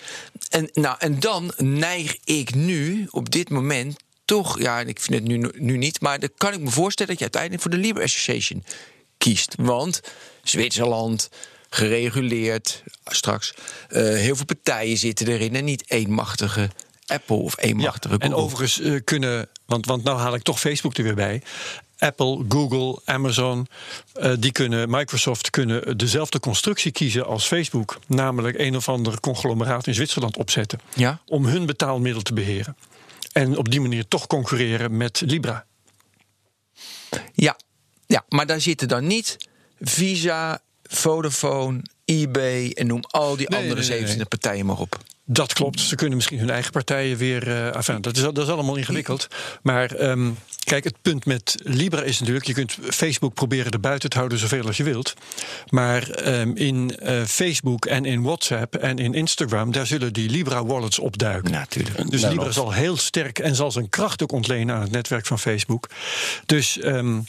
en, 0.49 0.69
nou, 0.73 0.95
en 0.99 1.19
dan 1.19 1.53
neig 1.57 2.17
ik 2.23 2.55
nu 2.55 3.07
op 3.11 3.31
dit 3.31 3.49
moment 3.49 3.95
toch, 4.25 4.59
ja, 4.59 4.79
ik 4.79 4.99
vind 4.99 5.13
het 5.13 5.23
nu, 5.23 5.49
nu 5.57 5.77
niet, 5.77 6.01
maar 6.01 6.19
dan 6.19 6.29
kan 6.37 6.53
ik 6.53 6.59
me 6.59 6.69
voorstellen 6.69 7.11
dat 7.11 7.17
je 7.17 7.29
uiteindelijk 7.31 7.61
voor 7.61 7.71
de 7.71 7.87
Libra 7.87 8.03
Association 8.03 8.63
kiest. 9.17 9.55
Want 9.57 10.01
Zwitserland, 10.43 11.29
gereguleerd, 11.69 12.83
straks, 13.05 13.53
eh, 13.89 14.01
heel 14.01 14.35
veel 14.35 14.45
partijen 14.45 14.97
zitten 14.97 15.27
erin 15.27 15.55
en 15.55 15.65
niet 15.65 15.91
eenmachtige 15.91 16.69
Apple 17.05 17.35
of 17.35 17.55
eenmachtige 17.57 18.17
En 18.17 18.21
Google. 18.21 18.43
overigens 18.43 18.79
eh, 18.79 18.95
kunnen, 19.03 19.49
want, 19.65 19.85
want 19.85 20.03
nou 20.03 20.19
haal 20.19 20.35
ik 20.35 20.41
toch 20.41 20.59
Facebook 20.59 20.97
er 20.97 21.03
weer 21.03 21.15
bij. 21.15 21.41
Apple, 21.97 22.45
Google, 22.49 23.01
Amazon, 23.05 23.67
eh, 24.13 24.31
die 24.39 24.51
kunnen, 24.51 24.89
Microsoft 24.89 25.49
kunnen 25.49 25.97
dezelfde 25.97 26.39
constructie 26.39 26.91
kiezen 26.91 27.25
als 27.25 27.47
Facebook. 27.47 27.99
Namelijk 28.07 28.59
een 28.59 28.75
of 28.75 28.89
ander 28.89 29.19
conglomeraat 29.19 29.87
in 29.87 29.93
Zwitserland 29.93 30.37
opzetten. 30.37 30.79
Ja? 30.95 31.19
Om 31.25 31.45
hun 31.45 31.65
betaalmiddel 31.65 32.21
te 32.21 32.33
beheren. 32.33 32.77
En 33.31 33.57
op 33.57 33.69
die 33.69 33.81
manier 33.81 34.07
toch 34.07 34.27
concurreren 34.27 34.97
met 34.97 35.21
Libra. 35.25 35.65
Ja, 37.33 37.57
ja, 38.05 38.25
maar 38.29 38.45
daar 38.45 38.61
zitten 38.61 38.87
dan 38.87 39.07
niet 39.07 39.37
Visa, 39.79 40.61
Vodafone, 40.83 41.81
eBay 42.05 42.71
en 42.71 42.87
noem 42.87 43.01
al 43.07 43.35
die 43.35 43.49
Nee, 43.49 43.59
andere 43.59 43.79
nee, 43.79 43.89
nee, 43.89 43.97
27 43.97 44.27
partijen 44.27 44.65
maar 44.65 44.79
op. 44.79 44.97
Dat 45.27 45.53
klopt. 45.53 45.79
Ze 45.79 45.95
kunnen 45.95 46.15
misschien 46.15 46.39
hun 46.39 46.49
eigen 46.49 46.71
partijen 46.71 47.17
weer. 47.17 47.47
eh 47.47 47.75
enfin, 47.75 48.01
dat, 48.01 48.15
is, 48.15 48.21
dat 48.21 48.37
is 48.37 48.47
allemaal 48.47 48.75
ingewikkeld. 48.75 49.27
Maar 49.61 49.91
ehm, 49.91 50.31
kijk, 50.63 50.83
het 50.83 50.95
punt 51.01 51.25
met 51.25 51.55
Libra 51.63 52.01
is 52.01 52.19
natuurlijk: 52.19 52.45
je 52.45 52.53
kunt 52.53 52.77
Facebook 52.81 53.33
proberen 53.33 53.71
er 53.71 53.79
buiten 53.79 54.09
te 54.09 54.17
houden 54.17 54.37
zoveel 54.37 54.65
als 54.65 54.77
je 54.77 54.83
wilt. 54.83 55.13
Maar 55.69 56.09
ehm, 56.09 56.51
in 56.53 56.97
eh, 56.97 57.23
Facebook 57.23 57.85
en 57.85 58.05
in 58.05 58.21
WhatsApp 58.23 58.75
en 58.75 58.97
in 58.97 59.13
Instagram, 59.13 59.71
daar 59.71 59.87
zullen 59.87 60.13
die 60.13 60.29
Libra-wallets 60.29 60.99
opduiken. 60.99 61.51
Natuurlijk. 61.51 62.11
Dus 62.11 62.21
Nou, 62.21 62.33
Libra 62.33 62.51
zal 62.51 62.71
heel 62.71 62.97
sterk 62.97 63.39
en 63.39 63.55
zal 63.55 63.71
zijn 63.71 63.89
kracht 63.89 64.23
ook 64.23 64.31
ontlenen 64.31 64.75
aan 64.75 64.81
het 64.81 64.91
netwerk 64.91 65.25
van 65.25 65.39
Facebook. 65.39 65.89
Dus 66.45 66.79
ehm, 66.79 67.19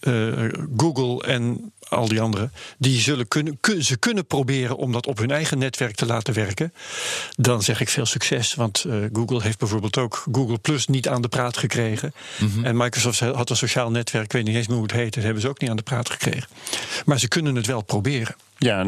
eh, 0.00 0.44
Google 0.76 1.26
en 1.26 1.72
al 1.88 2.08
die 2.08 2.20
anderen, 2.20 2.52
die 2.78 3.00
zullen 3.00 3.28
kunnen, 3.28 3.58
kun- 3.60 3.84
ze 3.84 3.96
kunnen 3.96 4.26
proberen 4.26 4.76
om 4.76 4.92
dat 4.92 5.06
op 5.06 5.18
hun 5.18 5.30
eigen 5.30 5.58
netwerk 5.58 5.94
te 5.94 6.06
laten 6.06 6.34
werken. 6.34 6.72
Dan 7.36 7.62
zeg 7.62 7.80
ik 7.80 7.88
veel 7.88 8.06
succes, 8.06 8.54
want 8.54 8.84
eh, 8.84 8.94
Google 9.12 9.42
heeft 9.42 9.58
bijvoorbeeld 9.58 9.98
ook 9.98 10.24
Google 10.32 10.58
Plus 10.58 10.86
niet 10.86 11.08
aan 11.08 11.22
de 11.22 11.28
praat 11.28 11.56
gekregen. 11.56 12.14
En 12.62 12.76
Microsoft 12.76 13.20
had 13.20 13.50
een 13.50 13.56
sociaal 13.56 13.90
netwerk, 13.90 14.24
ik 14.24 14.32
weet 14.32 14.44
niet 14.44 14.56
eens 14.56 14.66
meer 14.66 14.76
hoe 14.76 14.86
het 14.86 14.94
heet, 14.96 15.14
dat 15.14 15.24
hebben 15.24 15.42
ze 15.42 15.48
ook 15.48 15.60
niet 15.60 15.70
aan 15.70 15.76
de 15.76 15.82
praat 15.82 16.10
gekregen. 16.10 16.48
Maar 17.04 17.18
ze 17.18 17.28
kunnen 17.28 17.54
het 17.54 17.66
wel 17.66 17.82
proberen. 17.82 18.36
Ja, 18.58 18.84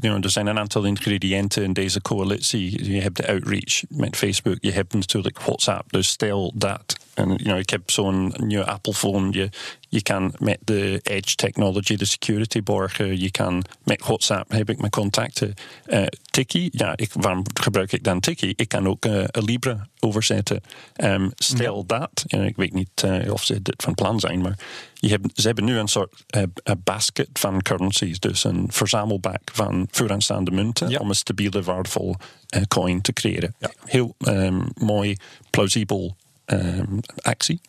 er 0.00 0.30
zijn 0.30 0.46
een 0.46 0.58
aantal 0.58 0.84
ingrediënten 0.84 1.62
in 1.62 1.72
deze 1.72 2.02
coalitie. 2.02 2.92
Je 2.92 3.00
hebt 3.00 3.16
de 3.16 3.28
outreach 3.28 3.82
met 3.88 4.16
Facebook, 4.16 4.56
je 4.60 4.72
hebt 4.72 4.94
natuurlijk 4.94 5.38
WhatsApp. 5.40 5.92
Dus 5.92 6.08
stel 6.08 6.52
dat. 6.54 6.96
En 7.20 7.28
you 7.28 7.42
know, 7.42 7.58
ik 7.58 7.70
heb 7.70 7.90
zo'n 7.90 8.34
nieuwe 8.36 8.64
Apple 8.64 8.94
phone. 8.94 9.32
Je, 9.32 9.48
je 9.88 10.02
kan 10.02 10.34
met 10.38 10.58
de 10.64 11.00
Edge 11.02 11.34
technology 11.34 11.96
de 11.96 12.04
security 12.04 12.62
borgen. 12.62 13.20
Je 13.20 13.30
kan 13.30 13.64
met 13.84 14.00
WhatsApp 14.00 14.50
heb 14.50 14.70
ik 14.70 14.78
mijn 14.78 14.90
contacten. 14.90 15.54
Eh 15.86 16.06
Tiki, 16.30 16.68
ja, 16.72 16.92
ik, 16.96 17.12
waarom 17.12 17.44
gebruik 17.60 17.92
ik 17.92 18.04
dan 18.04 18.20
Tiki? 18.20 18.52
Ik 18.56 18.68
kan 18.68 18.88
ook 18.88 19.04
eh, 19.04 19.24
een 19.26 19.44
Libra 19.44 19.88
overzetten. 20.00 20.60
Ehm, 20.94 21.28
stel 21.34 21.86
dat, 21.86 22.24
en 22.26 22.44
ik 22.44 22.56
weet 22.56 22.72
niet 22.72 23.02
eh, 23.02 23.32
of 23.32 23.44
ze 23.44 23.62
dit 23.62 23.82
van 23.82 23.94
plan 23.94 24.20
zijn, 24.20 24.40
maar 24.40 24.58
je 24.94 25.08
hebt, 25.08 25.40
ze 25.40 25.46
hebben 25.46 25.64
nu 25.64 25.78
een 25.78 25.88
soort 25.88 26.24
een 26.26 26.52
basket 26.84 27.28
van 27.32 27.62
currencies, 27.62 28.18
dus 28.18 28.44
een 28.44 28.66
verzamelbak 28.70 29.40
van 29.52 29.88
vooraanstaande 29.90 30.50
munten 30.50 30.88
Ja. 30.88 30.98
om 30.98 31.08
een 31.08 31.14
stabiele, 31.14 31.62
waardevol 31.62 32.16
eh, 32.48 32.62
coin 32.62 33.00
te 33.00 33.12
creëren. 33.12 33.54
Heel 33.84 34.14
ehm, 34.18 34.60
mooi, 34.74 35.16
plausibel 35.50 36.16
ehm, 36.58 36.98
actie. 37.16 37.60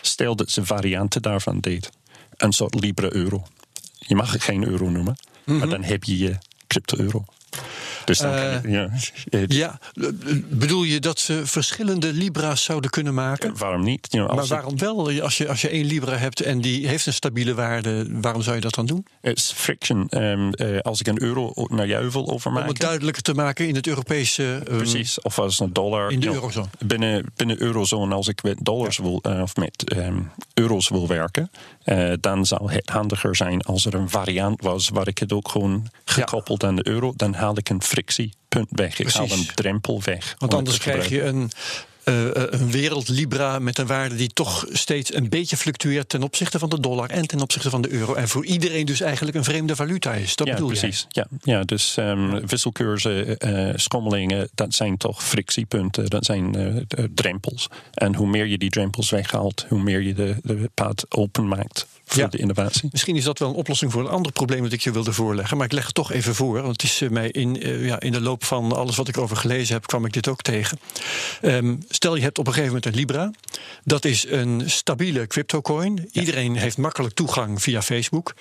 Stel 0.00 0.36
dat 0.36 0.50
ze 0.50 0.64
varianten 0.64 1.22
daarvan 1.22 1.60
deed, 1.60 1.90
een 2.36 2.52
soort 2.52 2.74
Libra-euro. 2.74 3.42
Je 3.98 4.14
mag 4.14 4.32
het 4.32 4.42
geen 4.42 4.66
euro 4.66 4.90
noemen, 4.90 5.16
maar 5.44 5.68
dan 5.68 5.82
heb 5.82 6.04
je 6.04 6.18
je 6.18 6.38
crypto-euro. 6.66 7.24
Dus 8.04 8.18
dan 8.18 8.30
ja, 8.30 8.88
eh, 9.30 9.42
Ja, 9.62 9.78
eh, 9.94 10.08
bedoel 10.48 10.82
je 10.82 11.00
dat 11.00 11.18
ze 11.18 11.46
verschillende 11.46 12.12
Libra's 12.12 12.62
zouden 12.62 12.90
kunnen 12.90 13.14
maken? 13.14 13.56
waarom 13.56 13.82
niet? 13.84 14.12
Maar 14.12 14.46
waarom 14.46 14.78
wel? 14.78 15.20
Als 15.22 15.38
je, 15.38 15.48
als 15.48 15.60
je 15.60 15.68
één 15.68 15.84
Libra 15.84 16.16
hebt 16.16 16.40
en 16.40 16.60
die 16.60 16.88
heeft 16.88 17.06
een 17.06 17.12
stabiele 17.12 17.54
waarde, 17.54 18.06
waarom 18.10 18.42
zou 18.42 18.56
je 18.56 18.62
dat 18.62 18.74
dan 18.74 18.86
doen? 18.86 19.06
It's 19.22 19.52
friction. 19.52 20.08
Ehm, 20.08 20.52
eh, 20.52 20.78
als 20.78 21.00
ik 21.00 21.06
een 21.06 21.22
euro 21.22 21.52
naar 21.68 21.86
jou 21.86 22.10
wil 22.10 22.22
Om 22.22 22.34
overmaken. 22.34 22.68
het 22.68 22.80
duidelijker 22.80 23.22
te 23.22 23.34
maken 23.34 23.68
in 23.68 23.74
het 23.74 23.86
Europese. 23.86 24.62
ehm, 24.66 24.76
Precies, 24.76 25.20
of 25.20 25.38
als 25.38 25.60
een 25.60 25.72
dollar. 25.72 26.10
In 26.10 26.20
de 26.20 26.26
eurozone. 26.26 26.66
Binnen, 26.78 27.32
binnen 27.36 27.58
de 27.58 27.62
eurozone, 27.62 28.14
als 28.14 28.28
ik 28.28 28.42
met 28.42 28.56
dollars 28.60 28.98
wil, 28.98 29.18
eh, 29.22 29.42
of 29.42 29.56
met 29.56 29.84
ehm, 29.84 30.20
euro's 30.54 30.88
wil 30.88 31.06
werken, 31.06 31.50
eh, 31.82 32.12
dan 32.20 32.46
zou 32.46 32.72
het 32.72 32.88
handiger 32.90 33.36
zijn 33.36 33.62
als 33.62 33.86
er 33.86 33.94
een 33.94 34.10
variant 34.10 34.62
was 34.62 34.88
waar 34.88 35.08
ik 35.08 35.18
het 35.18 35.32
ook 35.32 35.48
gewoon 35.48 35.86
gekoppeld 36.04 36.64
aan 36.64 36.76
de 36.76 36.86
euro, 36.88 37.12
dan 37.16 37.34
haal 37.42 37.58
ik 37.58 37.68
een 37.68 37.82
frictiepunt 37.82 38.68
weg. 38.70 38.98
Ik 38.98 39.08
haal 39.08 39.30
een 39.30 39.46
drempel 39.54 40.02
weg. 40.04 40.34
Want 40.38 40.54
anders 40.54 40.78
krijg 40.78 41.08
je 41.08 41.22
een, 41.22 41.50
eh, 42.04 42.24
een 42.34 42.70
wereld 42.70 43.08
Libra 43.08 43.58
met 43.58 43.78
een 43.78 43.86
waarde 43.86 44.16
die 44.16 44.28
toch 44.28 44.66
steeds 44.70 45.14
een 45.14 45.28
beetje 45.28 45.56
fluctueert 45.56 46.08
ten 46.08 46.22
opzichte 46.22 46.58
van 46.58 46.68
de 46.68 46.80
dollar 46.80 47.10
en 47.10 47.26
ten 47.26 47.40
opzichte 47.40 47.70
van 47.70 47.82
de 47.82 47.90
euro. 47.90 48.14
En 48.14 48.28
voor 48.28 48.44
iedereen 48.44 48.86
dus 48.86 49.00
eigenlijk 49.00 49.36
een 49.36 49.44
vreemde 49.44 49.76
valuta 49.76 50.12
is. 50.12 50.36
Dat 50.36 50.46
ja, 50.46 50.52
bedoel 50.52 50.68
precies. 50.68 51.06
Ja, 51.08 51.26
ja, 51.42 51.62
dus 51.62 51.98
wisselkoersen, 52.46 53.38
eh, 53.38 53.72
schommelingen, 53.74 54.48
dat 54.54 54.74
zijn 54.74 54.96
toch 54.96 55.24
frictiepunten, 55.24 56.10
dat 56.10 56.24
zijn 56.24 56.86
drempels. 57.14 57.68
En 57.94 58.14
hoe 58.14 58.26
meer 58.26 58.46
je 58.46 58.58
die 58.58 58.70
drempels 58.70 59.10
weghaalt, 59.10 59.66
hoe 59.68 59.82
meer 59.82 60.00
je 60.00 60.14
de, 60.14 60.36
de 60.42 60.70
pad 60.74 61.06
openmaakt 61.08 61.86
voor 62.12 62.22
Ja. 62.22 62.28
de 62.28 62.38
innovatie. 62.38 62.88
Misschien 62.92 63.16
is 63.16 63.24
dat 63.24 63.38
wel 63.38 63.48
een 63.48 63.54
oplossing 63.54 63.92
voor 63.92 64.00
een 64.00 64.08
ander 64.10 64.32
probleem 64.32 64.62
dat 64.62 64.72
ik 64.72 64.80
je 64.80 64.92
wilde 64.92 65.12
voorleggen. 65.12 65.56
Maar 65.56 65.66
ik 65.66 65.72
leg 65.72 65.84
het 65.84 65.94
toch 65.94 66.12
even 66.12 66.34
voor. 66.34 66.62
Want 66.62 66.72
het 66.72 66.82
is 66.82 67.00
eh, 67.00 67.08
mij 67.08 67.28
in, 67.30 67.62
eh, 67.62 67.86
ja, 67.86 68.00
in 68.00 68.12
de 68.12 68.20
loop 68.20 68.44
van 68.44 68.72
alles 68.72 68.96
wat 68.96 69.08
ik 69.08 69.18
over 69.18 69.36
gelezen 69.36 69.74
heb, 69.74 69.86
kwam 69.86 70.04
ik 70.04 70.12
dit 70.12 70.28
ook 70.28 70.42
tegen. 70.42 70.78
Ehm, 71.40 71.76
stel 71.88 72.16
je 72.16 72.22
hebt 72.22 72.38
op 72.38 72.46
een 72.46 72.52
gegeven 72.52 72.74
moment 72.74 72.92
een 72.94 73.00
Libra. 73.00 73.30
Dat 73.84 74.04
is 74.04 74.26
een 74.28 74.62
stabiele 74.66 75.26
cryptocoin. 75.26 76.08
Iedereen 76.12 76.56
heeft 76.56 76.76
makkelijk 76.78 77.14
toegang 77.14 77.62
via 77.62 77.82
Facebook. 77.82 78.34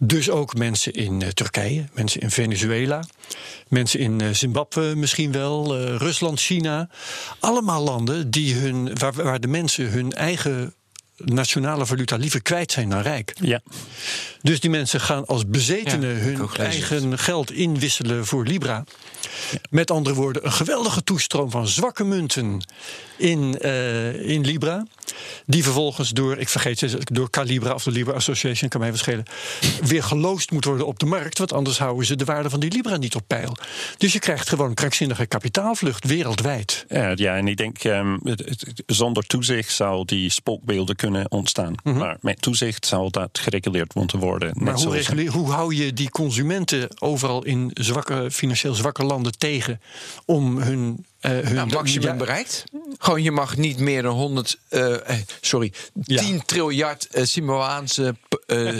Dus 0.00 0.30
ook 0.30 0.54
mensen 0.54 0.92
in 0.92 1.22
eh, 1.22 1.28
Turkije, 1.28 1.84
mensen 1.94 2.20
in 2.20 2.30
Venezuela, 2.30 3.04
mensen 3.68 4.00
in 4.00 4.36
Zimbabwe 4.36 4.92
misschien 4.96 5.32
wel, 5.32 5.76
Rusland, 5.96 6.40
China. 6.40 6.88
Allemaal 7.40 7.82
landen 7.82 8.30
die 8.30 8.54
hun, 8.54 8.98
waar, 8.98 9.12
waar 9.12 9.40
de 9.40 9.48
mensen 9.48 9.90
hun 9.90 10.12
eigen 10.12 10.74
nationale 11.16 11.86
valuta 11.86 12.16
liever 12.16 12.42
kwijt 12.42 12.72
zijn 12.72 12.88
dan 12.88 13.00
rijk. 13.00 13.34
Ja, 13.40 13.60
Dus 14.42 14.60
die 14.60 14.70
mensen 14.70 15.00
gaan 15.00 15.26
als 15.26 15.46
bezetenen 15.46 16.16
Ja, 16.16 16.22
hun 16.22 16.48
eigen 16.56 17.18
geld 17.18 17.52
inwisselen 17.52 18.26
voor 18.26 18.46
Libra. 18.46 18.84
Met 19.70 19.90
andere 19.90 20.14
woorden, 20.14 20.44
een 20.44 20.52
geweldige 20.52 21.04
toestroom 21.04 21.50
van 21.50 21.66
zwakke 21.68 22.04
munten 22.04 22.60
in, 23.16 23.58
eh, 23.58 24.28
in 24.28 24.44
Libra. 24.44 24.86
Die 25.46 25.62
vervolgens 25.62 26.10
door, 26.10 26.38
ik 26.38 26.48
vergeet 26.48 26.78
ze, 26.78 26.98
door 27.04 27.30
Calibra 27.30 27.74
of 27.74 27.82
de 27.82 27.90
Libra 27.90 28.12
Association, 28.12 28.68
kan 28.68 28.80
mij 28.80 28.88
wel 28.88 28.98
schelen, 28.98 29.24
weer 29.82 30.02
geloosd 30.02 30.50
moet 30.50 30.64
worden 30.64 30.86
op 30.86 30.98
de 30.98 31.06
markt. 31.06 31.38
Want 31.38 31.52
anders 31.52 31.78
houden 31.78 32.06
ze 32.06 32.16
de 32.16 32.24
waarde 32.24 32.50
van 32.50 32.60
die 32.60 32.70
Libra 32.72 32.96
niet 32.96 33.14
op 33.14 33.22
peil. 33.26 33.56
Dus 33.98 34.12
je 34.12 34.18
krijgt 34.18 34.48
gewoon 34.48 34.74
krankzinnige 34.74 35.26
kapitaalvlucht 35.26 36.04
wereldwijd. 36.04 36.84
Ja, 36.88 37.12
ja, 37.14 37.36
en 37.36 37.48
ik 37.48 37.56
denk 37.56 37.78
ehm, 37.78 38.16
zonder 38.86 39.26
toezicht 39.26 39.72
zou 39.72 40.04
die 40.04 40.30
spookbeelden 40.30 40.96
kunnen 40.96 41.30
ontstaan. 41.30 41.74
Maar 41.82 42.16
met 42.20 42.42
toezicht 42.42 42.86
zou 42.86 43.10
dat 43.10 43.38
gereguleerd 43.38 43.94
moeten 43.94 44.18
worden. 44.18 44.50
Mhm. 44.54 44.64
Maar 44.64 44.74
hoe, 44.74 44.92
reguleer- 44.92 45.30
hoe 45.30 45.50
hou 45.50 45.74
je 45.74 45.92
die 45.92 46.10
consumenten 46.10 46.88
overal 46.98 47.44
in 47.44 47.70
zwakke, 47.74 48.30
financieel 48.30 48.74
zwakke 48.74 49.04
landen 49.04 49.21
tegen 49.30 49.80
om 50.24 50.58
hun 50.58 51.06
eh, 51.22 51.30
hun 51.30 51.54
Nou, 51.54 51.72
maximum 51.72 52.08
ja, 52.08 52.16
bereikt. 52.16 52.64
Gewoon, 52.98 53.22
je 53.22 53.30
mag 53.30 53.56
niet 53.56 53.78
meer 53.78 54.02
dan 54.02 54.14
100, 54.14 54.58
eh, 54.68 55.10
eh, 55.10 55.16
sorry, 55.40 55.72
Ja. 56.02 56.20
10 56.20 56.44
triljard 56.44 57.08
uh, 57.12 57.22
uh, 58.46 58.76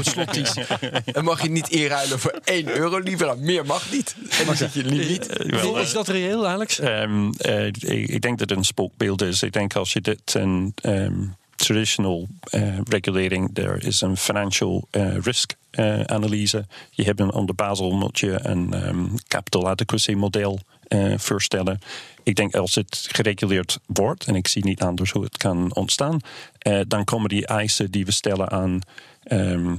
slotties. 0.00 0.54
Dan 1.04 1.24
mag 1.24 1.42
je 1.42 1.50
niet 1.50 1.68
inruilen 1.68 2.18
voor 2.18 2.40
1 2.44 2.76
euro 2.76 2.98
liever. 2.98 3.38
Meer 3.38 3.66
mag 3.66 3.92
niet. 3.92 4.14
En 4.38 4.46
dan 4.46 4.56
zit 4.56 4.72
je 4.72 4.84
limiet. 4.84 5.26
Wel, 5.46 5.78
is 5.78 5.92
dat 5.92 6.08
reëel, 6.08 6.46
Alex? 6.46 6.80
Um, 6.80 7.32
uh, 7.46 7.66
ik, 7.66 8.20
denk 8.20 8.38
dat 8.38 8.48
het 8.48 8.58
een 8.58 8.64
spookbeeld 8.64 9.22
is. 9.22 9.42
Ik 9.42 9.52
denk 9.52 9.76
als 9.76 9.92
je 9.92 10.00
dit 10.00 10.34
een 10.34 10.74
um, 10.82 11.36
traditional 11.56 12.28
uh, 12.50 12.78
regulating, 12.84 13.54
there 13.54 13.78
is 13.78 14.00
een 14.00 14.16
financial 14.16 14.88
uh, 14.90 15.16
risk 15.22 15.54
analyse. 16.06 16.66
Je 16.90 17.02
hebt 17.02 17.20
een 17.20 17.32
onder 17.32 17.54
Basel 17.54 18.12
een 18.20 18.86
um, 18.88 19.14
capital 19.28 19.68
adequacy 19.68 20.12
model 20.12 20.60
voorstellen. 21.16 21.78
Ik 22.22 22.36
denk 22.36 22.54
als 22.54 22.74
het 22.74 23.06
gereguleerd 23.10 23.78
wordt, 23.86 24.24
en 24.24 24.34
ik 24.34 24.48
zie 24.48 24.64
niet 24.64 24.82
anders 24.82 25.10
hoe 25.10 25.24
het 25.24 25.36
kan 25.36 25.74
ontstaan, 25.74 26.20
dan 26.88 27.04
komen 27.04 27.28
die 27.28 27.46
eisen 27.46 27.90
die 27.90 28.04
we 28.04 28.12
stellen 28.12 28.50
aan 28.50 28.80
uh, 29.24 29.74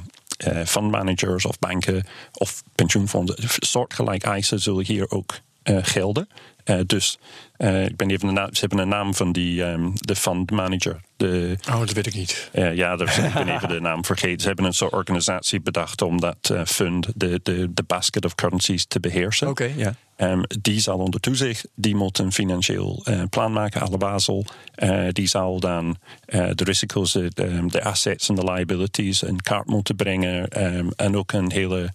fondmanagers 0.65 1.45
of 1.45 1.59
banken 1.59 2.05
of 2.33 2.63
pensioenfondsen, 2.75 3.49
soortgelijk 3.67 4.23
eisen 4.23 4.59
zullen 4.59 4.85
hier 4.85 5.09
ook 5.11 5.39
gelden. 5.63 6.27
Uh, 6.66 6.80
dus 6.86 7.20
ik 7.57 7.95
ben 7.95 8.09
even 8.09 8.28
de 8.28 8.34
naam, 8.34 8.53
ze 8.53 8.59
hebben 8.59 8.80
een 8.80 8.88
naam 8.88 9.14
van 9.14 9.32
die 9.32 9.64
um, 9.64 9.91
de 9.93 10.16
fondmanager. 10.16 11.01
De, 11.18 11.57
oh, 11.70 11.80
dat 11.80 11.91
weet 11.91 12.07
ik 12.07 12.14
niet. 12.14 12.49
ja, 12.53 12.95
daar, 12.95 13.26
ik 13.26 13.34
ben 13.34 13.55
even 13.55 13.68
de 13.68 13.80
naam 13.80 14.05
vergeten. 14.05 14.39
Ze 14.39 14.47
hebben 14.47 14.66
een 14.66 14.74
soort 14.74 14.93
organisatie 14.93 15.61
bedacht 15.61 16.01
om 16.01 16.20
dat 16.20 16.53
fund, 16.66 17.07
de, 17.16 17.39
de, 17.43 17.74
de 17.74 17.84
basket 17.84 18.26
of 18.26 18.36
currencies, 18.36 18.86
te 18.86 18.99
beheersen. 18.99 19.47
Oké, 19.47 19.64
okay, 19.64 19.78
ja. 19.78 19.95
Um, 20.18 20.43
die 20.61 20.80
zal 20.80 20.97
onder 20.97 21.20
toezicht, 21.20 21.68
die 21.76 21.95
moet 21.95 22.20
een 22.20 22.32
financieel 22.32 23.05
uh, 23.09 23.24
plan 23.30 23.51
maken, 23.51 23.82
alle 23.82 23.97
Basel. 23.97 24.45
Uh, 24.84 25.07
die 25.09 25.28
zal 25.28 25.59
dan 25.59 25.97
uh, 26.28 26.49
de 26.53 26.64
risico's, 26.64 27.11
de, 27.11 27.32
de, 27.68 27.84
assets 27.84 28.30
en 28.30 28.36
de 28.36 28.51
liabilities 28.51 29.24
in 29.24 29.41
kaart 29.41 29.68
moeten 29.68 29.95
brengen. 29.95 30.64
Um, 30.76 30.91
en 30.95 31.18
ook 31.18 31.32
een 31.32 31.51
hele 31.51 31.91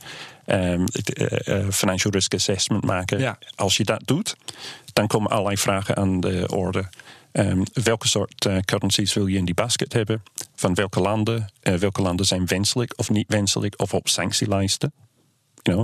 um, 0.51 0.85
financial 1.73 2.13
risk 2.13 2.35
assessment 2.35 2.85
maken. 2.85 3.19
Ja. 3.19 3.39
Als 3.55 3.77
je 3.77 3.85
dat 3.85 4.03
doet, 4.05 4.37
dan 4.93 5.07
komen 5.07 5.31
allerlei 5.31 5.57
vragen 5.57 5.97
aan 5.97 6.21
de 6.21 6.49
orde. 6.49 6.89
Um, 7.33 7.63
welke 7.73 8.09
soort 8.09 8.45
uh, 8.45 8.59
currencies 8.59 9.13
wil 9.15 9.27
je 9.27 9.39
in 9.39 9.45
die 9.45 9.55
basket 9.55 9.93
hebben? 9.93 10.23
Van 10.55 10.75
welke 10.75 11.01
landen? 11.01 11.49
Uh, 11.63 11.75
welke 11.75 12.03
landen 12.03 12.27
zijn 12.27 12.47
wenselijk 12.47 12.93
of 12.97 13.11
niet 13.11 13.29
wenselijk 13.29 13.75
of 13.77 13.95
op 13.95 14.09
sanctielijsten? 14.09 14.93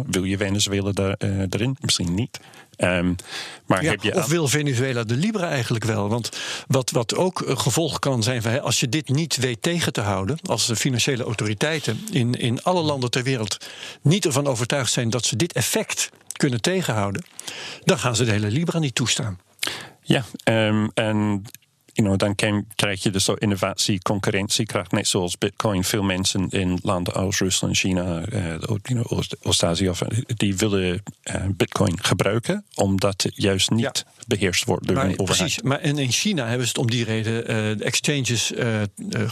Wil 0.07 0.25
je 0.25 0.37
Venezuela 0.37 0.93
daar, 0.93 1.17
uh, 1.19 1.39
erin? 1.51 1.77
Misschien 1.81 2.15
niet. 2.15 2.41
Um, 2.79 3.17
maar 3.67 3.83
ja, 3.83 3.91
heb 3.91 4.03
je 4.03 4.15
of 4.15 4.27
wil 4.27 4.49
Venezuela 4.49 5.05
de 5.05 5.17
Libra 5.17 5.49
eigenlijk 5.49 5.85
wel? 5.85 6.09
Want 6.09 6.31
wat, 6.67 6.91
wat 6.91 7.15
ook 7.15 7.41
een 7.41 7.59
gevolg 7.59 7.99
kan 7.99 8.23
zijn 8.23 8.43
van 8.43 8.63
als 8.63 8.81
je 8.81 8.89
dit 8.89 9.09
niet 9.09 9.37
weet 9.37 9.63
tegen 9.63 9.93
te 9.93 10.01
houden, 10.01 10.39
als 10.43 10.67
de 10.67 10.77
financiële 10.77 11.25
autoriteiten 11.25 12.01
in, 12.11 12.35
in 12.35 12.63
alle 12.63 12.83
landen 12.83 13.11
ter 13.11 13.23
wereld 13.23 13.67
niet 14.03 14.25
ervan 14.25 14.47
overtuigd 14.47 14.93
zijn 14.93 15.11
dat 15.11 15.25
ze 15.25 15.37
dit 15.37 15.53
effect 15.53 16.11
kunnen 16.33 16.61
tegenhouden, 16.61 17.25
dan 17.85 17.99
gaan 17.99 18.17
ze 18.17 18.25
de 18.25 18.31
hele 18.31 18.51
Libra 18.51 18.79
niet 18.79 18.95
toestaan. 18.95 19.39
Ja, 20.03 20.25
um, 20.45 20.91
en 20.95 21.45
you 21.95 22.09
know, 22.09 22.19
dan 22.19 22.35
krijg 22.75 23.03
je 23.03 23.11
dus 23.11 23.25
zo 23.25 23.33
innovatie, 23.33 24.03
concurrentiekracht. 24.03 24.93
Net 24.93 25.07
zoals 25.07 25.39
Bitcoin. 25.39 25.85
Veel 25.85 26.03
mensen 26.03 26.49
in 26.49 26.79
landen 26.83 27.15
als 27.15 27.39
Rusland, 27.39 27.77
China, 27.77 28.23
uh, 28.33 28.55
you 28.59 28.79
know, 28.83 29.23
Oost-Azië, 29.43 29.91
die 30.27 30.57
willen 30.57 31.03
uh, 31.25 31.45
Bitcoin 31.49 32.03
gebruiken, 32.03 32.65
omdat 32.75 33.23
het 33.23 33.33
juist 33.37 33.71
niet. 33.71 34.05
Beheerst 34.27 34.65
wordt 34.65 34.87
door 34.87 34.97
maar, 34.97 35.05
een 35.05 35.19
overheid. 35.19 35.39
Precies, 35.39 35.63
maar 35.63 35.83
in, 35.83 35.99
in 35.99 36.13
China 36.13 36.47
hebben 36.47 36.67
ze 36.67 36.69
het 36.69 36.79
om 36.79 36.91
die 36.91 37.05
reden 37.05 37.41
uh, 37.41 37.79
de 37.79 37.85
exchanges 37.85 38.53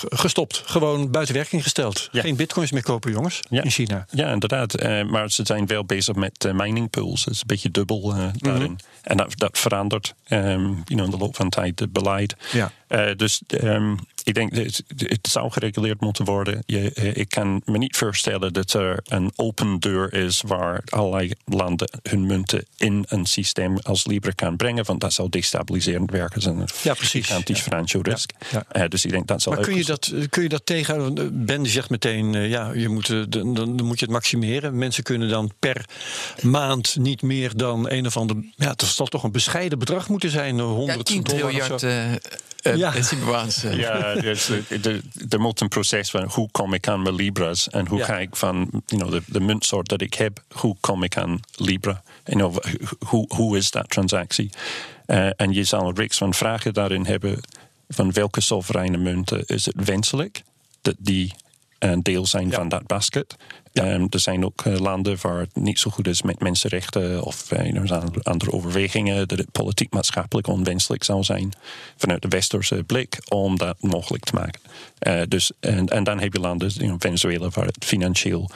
gestopt. 0.09 0.63
Gewoon 0.65 1.11
buiten 1.11 1.35
werking 1.35 1.63
gesteld. 1.63 2.09
Ja. 2.13 2.21
Geen 2.21 2.37
bitcoins 2.37 2.73
meer 2.73 2.83
kopen, 2.83 3.13
jongens, 3.13 3.41
ja. 3.51 3.63
in 3.63 3.71
China. 3.71 4.07
Ja, 4.11 4.33
inderdaad. 4.33 4.83
maar 5.11 5.31
ze 5.31 5.43
zijn 5.45 5.67
wel 5.67 5.85
bezig 5.85 6.15
met 6.15 6.53
mining 6.53 6.91
pools. 6.91 7.25
Dat 7.25 7.35
is 7.35 7.41
een 7.41 7.47
beetje 7.47 7.71
dubbel 7.71 8.15
daarin. 8.37 8.71
Mhm. 8.71 8.81
En 9.03 9.17
dat, 9.17 9.39
dat 9.39 9.59
verandert 9.59 10.15
um, 10.29 10.39
you 10.39 10.83
know, 10.85 11.05
in 11.05 11.11
de 11.11 11.17
loop 11.17 11.37
van 11.37 11.49
tijd, 11.49 11.81
het 11.81 11.93
beleid. 11.93 12.37
Ja. 12.53 12.73
Uh, 12.93 13.11
dus 13.17 13.43
um, 13.63 13.99
ik 14.25 14.35
denk 14.35 14.55
dat 14.55 14.65
het, 14.65 14.85
het, 14.97 15.29
zou 15.31 15.51
gereguleerd 15.51 16.01
moeten 16.01 16.25
worden. 16.25 16.63
Je, 16.67 16.91
uh, 16.95 17.17
ik 17.17 17.29
kan 17.29 17.63
me 17.65 17.79
niet 17.79 17.97
voorstellen 17.97 18.53
dat 18.53 18.73
er 18.73 19.01
een 19.05 19.33
open 19.37 19.81
deur 19.81 20.15
is 20.15 20.43
waar 20.47 20.83
allerlei 20.89 21.33
landen 21.45 21.89
hun 22.03 22.27
munten 22.27 22.65
in 22.77 23.05
een 23.09 23.27
systeem 23.27 23.79
als 23.79 24.07
Libra 24.07 24.31
kan 24.31 24.57
brengen. 24.57 24.85
Want 24.85 25.01
dat 25.01 25.13
zou 25.13 25.29
destabiliserend 25.29 26.11
werken. 26.11 26.41
Dat 26.41 26.53
is 26.53 26.61
een 26.61 26.69
ja, 26.83 26.95
precies. 26.95 27.27
gigantisch 27.27 27.65
ja. 27.65 27.83
risk. 28.03 28.31
Ja. 28.51 28.65
Ja. 28.73 28.83
Uh, 28.83 28.89
dus 28.89 29.05
ik 29.05 29.11
denk 29.11 29.27
dat 29.27 29.43
zal 29.43 29.53
maar 29.53 29.63
kun 29.63 29.77
je 29.77 29.85
dat, 29.85 30.13
kun 30.31 30.43
je 30.43 30.49
dat 30.49 30.67
tegenhouden? 30.67 31.45
Ben 31.45 31.67
zegt 31.67 31.91
meteen, 31.91 32.33
ja, 32.33 32.73
je 32.73 32.89
moet, 32.89 33.33
dan, 33.33 33.55
dan 33.55 33.85
moet 33.85 33.99
je 33.99 34.05
het 34.05 34.15
maximeren. 34.15 34.79
Mensen 34.79 35.03
kunnen 35.03 35.29
dan 35.29 35.53
per 35.59 35.85
maand 36.43 36.97
niet 36.97 37.23
meer 37.23 37.57
dan 37.57 37.91
een 37.91 38.07
of 38.07 38.17
ander. 38.17 38.37
Ja, 38.57 38.71
het 38.71 38.83
zal 38.83 39.07
toch 39.07 39.23
een 39.23 39.33
bescheiden 39.33 39.79
bedrag 39.79 40.09
moeten 40.09 40.31
zijn. 40.31 40.61
100 40.61 40.97
ja, 40.97 41.03
10 41.05 41.23
triljard. 41.23 41.85
Uh, 42.63 42.77
ja. 42.77 42.95
Uh. 42.97 43.79
ja, 43.79 44.15
dus 44.15 44.49
er 45.29 45.41
moet 45.41 45.61
een 45.61 45.69
proces 45.69 46.11
van 46.11 46.25
hoe 46.29 46.49
kom 46.51 46.75
ik 46.75 46.89
aan 46.89 47.03
mijn 47.03 47.15
Libra's 47.15 47.69
en 47.69 47.87
hoe 47.87 47.99
Ja. 47.99 48.05
ga 48.05 48.19
ik 48.19 48.37
van 48.37 48.83
you 48.87 49.03
know, 49.03 49.11
de, 49.13 49.23
de 49.27 49.41
muntsoort 49.41 49.89
dat 49.89 50.01
ik 50.01 50.15
heb, 50.15 50.43
hoe 50.53 50.77
kom 50.81 51.03
ik 51.03 51.17
aan 51.17 51.41
Libra? 51.57 52.03
You 52.25 52.39
know, 52.39 52.57
hoe, 53.07 53.25
hoe 53.35 53.57
is 53.57 53.71
dat 53.71 53.91
transactie? 53.91 54.51
Uh, 55.07 55.31
en 55.37 55.53
je 55.53 55.65
zal 55.65 55.89
een 55.89 55.97
reeks 55.97 56.19
van 56.19 56.35
vragen 56.35 56.75
daarin 56.75 57.07
hebben 57.07 57.41
van 57.89 58.13
welke 58.13 58.41
soevereine 58.41 58.97
munten 58.97 59.47
is 59.47 59.65
het 59.65 59.85
wenselijk 59.85 60.43
dat 60.83 60.95
die 60.99 61.35
deel 62.03 62.27
zijn 62.27 62.49
Ja. 62.49 62.55
van 62.55 62.69
dat 62.69 62.87
basket. 62.87 63.37
Ja. 63.73 63.93
Um, 63.93 64.07
er 64.11 64.21
zijn 64.21 64.45
ook 64.45 64.65
uh, 64.65 64.79
landen 64.79 65.17
waar 65.21 65.39
het 65.39 65.57
niet 65.57 65.79
zo 65.79 65.91
goed 65.91 66.09
is 66.09 66.23
met 66.23 66.41
mensenrechten 66.41 67.23
of 67.23 67.53
uh, 67.53 67.75
er 67.77 67.87
zijn 67.87 68.23
andere 68.23 68.53
overwegingen 68.53 69.29
dat 69.29 69.39
het 69.39 69.53
politiek 69.53 69.93
maatschappelijk 69.93 70.47
onwenselijk 70.47 71.05
zou 71.05 71.23
zijn 71.23 71.53
vanuit 71.97 72.23
de 72.23 72.29
westerse 72.29 72.83
blik 72.87 73.19
om 73.29 73.59
dat 73.59 73.77
mogelijk 73.81 74.25
te 74.25 74.35
maken. 74.35 74.61
Uh, 75.07 75.23
dus, 75.29 75.51
en, 75.61 75.89
en 75.89 76.05
dan 76.05 76.21
heb 76.21 76.33
je 76.33 76.41
landen, 76.41 76.69
you 76.69 76.87
know, 76.87 77.01
Venezuela, 77.01 77.49
waar 77.49 77.67
het 77.67 77.85
financieel, 77.85 78.51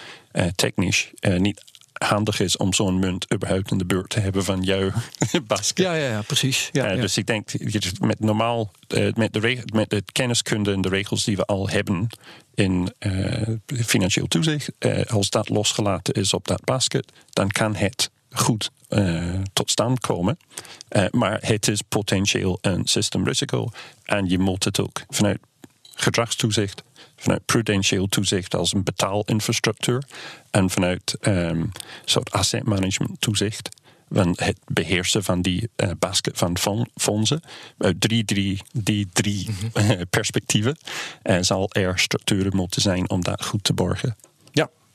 technisch 0.54 1.10
niet 1.36 1.62
handig 1.92 2.40
is 2.40 2.56
om 2.56 2.72
zo'n 2.72 2.98
munt 2.98 3.32
überhaupt 3.34 3.70
in 3.70 3.78
de 3.78 3.84
buurt 3.84 4.10
te 4.10 4.20
hebben 4.20 4.44
van 4.44 4.62
jouw 4.62 4.90
basket. 5.46 5.84
Ja, 5.84 5.94
ja, 5.94 6.08
ja 6.08 6.22
precies. 6.22 6.68
Ja, 6.72 6.92
ja. 6.92 7.00
Dus 7.00 7.16
ik 7.16 7.26
denk, 7.26 7.50
met 8.00 8.20
normaal, 8.20 8.70
met, 9.14 9.32
de 9.32 9.62
met 9.72 9.90
de 9.90 10.02
kenniskunde 10.12 10.72
en 10.72 10.80
de 10.80 10.88
regels 10.88 11.24
die 11.24 11.36
we 11.36 11.44
al 11.44 11.68
hebben 11.68 12.08
in 12.56 12.92
uh, 13.00 13.48
financieel 13.66 14.26
toezicht, 14.26 14.70
uh, 14.78 15.04
als 15.04 15.30
dat 15.30 15.48
losgelaten 15.48 16.14
is 16.14 16.32
op 16.32 16.46
dat 16.46 16.64
basket, 16.64 17.12
dan 17.30 17.48
kan 17.48 17.74
het 17.74 18.10
goed 18.30 18.70
uh, 18.88 19.34
tot 19.52 19.70
stand 19.70 20.00
komen. 20.00 20.38
Maar 21.10 21.38
het 21.40 21.68
is 21.68 21.82
potentieel 21.82 22.58
een 22.60 22.86
systemrisico 22.86 23.68
en 24.04 24.28
je 24.28 24.38
moet 24.38 24.64
het 24.64 24.80
ook 24.80 25.02
vanuit 25.08 25.38
gedragstoezicht, 25.94 26.82
vanuit 27.16 27.44
prudentieel 27.44 28.06
toezicht 28.06 28.54
als 28.54 28.72
een 28.72 28.82
betaalinfrastructuur 28.82 30.02
en 30.50 30.70
vanuit 30.70 31.16
um, 31.20 31.72
soort 32.04 32.30
asset 32.30 32.64
management 32.64 33.20
toezicht. 33.20 33.68
Van 34.10 34.32
het 34.36 34.58
beheersen 34.66 35.24
van 35.24 35.42
die 35.42 35.68
uh, 35.76 35.90
basket 35.98 36.38
van 36.38 36.58
fon- 36.58 36.90
fondsen. 36.94 37.40
Uit 37.78 38.00
drie, 38.00 38.24
drie, 38.24 38.62
die 38.72 39.08
drie 39.12 39.48
uh, 39.74 40.00
perspectieven 40.10 40.76
uh, 41.22 41.38
zal 41.40 41.70
er 41.72 41.98
structuren 41.98 42.56
moeten 42.56 42.82
zijn 42.82 43.10
om 43.10 43.22
dat 43.22 43.44
goed 43.44 43.64
te 43.64 43.72
borgen. 43.72 44.16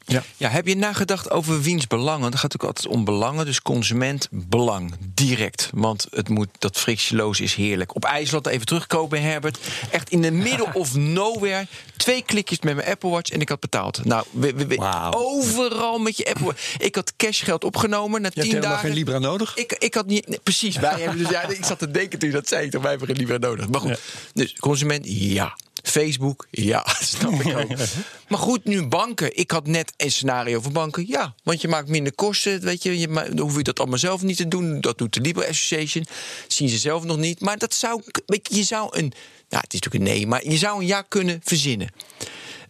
Ja. 0.05 0.23
ja. 0.37 0.49
Heb 0.49 0.67
je 0.67 0.75
nagedacht 0.75 1.29
over 1.31 1.61
wiens 1.61 1.87
belangen? 1.87 2.31
Het 2.31 2.39
gaat 2.39 2.53
ook 2.53 2.63
altijd 2.67 2.87
om 2.87 3.05
belangen, 3.05 3.45
dus 3.45 3.61
consument 3.61 4.27
belang, 4.31 4.93
direct. 5.13 5.69
Want 5.73 6.07
het 6.11 6.29
moet, 6.29 6.47
dat 6.59 6.77
frictieloos 6.77 7.39
is 7.39 7.53
heerlijk. 7.55 7.95
Op 7.95 8.05
IJsland, 8.05 8.47
even 8.47 8.65
terugkomen 8.65 9.21
Herbert. 9.21 9.57
Echt 9.91 10.09
in 10.09 10.21
de 10.21 10.31
middle 10.31 10.67
of 10.81 10.95
nowhere. 10.95 11.67
Twee 11.97 12.23
klikjes 12.23 12.59
met 12.59 12.75
mijn 12.75 12.87
Apple 12.87 13.09
Watch 13.09 13.29
en 13.31 13.41
ik 13.41 13.49
had 13.49 13.59
betaald. 13.59 14.05
Nou, 14.05 14.25
we, 14.31 14.53
we- 14.53 14.67
we- 14.67 14.75
Wauw. 14.75 15.11
overal 15.13 15.99
met 15.99 16.17
je 16.17 16.25
Apple 16.25 16.45
Watch. 16.45 16.75
Ik 16.77 16.95
had 16.95 17.13
cashgeld 17.17 17.63
opgenomen 17.63 18.21
na 18.21 18.27
Je 18.33 18.41
tien 18.41 18.49
helemaal 18.49 18.69
dagen. 18.71 18.87
geen 18.87 18.97
Libra 18.97 19.19
nodig. 19.19 19.57
Ik, 19.57 19.71
ik 19.73 19.93
had 19.93 20.05
niet. 20.05 20.27
nee, 20.27 20.39
precies, 20.43 20.75
wij 20.77 20.99
hebben 20.99 21.17
dus. 21.17 21.29
Ja, 21.29 21.47
ik 21.49 21.65
zat 21.65 21.79
te 21.79 21.91
denken 21.91 22.19
toen 22.19 22.29
je 22.29 22.35
dat 22.35 22.47
zei. 22.47 22.69
Toch, 22.69 22.81
wij 22.81 22.89
hebben 22.89 23.07
geen 23.09 23.17
Libra 23.17 23.37
nodig. 23.37 23.69
Maar 23.69 23.79
goed. 23.81 23.99
Dus 24.33 24.53
consument, 24.59 25.05
ja. 25.07 25.57
Facebook, 25.83 26.47
ja, 26.51 26.85
snap 26.99 27.31
ik 27.31 27.57
ook. 27.57 27.77
Maar 28.27 28.39
goed, 28.39 28.65
nu 28.65 28.87
banken. 28.87 29.37
Ik 29.37 29.51
had 29.51 29.67
net 29.67 29.93
een 29.97 30.11
scenario 30.11 30.61
voor 30.61 30.71
banken. 30.71 31.07
Ja, 31.07 31.35
want 31.43 31.61
je 31.61 31.67
maakt 31.67 31.87
minder 31.87 32.15
kosten. 32.15 32.61
Weet 32.61 32.83
je, 32.83 32.99
je 32.99 33.07
dan 33.07 33.39
hoef 33.39 33.57
je 33.57 33.63
dat 33.63 33.79
allemaal 33.79 33.97
zelf 33.97 34.21
niet 34.21 34.37
te 34.37 34.47
doen. 34.47 34.81
Dat 34.81 34.97
doet 34.97 35.13
de 35.13 35.21
Libra 35.21 35.47
Association. 35.47 36.05
Zien 36.47 36.69
ze 36.69 36.77
zelf 36.77 37.03
nog 37.03 37.17
niet. 37.17 37.39
Maar 37.39 37.57
dat 37.57 37.73
zou. 37.73 38.01
Weet 38.25 38.47
je, 38.49 38.55
je 38.55 38.63
zou 38.63 38.97
een. 38.97 39.13
Nou, 39.49 39.63
het 39.63 39.73
is 39.73 39.79
natuurlijk 39.79 39.95
een 39.95 40.17
nee, 40.17 40.27
maar 40.27 40.47
je 40.47 40.57
zou 40.57 40.79
een 40.79 40.87
ja 40.87 41.01
kunnen 41.01 41.41
verzinnen. 41.43 41.89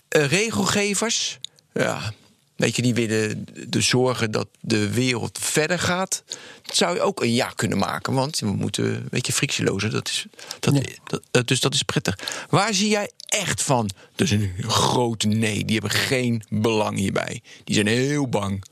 Eh, 0.07 0.26
regelgevers, 0.26 1.39
ja. 1.74 2.14
Weet 2.62 2.76
je, 2.76 2.82
die 2.82 2.93
willen 2.93 3.45
de 3.68 3.82
zorgen 3.82 4.32
dat 4.32 4.47
de 4.59 4.89
wereld 4.89 5.38
verder 5.41 5.80
gaat. 5.80 6.24
Dat 6.62 6.76
zou 6.76 6.95
je 6.95 7.01
ook 7.01 7.22
een 7.22 7.34
ja 7.34 7.51
kunnen 7.55 7.78
maken. 7.78 8.14
Want 8.14 8.39
we 8.39 8.51
moeten 8.51 8.86
een 8.86 9.07
beetje 9.09 9.34
frictielozer. 9.34 9.91
Dat 9.91 10.07
is, 10.07 10.26
dat, 10.59 11.22
dat, 11.32 11.47
dus 11.47 11.59
dat 11.59 11.74
is 11.74 11.84
prettig. 11.84 12.45
Waar 12.49 12.74
zie 12.74 12.89
jij 12.89 13.09
echt 13.26 13.62
van? 13.64 13.89
Dus 14.16 14.32
een 14.32 14.53
grote 14.59 15.28
nee. 15.28 15.66
Die 15.66 15.80
hebben 15.80 15.99
geen 15.99 16.43
belang 16.49 16.97
hierbij. 16.97 17.41
Die 17.64 17.76
zijn 17.76 17.88
heel 17.88 18.28
bang. 18.28 18.64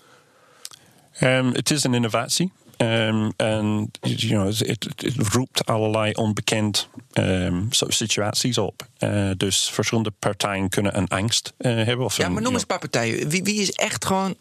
Um, 1.21 1.53
het 1.53 1.71
is 1.71 1.83
een 1.83 1.93
innovatie. 1.93 2.51
Um, 2.81 3.33
en 3.37 3.91
you 4.01 4.27
know, 4.27 4.47
het, 4.47 4.87
het, 4.95 5.15
roept 5.33 5.65
allerlei 5.65 6.13
onbekend 6.13 6.89
um, 7.13 7.67
situaties 7.87 8.57
op. 8.57 8.87
Uh, 8.99 9.31
dus 9.37 9.69
verschillende 9.69 10.11
partijen 10.19 10.69
kunnen 10.69 10.97
een 10.97 11.07
angst 11.07 11.53
uh, 11.57 11.85
hebben. 11.85 12.05
Of 12.05 12.17
ja, 12.17 12.25
een, 12.25 12.33
maar 12.33 12.41
noem 12.41 12.51
eens 12.51 12.61
een 12.61 12.67
paar 12.67 12.79
partijen. 12.79 13.29
Wie, 13.29 13.43
wie 13.43 13.61
is 13.61 13.71
echt 13.71 14.05
gewoon 14.05 14.35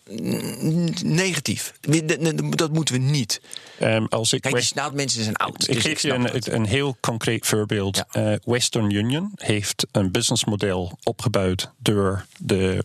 negatief? 1.03 1.75
Wie, 1.81 2.05
dat 2.49 2.73
moeten 2.73 2.95
we 2.95 3.01
niet. 3.01 3.41
Um, 3.83 4.07
als 4.09 4.33
ik 4.33 4.41
Kijk, 4.41 4.55
die 4.55 4.65
snaadmensen 4.65 5.23
zijn 5.23 5.37
oud. 5.37 5.69
Ik 5.69 5.75
dus 5.75 5.83
geef 5.83 6.03
je 6.03 6.13
een, 6.13 6.55
een, 6.55 6.67
heel 6.67 6.97
concreet 7.01 7.47
voorbeeld. 7.47 8.05
Ja. 8.13 8.33
Uh, 8.33 8.37
Western 8.45 8.91
Union 8.91 9.33
heeft 9.37 9.87
een 9.93 10.11
businessmodel 10.11 10.99
opgebouwd 11.03 11.71
door 11.79 12.27
de 12.37 12.85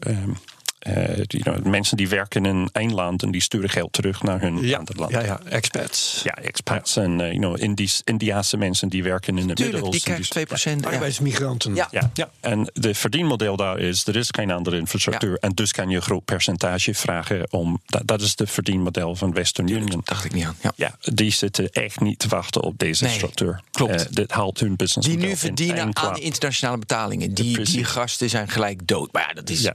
uh, 0.88 1.16
you 1.28 1.44
know, 1.44 1.66
mensen 1.66 1.98
die 1.98 2.10
werken 2.10 2.46
in 2.46 2.70
één 2.72 2.94
land 2.94 3.24
en 3.24 3.32
die 3.32 3.42
sturen 3.42 3.70
geld 3.70 3.94
terug 3.94 4.24
naar 4.24 4.42
hun 4.42 4.62
ja, 4.62 4.78
ander 4.78 4.96
land. 4.96 5.12
Ja, 5.12 5.24
ja, 5.24 5.40
expats. 5.50 6.22
Ja, 6.24 6.36
expats. 6.36 6.96
En 6.96 7.12
uh, 7.12 7.18
you 7.18 7.38
know, 7.38 7.62
Indisch, 7.62 8.02
Indiaanse 8.04 8.58
mensen 8.58 8.90
die 8.90 9.04
werken 9.04 9.38
in 9.38 9.48
het 9.48 9.58
Tuurlijk, 9.58 9.84
Midden-Oosten. 9.84 10.16
die 10.16 10.28
krijgen 10.28 10.80
2%. 10.80 10.84
Ja. 10.84 10.90
Arbeidsmigranten. 10.90 11.76
Ja. 11.76 11.88
Ja. 11.92 12.12
ja. 12.14 12.30
En 12.40 12.70
de 12.74 12.96
verdienmodel 12.96 13.56
daar 13.56 13.80
is, 13.80 14.08
er 14.08 14.16
is 14.16 14.28
geen 14.32 14.52
andere 14.52 14.78
infrastructuur. 14.78 15.32
Ja. 15.32 15.38
En 15.40 15.52
dus 15.52 15.72
kan 15.72 15.90
je 15.90 15.96
een 15.96 16.02
groot 16.02 16.26
percentage 16.26 16.94
vragen 16.94 17.52
om... 17.52 17.82
Dat, 17.86 18.08
dat 18.08 18.22
is 18.22 18.36
de 18.36 18.48
verdienmodel 18.48 19.16
van 19.16 19.34
Western 19.34 19.68
Union. 19.68 19.90
Dat 19.90 20.06
dacht 20.06 20.26
ik 20.26 20.34
niet 20.34 20.46
aan. 20.46 20.56
Ja. 20.62 20.72
ja, 20.76 20.96
die 21.14 21.32
zitten 21.32 21.70
echt 21.72 22.00
niet 22.00 22.20
te 22.20 22.28
wachten 22.28 22.62
op 22.62 22.78
deze 22.78 23.04
nee, 23.04 23.14
structuur. 23.14 23.62
Klopt. 23.72 23.94
Uh, 23.94 24.06
dit 24.10 24.32
haalt 24.32 24.60
hun 24.60 24.76
business 24.76 25.08
Die 25.08 25.18
nu 25.18 25.36
verdienen 25.36 25.98
aan 25.98 26.14
de 26.14 26.20
internationale 26.20 26.78
betalingen. 26.78 27.34
Die, 27.34 27.60
die 27.64 27.84
gasten 27.84 28.30
zijn 28.30 28.48
gelijk 28.48 28.88
dood. 28.88 29.12
Maar 29.12 29.26
ja, 29.28 29.34
dat 29.34 29.50
is... 29.50 29.72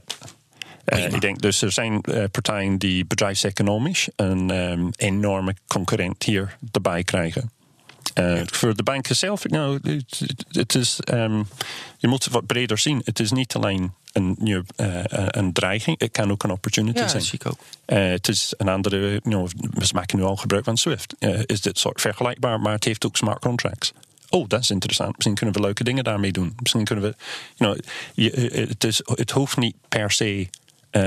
Uh, 0.97 1.05
ik 1.05 1.21
denk 1.21 1.41
dus 1.41 1.61
er 1.61 1.71
zijn 1.71 2.01
uh, 2.09 2.23
partijen 2.31 2.77
die 2.77 3.05
bedrijfseconomisch 3.05 4.07
een 4.15 4.49
um, 4.49 4.89
enorme 4.95 5.55
concurrent 5.67 6.23
hier 6.23 6.57
erbij 6.71 7.03
krijgen. 7.03 7.51
Uh, 8.19 8.37
ja. 8.37 8.43
Voor 8.45 8.75
de 8.75 8.83
banken 8.83 9.15
zelf, 9.15 9.45
nou, 9.47 9.79
het, 10.51 10.75
is, 10.75 10.99
um, 11.13 11.47
je 11.97 12.07
moet 12.07 12.23
het 12.23 12.33
wat 12.33 12.45
breder 12.45 12.77
zien. 12.77 13.01
Het 13.05 13.19
is 13.19 13.31
niet 13.31 13.55
alleen 13.55 13.93
een, 14.11 14.35
nieuw, 14.39 14.63
een 15.27 15.53
dreiging, 15.53 15.99
het 15.99 16.11
kan 16.11 16.31
ook 16.31 16.43
een 16.43 16.51
opportunity 16.51 16.99
ja, 16.99 17.07
zijn. 17.07 17.19
Dat 17.19 17.29
zie 17.29 17.39
ik 17.39 17.45
ook. 17.45 17.59
het 17.85 18.27
is 18.27 18.53
een 18.57 18.69
andere, 18.69 18.99
you 19.09 19.19
know, 19.19 19.49
we 19.71 19.89
maken 19.93 20.17
nu 20.17 20.23
al 20.23 20.35
gebruik 20.35 20.63
van 20.63 20.77
Swift. 20.77 21.15
is 21.45 21.61
dit 21.61 21.79
soort 21.79 22.01
vergelijkbaar, 22.01 22.59
maar 22.59 22.73
het 22.73 22.83
heeft 22.83 23.05
ook 23.05 23.17
smart 23.17 23.39
contracts 23.39 23.93
oh, 24.29 24.47
dat 24.47 24.59
is 24.59 24.69
interessant. 24.69 25.11
Misschien 25.15 25.35
kunnen 25.35 25.55
we 25.55 25.61
leuke 25.61 25.83
dingen 25.83 26.03
daarmee 26.03 26.31
doen. 26.31 26.53
Misschien 26.61 26.83
kunnen 26.83 27.05
we, 27.05 27.15
you 27.55 27.73
know, 27.73 27.85
je, 28.13 28.29
het, 28.69 28.83
is, 28.83 29.01
het 29.05 29.31
hoeft 29.31 29.57
niet 29.57 29.75
per 29.87 30.11
se 30.11 30.47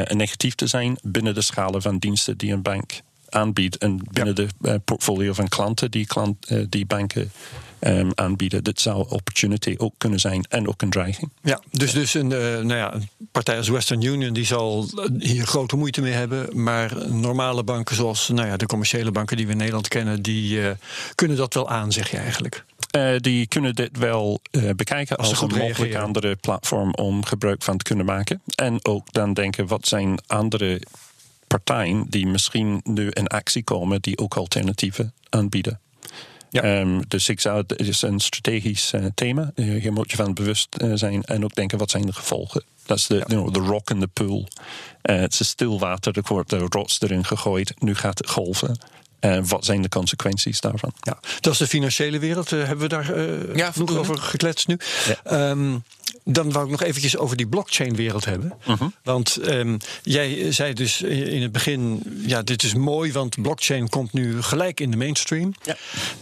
negatief 0.08 0.54
te 0.54 0.66
zijn 0.66 0.98
binnen 1.02 1.34
de 1.34 1.42
schalen 1.42 1.82
van 1.82 1.98
diensten 1.98 2.36
die 2.36 2.52
een 2.52 2.62
bank 2.62 3.00
aanbiedt 3.28 3.78
en 3.78 4.00
binnen 4.10 4.34
ja. 4.34 4.46
de 4.60 4.68
uh, 4.70 4.74
portfolio 4.84 5.32
van 5.32 5.48
klanten 5.48 5.90
die, 5.90 6.06
klant, 6.06 6.50
uh, 6.50 6.64
die 6.68 6.86
banken 6.86 7.32
um, 7.80 8.10
aanbieden. 8.14 8.64
Dit 8.64 8.80
zou 8.80 9.06
opportunity 9.08 9.74
ook 9.78 9.94
kunnen 9.98 10.20
zijn 10.20 10.44
en 10.48 10.68
ook 10.68 10.82
een 10.82 10.90
dreiging. 10.90 11.30
Ja, 11.42 11.60
dus, 11.70 11.92
dus 11.92 12.14
een, 12.14 12.26
nou 12.26 12.74
ja, 12.74 12.94
een 12.94 13.08
partij 13.32 13.56
als 13.56 13.68
Western 13.68 14.02
Union 14.02 14.32
die 14.32 14.44
zal 14.44 14.88
hier 15.18 15.46
grote 15.46 15.76
moeite 15.76 16.00
mee 16.00 16.12
hebben, 16.12 16.62
maar 16.62 17.08
normale 17.08 17.64
banken 17.64 17.96
zoals 17.96 18.28
nou 18.28 18.48
ja, 18.48 18.56
de 18.56 18.66
commerciële 18.66 19.10
banken 19.10 19.36
die 19.36 19.46
we 19.46 19.52
in 19.52 19.58
Nederland 19.58 19.88
kennen, 19.88 20.22
die 20.22 20.60
kunnen 21.14 21.36
dat 21.36 21.54
wel 21.54 21.68
aan, 21.68 21.92
zeg 21.92 22.10
je 22.10 22.16
eigenlijk. 22.16 22.64
Uh, 22.96 23.18
die 23.18 23.46
kunnen 23.46 23.74
dit 23.74 23.98
wel 23.98 24.40
uh, 24.50 24.70
bekijken 24.76 25.16
als, 25.16 25.28
als 25.28 25.40
een 25.40 25.48
mogelijk 25.48 25.76
reageren. 25.76 26.02
andere 26.02 26.36
platform 26.36 26.94
om 26.94 27.24
gebruik 27.24 27.62
van 27.62 27.76
te 27.76 27.84
kunnen 27.84 28.04
maken. 28.04 28.42
En 28.54 28.84
ook 28.84 29.12
dan 29.12 29.34
denken, 29.34 29.66
wat 29.66 29.86
zijn 29.86 30.18
andere 30.26 30.82
partijen 31.46 32.06
die 32.08 32.26
misschien 32.26 32.80
nu 32.84 33.08
in 33.08 33.26
actie 33.26 33.64
komen 33.64 34.00
die 34.00 34.18
ook 34.18 34.34
alternatieven 34.34 35.12
aanbieden. 35.28 35.80
Ja. 36.50 36.80
Um, 36.80 37.08
dus 37.08 37.28
ik 37.28 37.40
zou, 37.40 37.64
het 37.66 37.80
is 37.80 38.02
een 38.02 38.20
strategisch 38.20 38.92
uh, 38.92 39.04
thema. 39.14 39.52
Hier 39.54 39.92
moet 39.92 40.10
je 40.10 40.16
van 40.16 40.34
bewust 40.34 40.76
zijn 40.94 41.22
en 41.22 41.44
ook 41.44 41.54
denken, 41.54 41.78
wat 41.78 41.90
zijn 41.90 42.06
de 42.06 42.12
gevolgen? 42.12 42.62
Dat 42.86 42.96
is 42.98 43.06
de 43.06 43.14
ja. 43.14 43.24
you 43.26 43.40
know, 43.40 43.54
the 43.54 43.70
rock 43.70 43.90
in 43.90 44.00
the 44.00 44.06
pool. 44.06 44.48
het 45.02 45.40
is 45.40 45.48
stil 45.48 45.78
water, 45.78 46.16
er 46.16 46.22
wordt 46.26 46.50
de 46.50 46.58
rots 46.58 47.00
erin 47.00 47.24
gegooid. 47.24 47.74
Nu 47.78 47.94
gaat 47.94 48.18
het 48.18 48.30
golven. 48.30 48.78
En 49.22 49.46
wat 49.48 49.64
zijn 49.64 49.82
de 49.82 49.88
consequenties 49.88 50.60
daarvan? 50.60 50.92
Ja, 51.00 51.18
dat 51.40 51.52
is 51.52 51.58
de 51.58 51.66
financiële 51.66 52.18
wereld. 52.18 52.52
Uh, 52.52 52.58
hebben 52.58 52.78
we 52.78 52.88
daar 52.88 53.16
uh, 53.16 53.56
ja, 53.56 53.72
genoeg 53.72 53.96
over 53.96 54.18
gekletst 54.18 54.66
nu? 54.66 54.78
Ja. 55.24 55.50
Um, 55.50 55.82
dan 56.24 56.52
wou 56.52 56.64
ik 56.64 56.70
nog 56.70 56.82
eventjes 56.82 57.16
over 57.16 57.36
die 57.36 57.46
blockchain-wereld 57.46 58.24
hebben. 58.24 58.52
Uh 58.68 58.78
-huh. 58.78 58.88
Want 59.02 59.38
um, 59.44 59.76
jij 60.02 60.52
zei 60.52 60.72
dus 60.72 61.02
in 61.02 61.42
het 61.42 61.52
begin: 61.52 62.02
ja, 62.26 62.42
dit 62.42 62.62
is 62.62 62.74
mooi, 62.74 63.12
want 63.12 63.42
blockchain 63.42 63.88
komt 63.88 64.12
nu 64.12 64.42
gelijk 64.42 64.80
in 64.80 64.90
de 64.90 64.96
mainstream. 64.96 65.54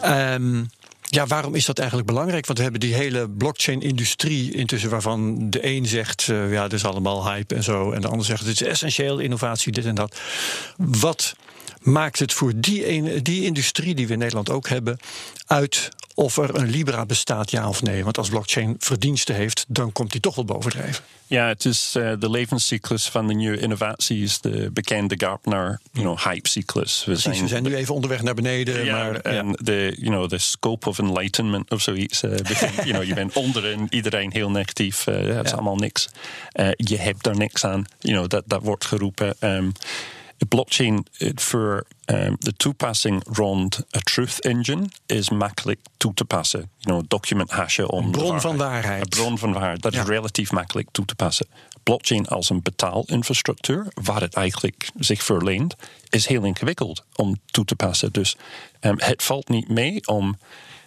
Ja. 0.01 0.35
Um, 0.35 0.71
ja, 1.03 1.27
waarom 1.27 1.55
is 1.55 1.65
dat 1.65 1.79
eigenlijk 1.79 2.09
belangrijk? 2.09 2.47
Want 2.47 2.59
we 2.59 2.65
hebben 2.65 2.81
die 2.81 2.95
hele 2.95 3.29
blockchain-industrie 3.29 4.53
intussen, 4.53 4.91
waarvan 4.91 5.51
de 5.51 5.67
een 5.67 5.87
zegt: 5.87 6.27
uh, 6.27 6.53
ja, 6.53 6.63
dit 6.63 6.73
is 6.73 6.85
allemaal 6.85 7.31
hype 7.31 7.55
en 7.55 7.63
zo. 7.63 7.93
En 7.93 8.01
de 8.01 8.09
ander 8.09 8.27
zegt: 8.27 8.45
dit 8.45 8.61
is 8.61 8.67
essentieel, 8.67 9.19
innovatie, 9.19 9.73
dit 9.73 9.85
en 9.85 9.95
dat. 9.95 10.21
Wat 10.77 11.35
maakt 11.81 12.19
het 12.19 12.33
voor 12.33 12.53
die, 12.57 12.85
ene, 12.85 13.23
die 13.23 13.45
industrie 13.45 13.95
die 13.95 14.07
we 14.07 14.13
in 14.13 14.19
Nederland 14.19 14.51
ook 14.51 14.69
hebben 14.69 14.99
uit 15.47 15.91
of 16.15 16.37
er 16.37 16.55
een 16.55 16.71
Libra 16.71 17.07
bestaat, 17.07 17.51
ja 17.51 17.69
of 17.69 17.83
nee? 17.83 18.05
Want 18.05 18.19
als 18.19 18.29
blockchain 18.29 18.77
verdiensten 18.79 19.35
heeft, 19.35 19.65
dan 19.69 19.93
komt 19.93 20.13
die 20.13 20.21
toch 20.21 20.35
wel 20.35 20.45
bovendrijven. 20.45 21.05
Ja, 21.27 21.47
het 21.47 21.65
is 21.65 21.95
uh, 21.97 22.13
de 22.19 22.31
levenscyclus 22.31 23.09
van 23.09 23.27
de 23.27 23.35
nieuwe 23.35 23.59
innovaties, 23.59 24.41
de 24.41 24.71
bekende 24.73 25.15
Gartner 25.19 25.81
you 25.93 26.05
know, 26.05 26.19
hype-cyclus. 26.19 27.05
We 27.05 27.17
zijn, 27.17 27.41
we 27.41 27.49
zijn 27.49 27.63
nu 27.63 27.75
even 27.75 27.95
onderweg 27.95 28.23
naar 28.23 28.35
beneden. 28.35 28.85
Ja, 28.85 28.97
maar, 28.97 29.15
en 29.15 29.47
ja. 29.47 29.55
de 29.57 29.97
you 29.99 30.11
know, 30.11 30.29
the 30.29 30.39
scope 30.39 30.89
of 30.89 30.99
enlightenment 30.99 31.71
of 31.71 31.83
zoiets. 31.83 32.23
Uh, 32.23 32.37
you 32.85 32.91
know, 32.91 33.05
je 33.05 33.15
bent 33.15 33.33
onderin, 33.33 33.87
iedereen 33.91 34.33
heel 34.33 34.51
negatief, 34.51 35.07
uh, 35.07 35.35
dat 35.35 35.45
is 35.45 35.53
allemaal 35.53 35.77
niks. 35.77 36.09
je 36.77 36.97
hebt 36.99 37.25
daar 37.25 37.37
niks 37.37 37.65
aan, 37.65 37.85
you 37.99 38.17
know, 38.17 38.29
dat, 38.29 38.43
dat 38.47 38.63
wordt 38.63 38.85
geroepen. 38.85 39.37
Um, 39.41 39.73
blockchain 40.49 41.07
voor 41.35 41.87
um, 42.05 42.37
de 42.39 42.53
toepassing 42.53 43.23
rond 43.33 43.85
een 43.91 44.03
truth 44.03 44.41
engine 44.41 44.89
is 45.07 45.31
makkelijk 45.31 45.81
toe 45.97 46.15
te 46.15 46.25
passen. 46.25 46.71
You 46.79 46.97
know, 46.97 47.09
document 47.09 47.51
hashen 47.51 47.91
om. 47.91 48.05
Een 48.05 48.11
bron 48.11 48.41
van 48.41 48.57
waarheid. 48.57 49.03
Een 49.03 49.09
bron 49.09 49.39
van 49.39 49.53
waarheid. 49.53 49.83
Dat 49.83 49.93
ja. 49.93 50.03
is 50.03 50.09
relatief 50.09 50.53
makkelijk 50.53 50.89
toe 50.93 51.05
te 51.05 51.15
passen. 51.15 51.47
Blockchain 51.83 52.27
als 52.27 52.51
een 52.51 52.63
betaalinfrastructuur, 52.63 53.87
waar 54.03 54.21
het 54.21 54.35
eigenlijk 54.35 54.91
zich 54.99 55.23
verleent, 55.23 55.75
is 56.09 56.27
heel 56.27 56.45
ingewikkeld 56.45 57.05
om 57.15 57.37
toe 57.47 57.65
te 57.65 57.77
passen. 57.77 58.13
Dus 58.13 58.37
um, 58.81 58.95
het 58.99 59.23
valt 59.23 59.49
niet 59.49 59.69
mee 59.69 60.07
om 60.07 60.39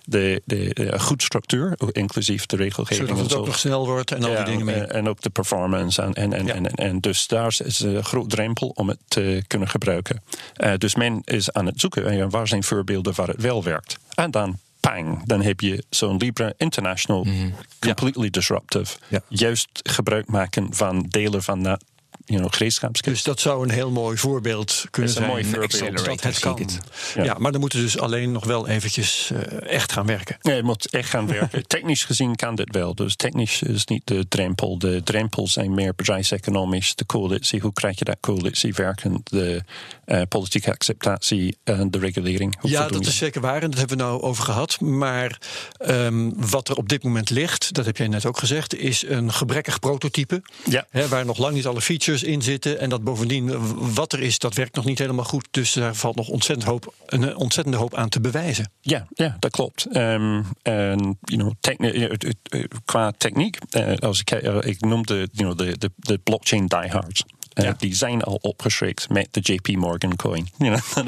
de, 0.04 0.42
de, 0.46 0.70
de 0.74 1.00
goed 1.00 1.24
structuur, 1.24 1.78
inclusief 1.92 2.46
de 2.46 2.56
regelgeving. 2.56 3.08
Zodat 3.08 3.24
het 3.24 3.34
ook 3.34 3.46
nog 3.46 3.60
snel 3.60 3.86
wordt 3.86 4.12
en 4.12 4.24
al 4.24 4.36
die 4.36 4.44
dingen 4.44 4.66
mee. 4.66 4.82
En 4.82 5.10
ook 5.10 5.22
de 5.22 5.30
performance. 5.30 6.02
En, 6.02 6.14
en, 6.14 6.34
en, 6.34 6.50
en, 6.50 6.66
en, 6.66 7.00
dus 7.00 7.28
daar 7.28 7.56
is 7.66 7.80
een 7.80 8.04
groot 8.04 8.30
drempel 8.30 8.68
om 8.68 8.88
het 8.88 9.00
te 9.08 9.44
kunnen 9.48 9.68
gebruiken. 9.68 10.22
Uh, 10.58 10.74
dus 10.78 10.96
men 10.96 11.22
is 11.26 11.52
aan 11.52 11.66
het 11.66 11.80
zoeken, 11.80 12.30
waar 12.30 12.48
zijn 12.48 12.64
voorbeelden 12.64 13.16
waar 13.16 13.28
het 13.28 13.42
wel 13.42 13.64
werkt. 13.64 13.98
En 14.16 14.32
dan 14.32 14.58
pang, 14.80 15.26
dan 15.26 15.42
heb 15.42 15.60
je 15.60 15.84
zo'n 15.90 16.18
Libra 16.18 16.54
International, 16.58 17.24
mm 17.24 17.32
-hmm. 17.32 17.54
completely 17.80 18.24
ja. 18.24 18.30
disruptive. 18.30 18.98
Juist 19.28 19.70
gebruik 19.84 20.28
maken 20.28 20.74
van 20.74 21.06
delen 21.10 21.44
van 21.44 21.64
dat 21.64 21.84
you 22.26 22.40
know, 22.40 22.54
gereedschapskist. 22.54 23.16
Dus 23.16 23.24
dat 23.24 23.40
zou 23.40 23.64
een 23.64 23.70
heel 23.70 23.92
mooi 23.92 24.18
voorbeeld 24.18 24.86
kunnen 24.90 25.12
is 25.12 25.18
zijn. 25.18 25.30
Een 25.30 25.32
mooi 25.32 25.46
voorbeeld 25.46 26.06
dat 26.06 26.24
het 26.24 26.40
kan. 26.40 26.70
Ja. 27.16 27.24
ja. 27.24 27.36
maar 27.38 27.52
dan 27.52 27.62
moeten 27.62 27.80
dus 27.80 28.00
alleen 28.00 28.32
nog 28.32 28.46
wel 28.46 28.68
eventjes 28.68 29.30
uh, 29.34 29.72
echt 29.72 29.92
gaan 29.92 30.06
werken. 30.06 30.38
Ja, 30.42 30.52
het 30.52 30.64
moet 30.64 30.90
echt 30.90 31.10
gaan 31.10 31.28
werken. 31.28 31.68
technisch 31.68 32.04
gezien 32.04 32.36
kan 32.36 32.56
dit 32.56 32.76
wel. 32.76 32.96
Dus 32.96 33.16
technisch 33.16 33.62
is 33.62 33.86
niet 33.86 34.02
de 34.08 34.28
drempel. 34.28 34.78
De 34.78 35.02
drempels 35.04 35.54
zijn 35.54 35.74
meer 35.74 35.96
bedrijfseconomisch. 35.96 36.96
De 36.96 37.06
coalitie, 37.06 37.60
hoe 37.60 37.74
krijg 37.74 38.00
je 38.00 38.06
dat 38.06 38.18
coalitie 38.20 38.74
werkend? 38.74 39.30
De 39.30 39.64
uh, 40.06 40.22
politieke 40.30 40.72
acceptatie 40.72 41.58
en 41.64 41.92
de 41.92 42.00
regulering. 42.00 42.58
Ja, 42.62 42.88
dat 42.88 43.06
is 43.06 43.18
zeker 43.18 43.42
waar. 43.42 43.62
En 43.62 43.70
dat 43.70 43.80
hebben 43.80 43.98
we 43.98 44.04
nou 44.04 44.22
over 44.22 44.44
gehad. 44.44 44.80
Maar 44.80 45.40
um, 45.88 46.34
wat 46.36 46.70
er 46.70 46.76
op 46.76 46.90
dit 46.90 47.04
moment 47.04 47.30
ligt, 47.30 47.74
dat 47.74 47.86
heb 47.86 47.98
jij 47.98 48.08
net 48.08 48.26
ook 48.26 48.38
gezegd, 48.38 48.76
is 48.76 49.04
een 49.08 49.34
gebrekkig 49.34 49.80
prototype. 49.80 50.42
Ja. 50.70 50.86
Hè, 50.90 51.08
waar 51.08 51.26
nog 51.26 51.38
lang 51.38 51.54
niet 51.54 51.66
alle 51.66 51.82
features 51.82 52.13
in 52.22 52.42
zitten. 52.42 52.80
En 52.80 52.90
dat 52.90 53.04
bovendien 53.04 53.52
wat 53.94 54.14
er 54.14 54.22
is, 54.22 54.40
dat 54.40 54.54
werkt 54.54 54.76
nog 54.76 54.86
niet 54.86 55.00
helemaal 55.00 55.26
goed. 55.26 55.48
Dus 55.52 55.74
daar 55.74 55.96
valt 55.96 56.16
nog 56.16 56.28
ontzettend 56.28 56.68
hoop, 56.68 56.94
een 57.06 57.36
ontzettende 57.36 57.78
hoop 57.78 57.96
aan 57.96 58.10
te 58.10 58.22
bewijzen. 58.22 58.72
Ja, 58.82 59.08
ja 59.14 59.36
dat 59.40 59.52
klopt. 59.52 59.86
Um, 59.96 60.46
en 60.62 61.18
you 61.22 61.42
know, 61.42 61.52
techni 61.60 62.10
qua 62.86 63.12
techniek, 63.18 63.58
als 64.00 64.20
ik, 64.20 64.32
ik 64.66 64.82
noemde 64.82 65.28
you 65.32 65.54
know, 65.54 65.58
de, 65.58 65.78
de, 65.78 65.92
de 65.96 66.18
blockchain 66.18 66.66
diehards. 66.66 67.24
Uh, 67.56 67.66
Ja. 67.66 67.76
Die 67.78 67.96
zijn 67.96 68.22
al 68.24 68.38
opgeschrikt 68.42 69.10
met 69.10 69.28
de 69.32 69.40
JP 69.40 69.68
Morgan 69.76 70.16
coin. 70.16 70.50
You 70.58 70.76
know? 70.76 71.08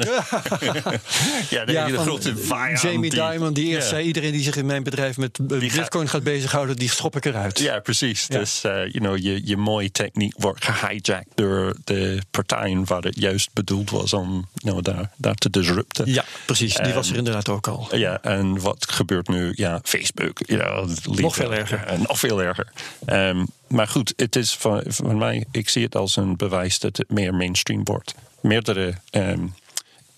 ja, 1.50 1.64
de, 1.64 1.72
Ja, 1.72 1.86
de 1.86 1.94
van 1.94 2.04
grote 2.04 2.36
vijand. 2.36 2.80
Jamie 2.80 3.10
die- 3.10 3.30
Dimon, 3.30 3.52
die 3.52 3.66
eerst 3.66 3.88
zei... 3.88 4.06
iedereen 4.06 4.32
die 4.32 4.42
zich 4.42 4.56
in 4.56 4.66
mijn 4.66 4.82
bedrijf 4.82 5.16
met 5.16 5.38
eh, 5.38 5.60
Die 5.60 5.70
gaat- 5.70 5.78
bitcoin 5.80 6.08
gaat 6.08 6.22
bezighouden... 6.22 6.76
die 6.76 6.90
schop 6.90 7.16
ik 7.16 7.24
eruit. 7.24 7.58
Ja, 7.58 7.78
precies. 7.80 8.26
Dus 8.26 8.62
uh, 8.66 8.72
you 8.72 8.90
know, 8.98 9.16
je, 9.16 9.46
je 9.46 9.56
mooie 9.56 9.90
techniek 9.90 10.34
wordt 10.38 10.64
gehijacked 10.64 11.26
door 11.34 11.76
de 11.84 12.18
partijen 12.30 12.84
waar 12.84 13.02
het 13.02 13.18
juist 13.18 13.50
bedoeld 13.52 13.90
was 13.90 14.12
om 14.12 14.48
you 14.54 14.72
know, 14.80 14.94
daar, 14.94 15.10
daar 15.16 15.34
te 15.34 15.50
disrupten. 15.50 16.12
Ja, 16.12 16.24
precies. 16.46 16.74
Die 16.74 16.92
was 16.92 17.10
er 17.10 17.16
inderdaad 17.16 17.48
ook 17.48 17.66
al. 17.68 17.88
Ja, 17.96 18.22
en 18.22 18.60
wat 18.60 18.86
gebeurt 18.90 19.28
nu? 19.28 19.52
Ja, 19.54 19.80
Facebook. 19.82 20.38
Ja, 20.46 20.84
Nog 21.04 21.34
veel 21.34 21.54
erger. 21.54 21.84
Nog 22.08 22.18
veel 22.18 22.42
erger. 22.42 22.72
Ehm, 23.06 23.44
maar 23.68 23.88
goed, 23.88 24.12
het 24.16 24.36
is 24.36 24.54
van, 24.54 24.82
van 24.86 25.18
mij, 25.18 25.44
ik 25.50 25.68
zie 25.68 25.84
het 25.84 25.96
als 25.96 26.16
een 26.16 26.36
bewijs 26.36 26.78
dat 26.78 26.96
het 26.96 27.10
meer 27.10 27.34
mainstream 27.34 27.84
wordt. 27.84 28.14
Meerdere 28.40 28.94
ehm, 29.10 29.46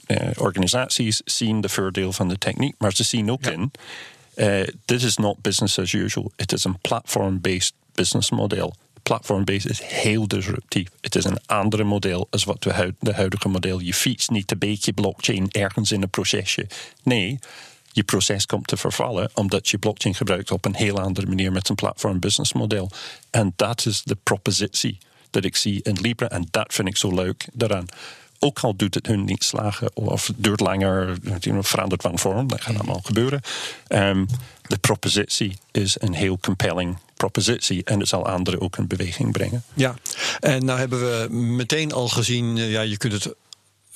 eh, 0.07 0.29
organisaties 0.37 1.21
zien 1.25 1.61
de 1.61 1.69
voordeel 1.69 2.13
van 2.13 2.29
de 2.29 2.39
techniek, 2.39 2.75
maar 2.79 2.93
ze 2.93 3.05
zien 3.05 3.31
ook 3.31 3.47
in. 3.47 3.71
eh, 4.35 4.67
Dit 4.85 5.03
is 5.03 5.17
not 5.17 5.41
business 5.43 5.79
as 5.79 5.93
usual. 5.93 6.33
Het 6.37 6.53
is 6.53 6.65
een 6.65 6.79
platform-based 6.79 7.73
business 7.95 8.31
model. 8.31 8.75
Platform-based 9.03 9.71
is 9.71 9.81
heel 9.83 10.29
disruptief. 10.29 10.89
Het 11.01 11.15
is 11.15 11.25
een 11.25 11.39
andere 11.47 11.85
model 11.85 12.27
als 12.31 12.45
wat 12.45 12.65
we 12.65 12.95
de 13.01 13.13
huidige 13.15 13.49
model. 13.49 13.79
Je 13.81 13.95
fietst 13.95 14.31
niet 14.31 14.51
een 14.51 14.59
beetje 14.59 14.93
blockchain 14.93 15.51
ergens 15.51 15.93
in 15.93 16.03
een 16.03 16.11
procesje. 16.11 16.67
Nee, 17.03 17.39
je 17.99 18.05
proces 18.05 18.47
komt 18.47 18.67
te 18.67 18.77
vervallen 18.77 19.31
omdat 19.35 19.69
je 19.69 19.79
blockchain 19.79 20.15
gebruikt 20.15 20.51
op 20.51 20.65
een 20.65 20.75
heel 20.75 21.01
andere 21.01 21.27
manier 21.27 21.53
met 21.53 21.69
een 21.69 21.75
platform 21.75 22.19
business 22.19 22.53
model. 22.53 22.91
En 23.31 23.53
dat 23.57 23.87
is 23.87 24.03
de 24.03 24.17
propositie 24.23 24.99
dat 25.31 25.45
ik 25.45 25.57
zie 25.57 25.83
in 25.83 25.99
Libra 26.01 26.29
en 26.29 26.47
dat 26.51 26.75
vind 26.75 26.89
ik 26.89 26.97
zo 26.97 27.15
leuk 27.15 27.49
daaraan. 27.53 27.87
Ook 28.39 28.59
al 28.61 28.77
doet 28.77 28.95
het 28.95 29.07
hun 29.07 29.25
niet 29.25 29.45
slagen 29.45 29.97
of 29.97 30.27
het 30.27 30.37
duurt 30.39 30.61
langer, 30.61 31.17
verandert 31.61 32.03
van 32.03 32.19
vorm, 32.19 32.49
dat 32.49 32.61
gaat 32.61 32.75
allemaal 32.75 33.01
gebeuren. 33.05 33.41
Ehm, 33.87 34.27
de 34.63 34.79
propositie 34.79 35.59
is 35.71 35.97
een 36.01 36.15
heel 36.15 36.39
compelling 36.39 36.99
propositie 37.15 37.85
en 37.85 37.99
het 37.99 38.09
zal 38.09 38.27
anderen 38.27 38.61
ook 38.61 38.77
in 38.77 38.87
beweging 38.87 39.33
brengen. 39.33 39.63
Ja, 39.75 39.95
en 40.41 40.65
nou 40.65 40.79
hebben 40.79 41.01
we 41.01 41.35
meteen 41.35 41.93
al 41.93 42.09
gezien... 42.09 42.59
eh, 42.59 42.71
ja, 42.71 42.81
je 42.81 42.97
kunt 42.97 43.13
het 43.13 43.35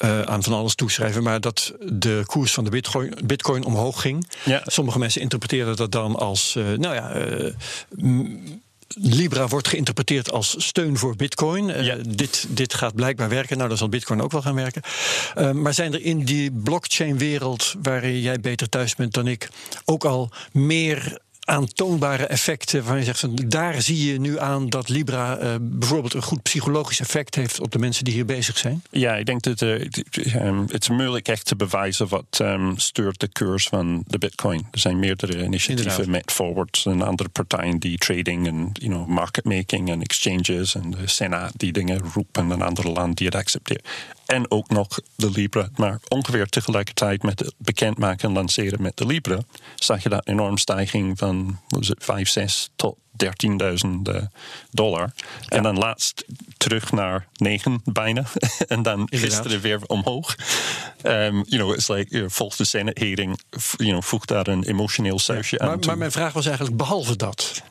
eh, 0.03 0.21
aan 0.21 0.43
van 0.43 0.53
alles 0.53 0.75
toeschrijven... 0.75 1.23
maar 1.23 1.41
dat 1.41 1.73
de 1.81 2.23
koers 2.27 2.53
van 2.53 2.65
de 2.65 2.71
bitcoin, 2.71 3.15
bitcoin 3.25 3.65
omhoog 3.65 4.01
ging. 4.01 4.29
Ja. 4.45 4.61
Sommige 4.65 4.99
mensen 4.99 5.21
interpreteerden 5.21 5.77
dat 5.77 5.93
dan 5.93 6.17
als... 6.17 6.57
eh, 6.57 6.65
nou 6.65 6.95
ja... 6.95 7.11
eh, 7.11 7.53
Libra 8.95 9.47
wordt 9.47 9.69
geïnterpreteerd 9.69 10.33
als 10.33 10.55
steun 10.59 10.97
voor 10.97 11.17
Bitcoin. 11.17 11.73
Dit, 12.09 12.47
dit 12.49 12.75
gaat 12.75 12.95
blijkbaar 12.95 13.29
werken. 13.29 13.57
Nou, 13.57 13.69
dan 13.69 13.79
zal 13.79 13.89
Bitcoin 13.89 14.23
ook 14.23 14.33
wel 14.33 14.43
gaan 14.43 14.55
werken. 14.55 14.83
Maar 15.63 15.75
zijn 15.75 15.93
er 15.93 16.03
in 16.03 16.25
die 16.25 16.53
blockchain-wereld, 16.53 17.75
waarin 17.83 18.21
jij 18.21 18.41
beter 18.41 18.69
thuis 18.69 18.95
bent 18.95 19.13
dan 19.15 19.27
ik, 19.27 19.49
ook 19.85 20.05
al 20.05 20.31
meer 20.53 21.19
aantoonbare 21.45 22.27
effecten 22.27 22.79
waarvan 22.79 22.99
je 22.99 23.05
zegt 23.05 23.21
van 23.21 23.35
daar 23.47 23.83
zie 23.83 24.13
je 24.13 24.21
nu 24.21 24.39
aan 24.39 24.69
dat 24.69 24.89
Libra 24.89 25.37
eh, 25.37 25.55
bijvoorbeeld 25.61 26.15
een 26.15 26.23
goed 26.23 26.43
psychologisch 26.43 27.01
effect 27.01 27.35
heeft 27.35 27.61
op 27.61 27.73
de 27.73 27.79
mensen 27.79 28.05
die 28.05 28.15
hier 28.15 28.25
bezig 28.25 28.59
zijn? 28.59 28.83
Ja, 28.91 29.17
ik 29.17 29.27
denk 29.27 29.43
dat 29.43 29.63
eh, 29.63 29.69
het, 29.69 30.03
ehm, 30.35 30.61
het 30.61 30.83
is 30.83 30.89
moeilijk 30.89 31.29
echt 31.29 31.47
te 31.47 31.57
bewijzen 31.57 32.09
wat 32.09 32.25
ehm, 32.31 32.77
stuurt 32.77 33.21
de 33.21 33.29
koers 33.29 33.69
van 33.69 34.05
de 34.07 34.19
bitcoin. 34.19 34.67
Er 34.71 34.79
zijn 34.79 34.99
meerdere 34.99 35.45
initiatieven 35.45 36.11
met 36.11 36.33
forwards 36.33 36.87
en 36.87 37.03
andere 37.03 37.29
partijen 37.29 37.79
die 37.79 37.99
trading 37.99 38.47
en 38.47 38.71
you 38.73 38.93
know, 38.93 39.07
market 39.07 39.45
making 39.45 39.91
en 39.91 40.03
exchanges 40.03 40.75
en 40.75 40.91
de 40.91 41.09
Senaat 41.09 41.53
die 41.57 41.73
dingen 41.73 41.99
roepen 42.15 42.43
en 42.43 42.51
een 42.51 42.63
ander 42.63 42.91
land 42.91 43.17
die 43.17 43.27
het 43.27 43.37
accepteert. 43.37 43.89
En 44.33 44.51
ook 44.51 44.69
nog 44.69 44.89
de 45.17 45.31
Libra. 45.31 45.69
Maar 45.77 46.01
ongeveer 46.09 46.47
tegelijkertijd 46.47 47.23
met 47.23 47.39
het 47.39 47.55
bekendmaken 47.57 48.29
en 48.29 48.35
lanceren 48.35 48.83
met 48.83 48.97
de 48.97 49.07
Libra 49.07 49.39
zag 49.75 50.03
je 50.03 50.09
dat 50.09 50.27
enorm 50.27 50.59
stijging 50.59 51.19
van 51.19 51.61
was 51.69 51.89
het, 51.89 52.05
5, 52.05 52.29
6 52.29 52.71
tot 52.77 52.97
13.000 53.25 53.27
eh, 54.03 54.23
dollar. 54.71 55.13
En 55.49 55.63
dan 55.63 55.79
laatst 55.79 56.25
terug 56.57 56.93
naar 56.93 57.27
9 57.37 57.81
bijna. 57.85 58.25
en 58.69 58.83
dan 58.83 59.09
gisteren 59.11 59.61
weer 59.61 59.81
omhoog. 59.87 60.37
Um, 61.03 61.45
you 61.47 61.63
know, 61.63 61.75
it's 61.75 61.89
like, 61.89 62.07
you 62.09 62.21
know, 62.21 62.31
volgens 62.31 62.59
de 62.59 62.65
Senate 62.65 63.05
hearing, 63.05 63.41
you 63.77 63.91
know, 63.91 64.03
voeg 64.03 64.25
daar 64.25 64.47
een 64.47 64.65
emotioneel 64.65 65.19
sausje 65.19 65.59
aan 65.59 65.69
Maar, 65.69 65.79
toe. 65.79 65.87
maar 65.87 65.99
mijn 65.99 66.13
vraag 66.13 66.33
was 66.33 66.47
eigenlijk 66.47 66.77
behalve 66.77 67.17
dat. 67.17 67.63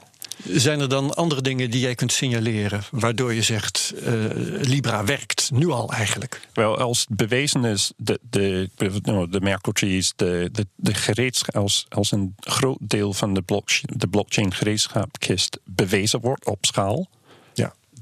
Zijn 0.44 0.80
er 0.80 0.90
dan 0.90 1.14
andere 1.14 1.42
dingen 1.42 1.72
die 1.72 1.80
jij 1.80 1.96
kunt 1.96 2.12
signaleren 2.12 2.84
waardoor 2.92 3.34
je 3.34 3.42
zegt 3.42 3.94
eh, 4.06 4.14
Libra 4.62 5.04
werkt 5.04 5.52
nu 5.54 5.70
al 5.70 5.92
eigenlijk? 5.92 6.48
Wel, 6.54 6.78
als 6.78 7.00
het 7.00 7.18
bewezen 7.18 7.66
is 7.66 7.92
dat 7.98 8.20
de, 8.30 8.70
nou, 9.02 9.30
de 9.30 9.58
trees, 9.74 10.14
de, 10.16 10.50
de, 10.52 10.68
de 10.76 10.94
gereedschap, 10.94 11.56
als, 11.56 11.86
als 11.90 12.12
een 12.12 12.36
groot 12.40 12.78
deel 12.82 13.14
van 13.14 13.34
de, 13.34 13.42
blockchain, 13.42 13.94
de 13.98 14.08
blockchain 14.08 14.54
gereedschapkist 14.54 15.60
bewezen 15.66 16.20
wordt 16.20 16.46
op 16.46 16.66
schaal. 16.66 17.10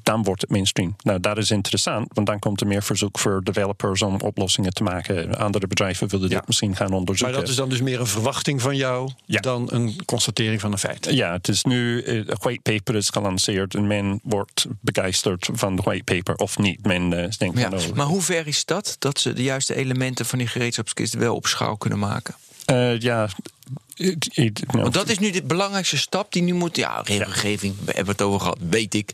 Dan 0.09 0.23
wordt 0.23 0.41
het 0.41 0.49
mainstream. 0.49 0.95
Nou, 1.03 1.19
dat 1.19 1.37
is 1.37 1.51
interessant, 1.51 2.07
want 2.13 2.27
dan 2.27 2.39
komt 2.39 2.61
er 2.61 2.67
meer 2.67 2.83
verzoek 2.83 3.19
voor 3.19 3.43
developers 3.43 4.01
om 4.01 4.15
oplossingen 4.21 4.73
te 4.73 4.83
maken. 4.83 5.37
Andere 5.37 5.67
bedrijven 5.67 6.07
willen 6.07 6.29
Ja. 6.29 6.37
dit 6.37 6.47
misschien 6.47 6.75
gaan 6.75 6.89
Maar 6.89 6.97
onderzoeken. 6.99 7.39
dat 7.39 7.49
is 7.49 7.55
dan 7.55 7.69
dus 7.69 7.81
meer 7.81 7.99
een 7.99 8.07
verwachting 8.07 8.61
van 8.61 8.75
jou 8.75 9.11
Ja. 9.25 9.39
dan 9.39 9.67
een 9.71 10.05
constatering 10.05 10.61
van 10.61 10.71
een 10.71 10.77
feit. 10.77 11.07
Ja, 11.11 11.31
het 11.31 11.47
is 11.47 11.63
nu, 11.63 12.01
eh, 12.01 12.15
een 12.15 12.35
white 12.39 12.61
paper 12.61 12.95
is 12.95 13.09
gelanceerd 13.09 13.75
en 13.75 13.87
men 13.87 14.19
wordt 14.23 14.65
begeisterd 14.81 15.49
van 15.53 15.75
de 15.75 15.81
white 15.81 16.03
paper 16.13 16.35
of 16.35 16.57
niet. 16.57 16.85
Men 16.85 17.13
eh, 17.13 17.29
denkt 17.37 17.57
Ja. 17.59 17.69
van, 17.69 17.79
oh, 17.79 17.91
Maar 17.95 18.05
hoe 18.05 18.21
ver 18.21 18.47
is 18.47 18.65
dat? 18.65 18.95
Dat 18.99 19.19
ze 19.19 19.33
de 19.33 19.43
juiste 19.43 19.75
elementen 19.75 20.25
van 20.25 20.37
die 20.39 20.47
gereedschapskist 20.47 21.13
wel 21.13 21.35
op 21.35 21.47
schaal 21.47 21.77
kunnen 21.77 21.99
maken? 21.99 22.35
eh, 22.65 22.99
ja, 22.99 23.29
nou, 23.95 24.51
Want 24.71 24.93
dat 24.93 25.09
is 25.09 25.19
nu 25.19 25.31
de 25.31 25.43
belangrijkste 25.43 25.97
stap 25.97 26.31
die 26.31 26.41
nu 26.41 26.53
moet. 26.53 26.75
Ja, 26.75 27.01
regelgeving, 27.03 27.75
we 27.85 27.91
hebben 27.95 28.11
het 28.13 28.21
over 28.21 28.39
gehad, 28.39 28.57
weet 28.69 28.93
ik. 28.93 29.13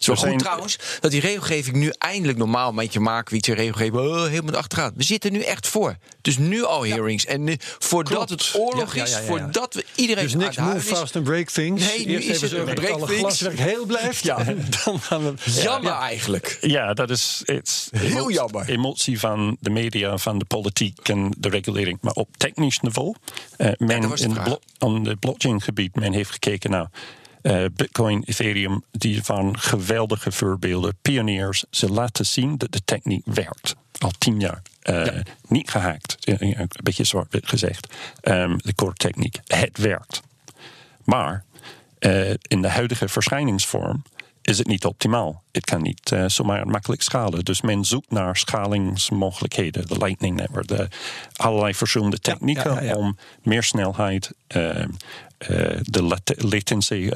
Het 0.00 0.08
is 0.08 0.14
wel 0.14 0.14
We 0.16 0.20
goed 0.20 0.30
zijn- 0.30 0.38
trouwens 0.38 0.78
dat 1.00 1.10
die 1.10 1.20
regelgeving 1.20 1.76
nu 1.76 1.92
eindelijk 1.98 2.38
normaal 2.38 2.68
een 2.68 2.74
beetje 2.74 3.00
maken. 3.00 3.40
Wie 3.40 3.54
regelgeving 3.54 3.96
oh, 3.96 4.24
helemaal 4.26 4.54
achteraan. 4.56 4.92
We 4.96 5.02
zitten 5.02 5.32
nu 5.32 5.40
echt 5.42 5.66
voor. 5.66 5.96
Dus 6.20 6.38
nu 6.38 6.64
al 6.64 6.86
hearings. 6.86 7.24
En 7.26 7.44
nu, 7.44 7.56
voordat 7.78 8.12
Klopt. 8.26 8.30
het 8.30 8.54
oorlog 8.60 8.94
Ja, 8.94 9.00
ja, 9.00 9.02
is, 9.06 9.10
ja, 9.12 9.18
ja. 9.18 9.24
voordat 9.24 9.74
we 9.74 9.84
iedereen 9.94 10.24
Dus 10.24 10.34
niks 10.34 10.56
move 10.56 10.80
fast 10.80 11.16
and 11.16 11.24
break 11.24 11.50
things. 11.50 11.86
Nee, 11.86 12.06
nu 12.06 12.12
Eerst 12.20 12.42
is 12.42 12.50
het 12.50 12.64
break 12.74 12.96
things. 13.06 13.18
glaswerk 13.20 13.58
heel 13.58 13.86
blijft. 13.86 14.24
Ja, 14.24 14.44
dan 14.84 15.00
gaan 15.00 15.22
we. 15.24 15.34
Jammer 15.62 15.90
Ja. 15.92 16.00
eigenlijk. 16.00 16.58
Ja, 16.60 16.92
dat 16.94 17.10
is 17.10 17.42
it's 17.44 17.88
Heel 17.96 18.30
jammer. 18.30 18.68
emotie 18.68 19.18
van 19.18 19.56
de 19.60 19.70
media, 19.70 20.16
van 20.18 20.38
de 20.38 20.44
politiek 20.44 21.08
en 21.08 21.34
de 21.38 21.48
regulering. 21.48 21.98
Maar 22.00 22.12
op 22.14 22.28
technisch 22.36 22.78
niveau, 22.80 23.14
eh 23.56 23.70
men 23.76 24.16
in 24.18 24.34
de 25.04 25.16
blockchain 25.16 25.60
gebied, 25.60 25.94
men 25.94 26.12
heeft 26.12 26.30
gekeken 26.30 26.70
naar 26.70 26.90
eh, 27.42 27.64
Bitcoin, 27.72 28.22
Ethereum, 28.26 28.82
die 28.90 29.22
waren 29.26 29.58
geweldige 29.58 30.32
voorbeelden, 30.32 30.96
pioniers. 31.02 31.64
Ze 31.70 31.88
laten 31.88 32.26
zien 32.26 32.56
dat 32.58 32.72
de 32.72 32.80
techniek 32.84 33.22
werkt. 33.24 33.74
Al 33.98 34.10
tien 34.18 34.40
jaar. 34.40 34.62
Eh, 34.80 35.06
Niet 35.48 35.70
gehaakt, 35.70 36.16
eh, 36.24 36.40
een 36.40 36.68
beetje 36.82 37.04
zwart-wit 37.04 37.48
gezegd. 37.48 37.94
Ehm, 38.20 38.56
de 38.56 38.74
core 38.74 38.94
techniek. 38.94 39.38
Het 39.46 39.78
werkt. 39.78 40.22
Maar 41.04 41.44
eh, 41.98 42.30
in 42.30 42.62
de 42.62 42.68
huidige 42.68 43.08
verschijningsvorm 43.08 44.02
is 44.42 44.58
het 44.58 44.66
niet 44.66 44.84
optimaal. 44.84 45.42
Het 45.52 45.64
kan 45.64 45.82
niet 45.82 46.12
eh, 46.12 46.24
zomaar 46.26 46.66
makkelijk 46.66 47.02
schalen. 47.02 47.44
Dus 47.44 47.60
men 47.60 47.84
zoekt 47.84 48.10
naar 48.10 48.36
schalingsmogelijkheden. 48.36 49.86
De 49.86 49.98
Lightning 49.98 50.36
Network, 50.36 50.68
de 50.68 50.88
allerlei 51.36 51.74
verschillende 51.74 52.18
technieken 52.18 52.74
ja, 52.74 52.80
ja. 52.80 52.94
om 52.94 53.16
meer 53.42 53.62
snelheid, 53.62 54.32
eh, 54.46 54.82
eh, 54.82 54.88
de 55.82 56.02
lat- 56.02 56.34
latency 56.36 57.10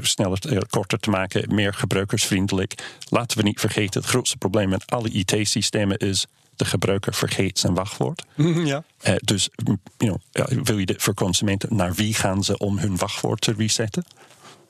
sneller, 0.00 0.66
korter 0.70 0.98
te 0.98 1.10
maken, 1.10 1.54
meer 1.54 1.74
gebruikersvriendelijk. 1.74 2.74
Laten 3.08 3.38
we 3.38 3.44
niet 3.44 3.60
vergeten, 3.60 4.00
het 4.00 4.10
grootste 4.10 4.36
probleem 4.36 4.68
met 4.68 4.90
alle 4.90 5.10
IT-systemen 5.10 5.96
is 5.96 6.26
de 6.56 6.64
gebruiker 6.64 7.14
vergeet 7.14 7.58
zijn 7.58 7.74
wachtwoord. 7.74 8.24
Ja. 8.64 8.84
Eh, 9.00 9.14
dus 9.24 9.48
mm, 9.64 9.80
you 9.96 10.10
know, 10.10 10.20
ja, 10.30 10.62
wil 10.62 10.78
je 10.78 10.86
dit 10.86 11.02
voor 11.02 11.14
consumenten? 11.14 11.76
Naar 11.76 11.94
wie 11.94 12.14
gaan 12.14 12.44
ze 12.44 12.58
om 12.58 12.78
hun 12.78 12.96
wachtwoord 12.96 13.40
te 13.40 13.54
resetten? 13.56 14.04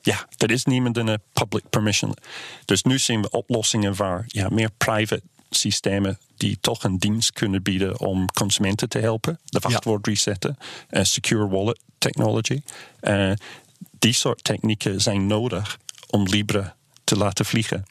Ja, 0.07 0.27
er 0.37 0.51
is 0.51 0.65
niemand 0.65 0.97
in 0.97 1.07
een 1.07 1.21
public 1.33 1.69
permission. 1.69 2.13
Dus 2.65 2.83
nu 2.83 2.99
zien 2.99 3.21
we 3.21 3.29
oplossingen 3.29 3.95
waar 3.95 4.23
ja, 4.27 4.49
meer 4.49 4.69
private 4.77 5.21
systemen 5.49 6.19
die 6.37 6.57
toch 6.61 6.83
een 6.83 6.97
dienst 6.97 7.31
kunnen 7.31 7.63
bieden 7.63 7.99
om 7.99 8.25
consumenten 8.31 8.89
te 8.89 8.99
helpen. 8.99 9.39
De 9.45 9.59
wachtwoord 9.59 10.07
resetten, 10.07 10.57
eh, 10.89 11.03
secure 11.03 11.47
wallet 11.47 11.79
technology. 11.97 12.61
Eh, 12.99 13.31
die 13.99 14.13
soort 14.13 14.43
technieken 14.43 15.01
zijn 15.01 15.27
nodig 15.27 15.77
om 16.09 16.23
Libra 16.23 16.75
te 17.03 17.17
laten 17.17 17.45
vliegen. 17.45 17.85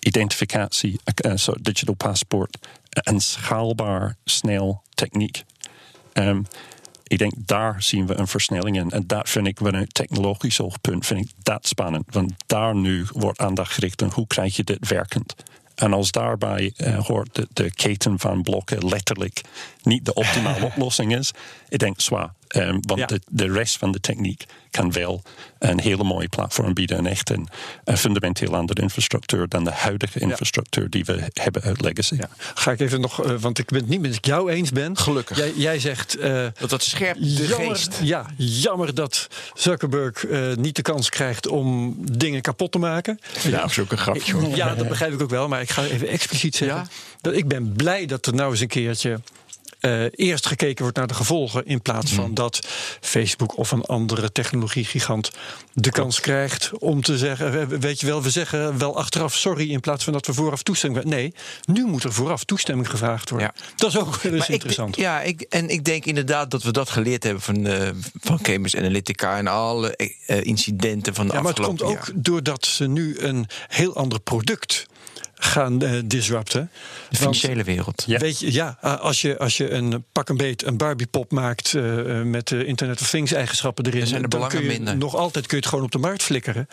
Identificatie, 0.00 1.00
eh, 1.04 1.30
een 1.30 1.38
soort 1.38 1.64
digital 1.64 1.94
passport, 1.94 2.66
een 2.90 3.20
schaalbaar 3.20 4.16
snel 4.24 4.82
techniek. 4.94 5.44
Ehm, 6.12 6.42
ik 7.06 7.18
denk 7.18 7.32
daar 7.36 7.82
zien 7.82 8.06
we 8.06 8.14
een 8.14 8.26
versnelling 8.28 8.76
in. 8.76 8.90
En 8.90 9.06
dat 9.06 9.28
vind 9.28 9.46
ik 9.46 9.58
vanuit 9.58 9.94
technologisch 9.94 10.60
oogpunt 10.60 11.06
vind 11.06 11.20
ik 11.20 11.30
dat 11.42 11.66
spannend. 11.66 12.04
Want 12.10 12.32
daar 12.46 12.74
nu 12.74 13.06
wordt 13.12 13.38
aandacht 13.38 13.72
gericht 13.72 14.02
aan 14.02 14.10
hoe 14.12 14.26
krijg 14.26 14.56
je 14.56 14.64
dit 14.64 14.88
werkend. 14.88 15.34
En 15.74 15.92
als 15.92 16.10
daarbij 16.10 16.72
uh, 16.76 17.06
hoort 17.06 17.34
de, 17.34 17.48
de 17.52 17.70
keten 17.70 18.18
van 18.18 18.42
blokken 18.42 18.88
letterlijk 18.88 19.40
niet 19.82 20.04
de 20.04 20.14
optimale 20.14 20.64
oplossing 20.74 21.16
is, 21.16 21.32
ik 21.68 21.78
denk 21.78 22.00
zwaar. 22.00 22.32
Um, 22.56 22.78
want 22.86 23.00
Ja. 23.00 23.06
de, 23.06 23.20
de 23.28 23.52
rest 23.52 23.76
van 23.78 23.92
de 23.92 24.00
techniek 24.00 24.44
kan 24.70 24.92
wel 24.92 25.22
een 25.58 25.80
hele 25.80 26.04
mooie 26.04 26.28
platform 26.28 26.74
bieden. 26.74 26.96
En 26.98 27.06
echt 27.06 27.30
een, 27.30 27.48
een 27.84 27.96
fundamenteel 27.98 28.54
andere 28.56 28.82
infrastructuur 28.82 29.48
dan 29.48 29.64
de 29.64 29.70
huidige 29.70 30.18
infrastructuur 30.20 30.90
die 30.90 31.04
we 31.04 31.22
hebben 31.32 31.62
uit 31.62 31.80
Legacy. 31.80 32.14
Ja. 32.14 32.28
Ga 32.54 32.70
ik 32.72 32.80
even 32.80 33.00
nog, 33.00 33.24
eh, 33.24 33.32
want 33.40 33.58
ik 33.58 33.66
ben 33.66 33.80
het 33.80 33.88
niet 33.88 34.00
met 34.00 34.26
jou 34.26 34.50
eens 34.50 34.70
ben. 34.70 34.96
Gelukkig. 34.98 35.36
Jij, 35.36 35.52
jij 35.56 35.78
zegt. 35.78 36.16
eh, 36.16 36.46
Dat 36.58 36.70
dat 36.70 36.82
scherpt 36.82 37.36
de 37.36 37.46
jammer, 37.46 37.76
geest. 37.76 37.98
ja, 38.02 38.26
jammer 38.36 38.94
dat 38.94 39.28
Zuckerberg 39.54 40.26
eh, 40.26 40.54
niet 40.54 40.76
de 40.76 40.82
kans 40.82 41.08
krijgt 41.08 41.46
om 41.48 41.96
dingen 42.16 42.40
kapot 42.40 42.72
te 42.72 42.78
maken. 42.78 43.18
Ja, 43.42 43.60
dat 43.60 43.70
is 43.70 43.78
ook 43.78 43.92
een 43.92 43.98
grapje 43.98 44.32
hoor. 44.32 44.56
Ja, 44.56 44.74
dat 44.74 44.88
begrijp 44.88 45.12
ik 45.12 45.22
ook 45.22 45.30
wel. 45.30 45.48
Maar 45.48 45.60
ik 45.60 45.70
ga 45.70 45.84
even 45.84 46.08
expliciet 46.08 46.56
zeggen. 46.56 46.78
Ja? 46.78 46.86
Dat 47.20 47.34
ik 47.34 47.48
ben 47.48 47.72
blij 47.72 48.06
dat 48.06 48.26
er 48.26 48.34
nou 48.34 48.50
eens 48.50 48.60
een 48.60 48.66
keertje. 48.68 49.20
Eh, 49.86 50.04
eerst 50.28 50.46
gekeken 50.46 50.82
wordt 50.82 50.96
naar 50.96 51.06
de 51.06 51.14
gevolgen. 51.14 51.66
In 51.66 51.82
plaats 51.82 52.12
van 52.12 52.34
dat 52.34 52.60
Facebook 53.00 53.56
of 53.58 53.70
een 53.70 53.82
andere 53.84 54.32
technologiegigant 54.32 55.30
de 55.72 55.90
kans 55.90 56.20
krijgt 56.20 56.70
om 56.78 57.02
te 57.02 57.18
zeggen. 57.18 57.68
Weet 57.80 58.00
je 58.00 58.06
wel, 58.06 58.22
we 58.22 58.30
zeggen 58.30 58.78
wel 58.78 58.96
achteraf 58.96 59.34
sorry. 59.34 59.70
In 59.70 59.80
plaats 59.80 60.04
van 60.04 60.12
dat 60.12 60.26
we 60.26 60.34
vooraf 60.34 60.62
toestemming. 60.62 61.04
Nee, 61.04 61.34
nu 61.64 61.84
moet 61.84 62.04
er 62.04 62.12
vooraf 62.12 62.44
toestemming 62.44 62.90
gevraagd 62.90 63.30
worden. 63.30 63.50
Ja. 63.56 63.62
Dat 63.76 63.90
is 63.90 63.98
ook 63.98 64.04
wel 64.22 64.32
eens 64.32 64.38
Maar 64.40 64.48
ik- 64.48 64.54
interessant. 64.54 64.96
ja, 64.96 65.20
ik, 65.22 65.40
en 65.40 65.68
ik 65.68 65.84
denk 65.84 66.04
inderdaad 66.04 66.50
dat 66.50 66.62
we 66.62 66.72
dat 66.72 66.90
geleerd 66.90 67.22
hebben 67.22 67.42
van, 67.42 67.66
eh, 67.66 67.88
van 68.20 68.40
Cambridge 68.42 68.78
Analytica 68.78 69.36
en 69.38 69.46
alle 69.46 69.96
eh, 69.96 70.44
incidenten 70.44 71.14
van 71.14 71.26
de 71.26 71.32
Ja, 71.32 71.40
maar 71.40 71.50
het 71.50 71.60
afgelopen 71.60 71.86
komt 71.86 72.08
ook 72.14 72.24
doordat 72.24 72.66
ze 72.66 72.86
nu 72.86 73.18
een 73.18 73.46
heel 73.68 73.96
ander 73.96 74.20
product 74.20 74.86
gaan 75.38 75.82
eh, 75.82 75.90
disrupten. 76.04 76.60
De 76.60 76.78
Want, 77.00 77.16
financiële 77.16 77.64
wereld. 77.64 78.04
Ja. 78.06 78.18
Weet 78.18 78.40
je, 78.40 78.52
ja, 78.52 78.78
als 78.80 79.20
je, 79.20 79.38
als 79.38 79.56
je 79.56 79.70
een 79.70 80.04
pak 80.12 80.28
een 80.28 80.36
beet 80.36 80.64
een 80.64 80.76
Barbie-pop 80.76 81.32
maakt 81.32 81.74
eh, 81.74 82.18
eh, 82.18 82.26
met 82.26 82.48
de 82.48 82.64
Internet 82.64 83.00
of 83.00 83.10
Things 83.10 83.32
eigenschappen 83.32 83.86
erin, 83.86 83.98
Dan 83.98 84.08
zijn 84.08 84.22
de 84.22 84.28
dan 84.28 84.40
belangen 84.40 84.60
kun 84.60 84.72
je 84.72 84.78
minder. 84.78 84.96
nog 84.96 85.14
altijd 85.14 85.46
kun 85.46 85.56
je 85.56 85.62
het 85.62 85.70
gewoon 85.70 85.84
op 85.84 85.92
de 85.92 85.98
markt 85.98 86.22
flikkeren. 86.22 86.68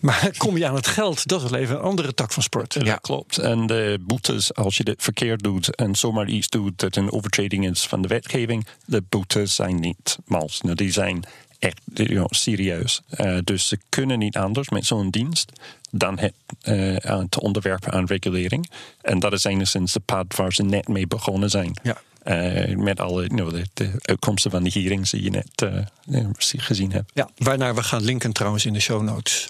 Maar 0.00 0.30
kom 0.36 0.56
je 0.56 0.66
aan 0.66 0.74
het 0.74 0.86
geld, 0.86 1.28
dat 1.28 1.42
is 1.42 1.50
wel 1.50 1.60
even 1.60 1.76
een 1.76 1.82
andere 1.82 2.14
tak 2.14 2.32
van 2.32 2.42
sport. 2.42 2.76
Ja, 2.82 2.96
klopt. 2.96 3.38
En 3.38 3.66
de 3.66 3.98
boetes, 4.00 4.54
als 4.54 4.76
je 4.76 4.84
dit 4.84 5.02
verkeerd 5.02 5.42
doet 5.42 5.74
en 5.74 5.94
zomaar 5.94 6.28
iets 6.28 6.48
doet 6.48 6.78
dat 6.78 6.96
een 6.96 7.12
overtreding 7.12 7.70
is 7.70 7.86
van 7.86 8.02
de 8.02 8.08
wetgeving, 8.08 8.66
de 8.84 9.02
boetes 9.08 9.54
zijn 9.54 9.80
niet 9.80 10.18
mals. 10.24 10.60
Nou, 10.60 10.74
die 10.74 10.92
zijn 10.92 11.24
echt 11.58 11.80
you 11.94 12.08
know, 12.08 12.26
serieus. 12.30 13.00
Eh, 13.08 13.38
dus 13.44 13.68
ze 13.68 13.78
kunnen 13.88 14.18
niet 14.18 14.36
anders 14.36 14.68
met 14.68 14.86
zo'n 14.86 15.10
dienst 15.10 15.52
dan 15.90 16.18
het 16.18 16.34
eh, 16.60 17.20
te 17.28 17.40
onderwerpen 17.40 17.92
aan 17.92 18.04
regulering. 18.04 18.70
En 19.00 19.18
dat 19.18 19.32
is 19.32 19.44
enigszins 19.44 19.92
de 19.92 20.00
pad 20.00 20.36
waar 20.36 20.52
ze 20.52 20.62
net 20.62 20.88
mee 20.88 21.06
begonnen 21.06 21.50
zijn. 21.50 21.78
Ja. 21.82 22.00
Eh, 22.28 22.76
met 22.76 23.00
alle 23.00 23.22
you 23.22 23.34
know, 23.34 23.50
de, 23.50 23.66
de 23.74 23.90
uitkomsten 24.02 24.50
van 24.50 24.62
de 24.62 24.70
hearings 24.72 25.10
die 25.10 25.22
je 25.22 25.30
net 25.30 25.62
eh, 26.10 26.26
gezien 26.40 26.92
hebt. 26.92 27.10
Ja, 27.14 27.28
waarnaar 27.36 27.74
we 27.74 27.82
gaan 27.82 28.02
linken 28.02 28.32
trouwens 28.32 28.66
in 28.66 28.72
de 28.72 28.80
show 28.80 29.02
notes. 29.02 29.48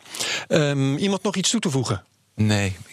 Ehm, 0.49 0.97
iemand 0.97 1.23
nog 1.23 1.37
iets 1.37 1.51
toe 1.51 1.61
te 1.61 1.71
voegen? 1.71 2.05
Nee. 2.39 2.77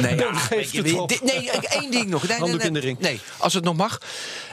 Nee, 0.00 0.16
ja, 0.16 1.06
dit- 1.06 1.22
nee, 1.22 1.50
één 1.50 1.90
ding 1.90 2.06
nog. 2.08 2.20
Nee, 2.22 2.30
nee, 2.30 2.38
Handdoek 2.38 2.58
nee, 2.58 2.66
in 2.66 2.72
de 2.74 2.80
ring. 2.80 2.98
Nee, 2.98 3.20
als 3.38 3.54
het 3.54 3.64
nog 3.64 3.76
mag. 3.76 3.98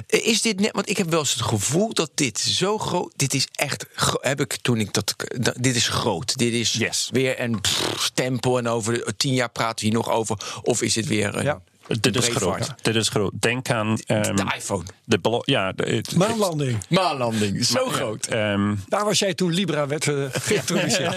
Is 0.07 0.41
dit 0.41 0.59
net, 0.59 0.71
want 0.71 0.89
ik 0.89 0.97
heb 0.97 1.09
wel 1.09 1.19
eens 1.19 1.33
het 1.33 1.41
gevoel 1.41 1.93
dat 1.93 2.11
dit 2.15 2.39
zo 2.39 2.77
groot. 2.77 3.13
Dit 3.15 3.33
is 3.33 3.47
echt. 3.51 3.85
Heb 4.21 4.39
ik 4.39 4.57
toen 4.61 4.77
ik 4.79 4.93
dat. 4.93 5.15
dat- 5.17 5.55
Dit 5.59 5.75
is 5.75 5.87
groot. 5.87 6.37
Dit 6.37 6.53
is 6.53 6.73
Yes. 6.73 7.09
weer 7.11 7.39
een 7.39 7.61
pff, 7.61 7.95
stempel. 7.99 8.57
En 8.57 8.67
over 8.67 9.15
tien 9.17 9.33
jaar 9.33 9.49
praten 9.49 9.75
we 9.79 9.85
hier 9.85 9.93
nog 9.93 10.09
over. 10.09 10.37
Of 10.63 10.81
is 10.81 10.95
het 10.95 11.05
weer 11.07 11.35
een. 11.35 11.43
Ja. 11.43 11.61
Dit 11.99 12.15
is 12.15 12.27
groot. 12.27 12.73
Dit 12.81 12.95
is 12.95 13.09
groot. 13.09 13.31
Denk 13.39 13.69
aan 13.69 13.97
ehm, 14.05 14.35
De 14.35 14.43
iPhone. 14.55 14.83
de 15.03 15.41
ja, 15.45 15.71
de, 15.71 15.83
het- 15.83 16.15
Maanlanding. 16.15 16.77
Maanlanding. 16.89 17.65
Zo 17.65 17.85
groot. 17.89 18.25
ehm, 18.27 18.75
Daar 18.87 19.05
was 19.05 19.19
jij 19.19 19.33
toen 19.33 19.53
Libra 19.53 19.87
werd 19.87 20.03
geïntroduceerd. 20.31 21.15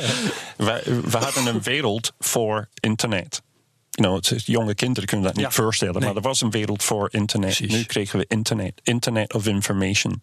we, 0.56 1.00
we 1.04 1.16
hadden 1.16 1.46
een 1.46 1.62
wereld 1.62 2.12
voor 2.18 2.68
internet. 2.80 3.42
You 3.90 4.08
know, 4.08 4.16
het 4.24 4.30
is- 4.30 4.46
jonge 4.46 4.74
kinderen 4.74 5.08
kunnen 5.08 5.26
dat 5.26 5.36
niet 5.36 5.44
Ja, 5.44 5.50
voorstellen, 5.50 5.94
nee. 5.94 6.04
maar 6.04 6.16
er 6.16 6.22
was 6.22 6.40
een 6.40 6.50
wereld 6.50 6.82
voor 6.82 7.08
internet. 7.12 7.56
Precies. 7.56 7.74
Nu 7.76 7.84
kregen 7.84 8.18
we 8.18 8.24
internet. 8.28 8.80
Internet 8.82 9.34
of 9.34 9.46
information. 9.46 10.22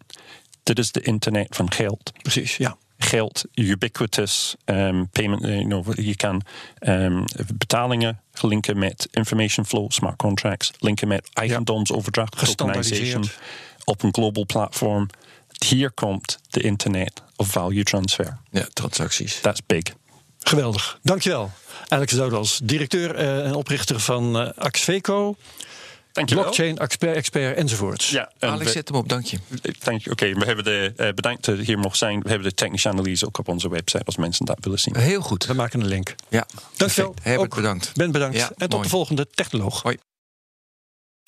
Dit 0.62 0.78
is 0.78 0.92
de 0.92 1.00
internet 1.00 1.46
van 1.56 1.72
geld. 1.72 2.12
Precies, 2.22 2.56
ja. 2.56 2.76
Geld, 3.02 3.44
ubiquitous 3.54 4.54
um, 4.64 5.08
payment. 5.10 5.42
eh, 5.44 5.50
You 5.54 5.64
know, 5.68 5.94
je 5.94 6.16
kan 6.16 6.42
um, 6.80 7.24
betalingen 7.56 8.20
linken 8.40 8.78
met 8.78 9.08
information 9.10 9.66
flow, 9.66 9.90
smart 9.90 10.16
contracts, 10.16 10.70
linken 10.78 11.08
met 11.08 11.28
eigendomsoverdracht, 11.32 12.56
tokenization 12.56 13.22
Gestandaardiseerd. 13.22 13.38
op 13.84 14.02
een 14.02 14.14
global 14.14 14.46
platform. 14.46 15.08
Hier 15.66 15.90
komt 15.90 16.38
de 16.50 16.60
internet 16.60 17.22
of 17.36 17.48
value 17.48 17.82
transfer. 17.84 18.36
Ja, 18.50 18.66
transacties. 18.72 19.40
That's 19.40 19.60
big. 19.66 19.82
Geweldig. 20.38 20.98
Dankjewel. 21.02 21.50
Alex 21.88 22.12
Zoudals, 22.12 22.60
directeur 22.62 23.14
eh, 23.14 23.46
en 23.46 23.54
oprichter 23.54 24.00
van 24.00 24.38
eh, 24.40 24.48
Axveco, 24.56 25.36
Dankjewel. 26.12 26.44
blockchain 26.44 26.78
expert, 26.78 27.16
expert 27.16 27.56
enzovoorts. 27.56 28.10
Ja, 28.10 28.32
en 28.38 28.48
Alex, 28.48 28.64
we- 28.64 28.70
zet 28.70 28.88
hem 28.88 28.96
op, 28.96 29.08
dank 29.08 29.24
je. 29.26 29.38
Dank 29.78 30.00
je. 30.04 30.10
Oké, 30.10 30.32
we 30.34 30.44
hebben 30.44 30.64
de 30.64 30.92
eh, 30.96 31.12
bedankt 31.14 31.44
dat 31.44 31.56
je 31.56 31.62
hier 31.62 31.78
mocht 31.78 31.96
zijn. 31.98 32.20
We 32.22 32.28
hebben 32.28 32.48
de 32.48 32.54
technische 32.54 32.88
analyse 32.88 33.26
ook 33.26 33.38
op 33.38 33.48
onze 33.48 33.68
website 33.68 34.04
als 34.04 34.16
mensen 34.16 34.44
dat 34.46 34.58
willen 34.60 34.78
zien. 34.78 34.96
Heel 34.96 35.20
goed. 35.20 35.46
We 35.46 35.54
maken 35.54 35.80
een 35.80 35.86
link. 35.86 36.14
Ja, 36.28 36.46
Dankjewel. 36.76 36.76
perfect. 36.76 37.24
Herbert, 37.24 37.50
Ook 37.50 37.54
bedankt. 37.56 37.90
Ben 37.94 38.10
bedankt. 38.10 38.36
Ja, 38.36 38.48
en 38.48 38.54
tot 38.56 38.70
mooi. 38.70 38.82
de 38.82 38.88
volgende 38.88 39.26
technoloog. 39.34 39.82
Hoi. 39.82 39.96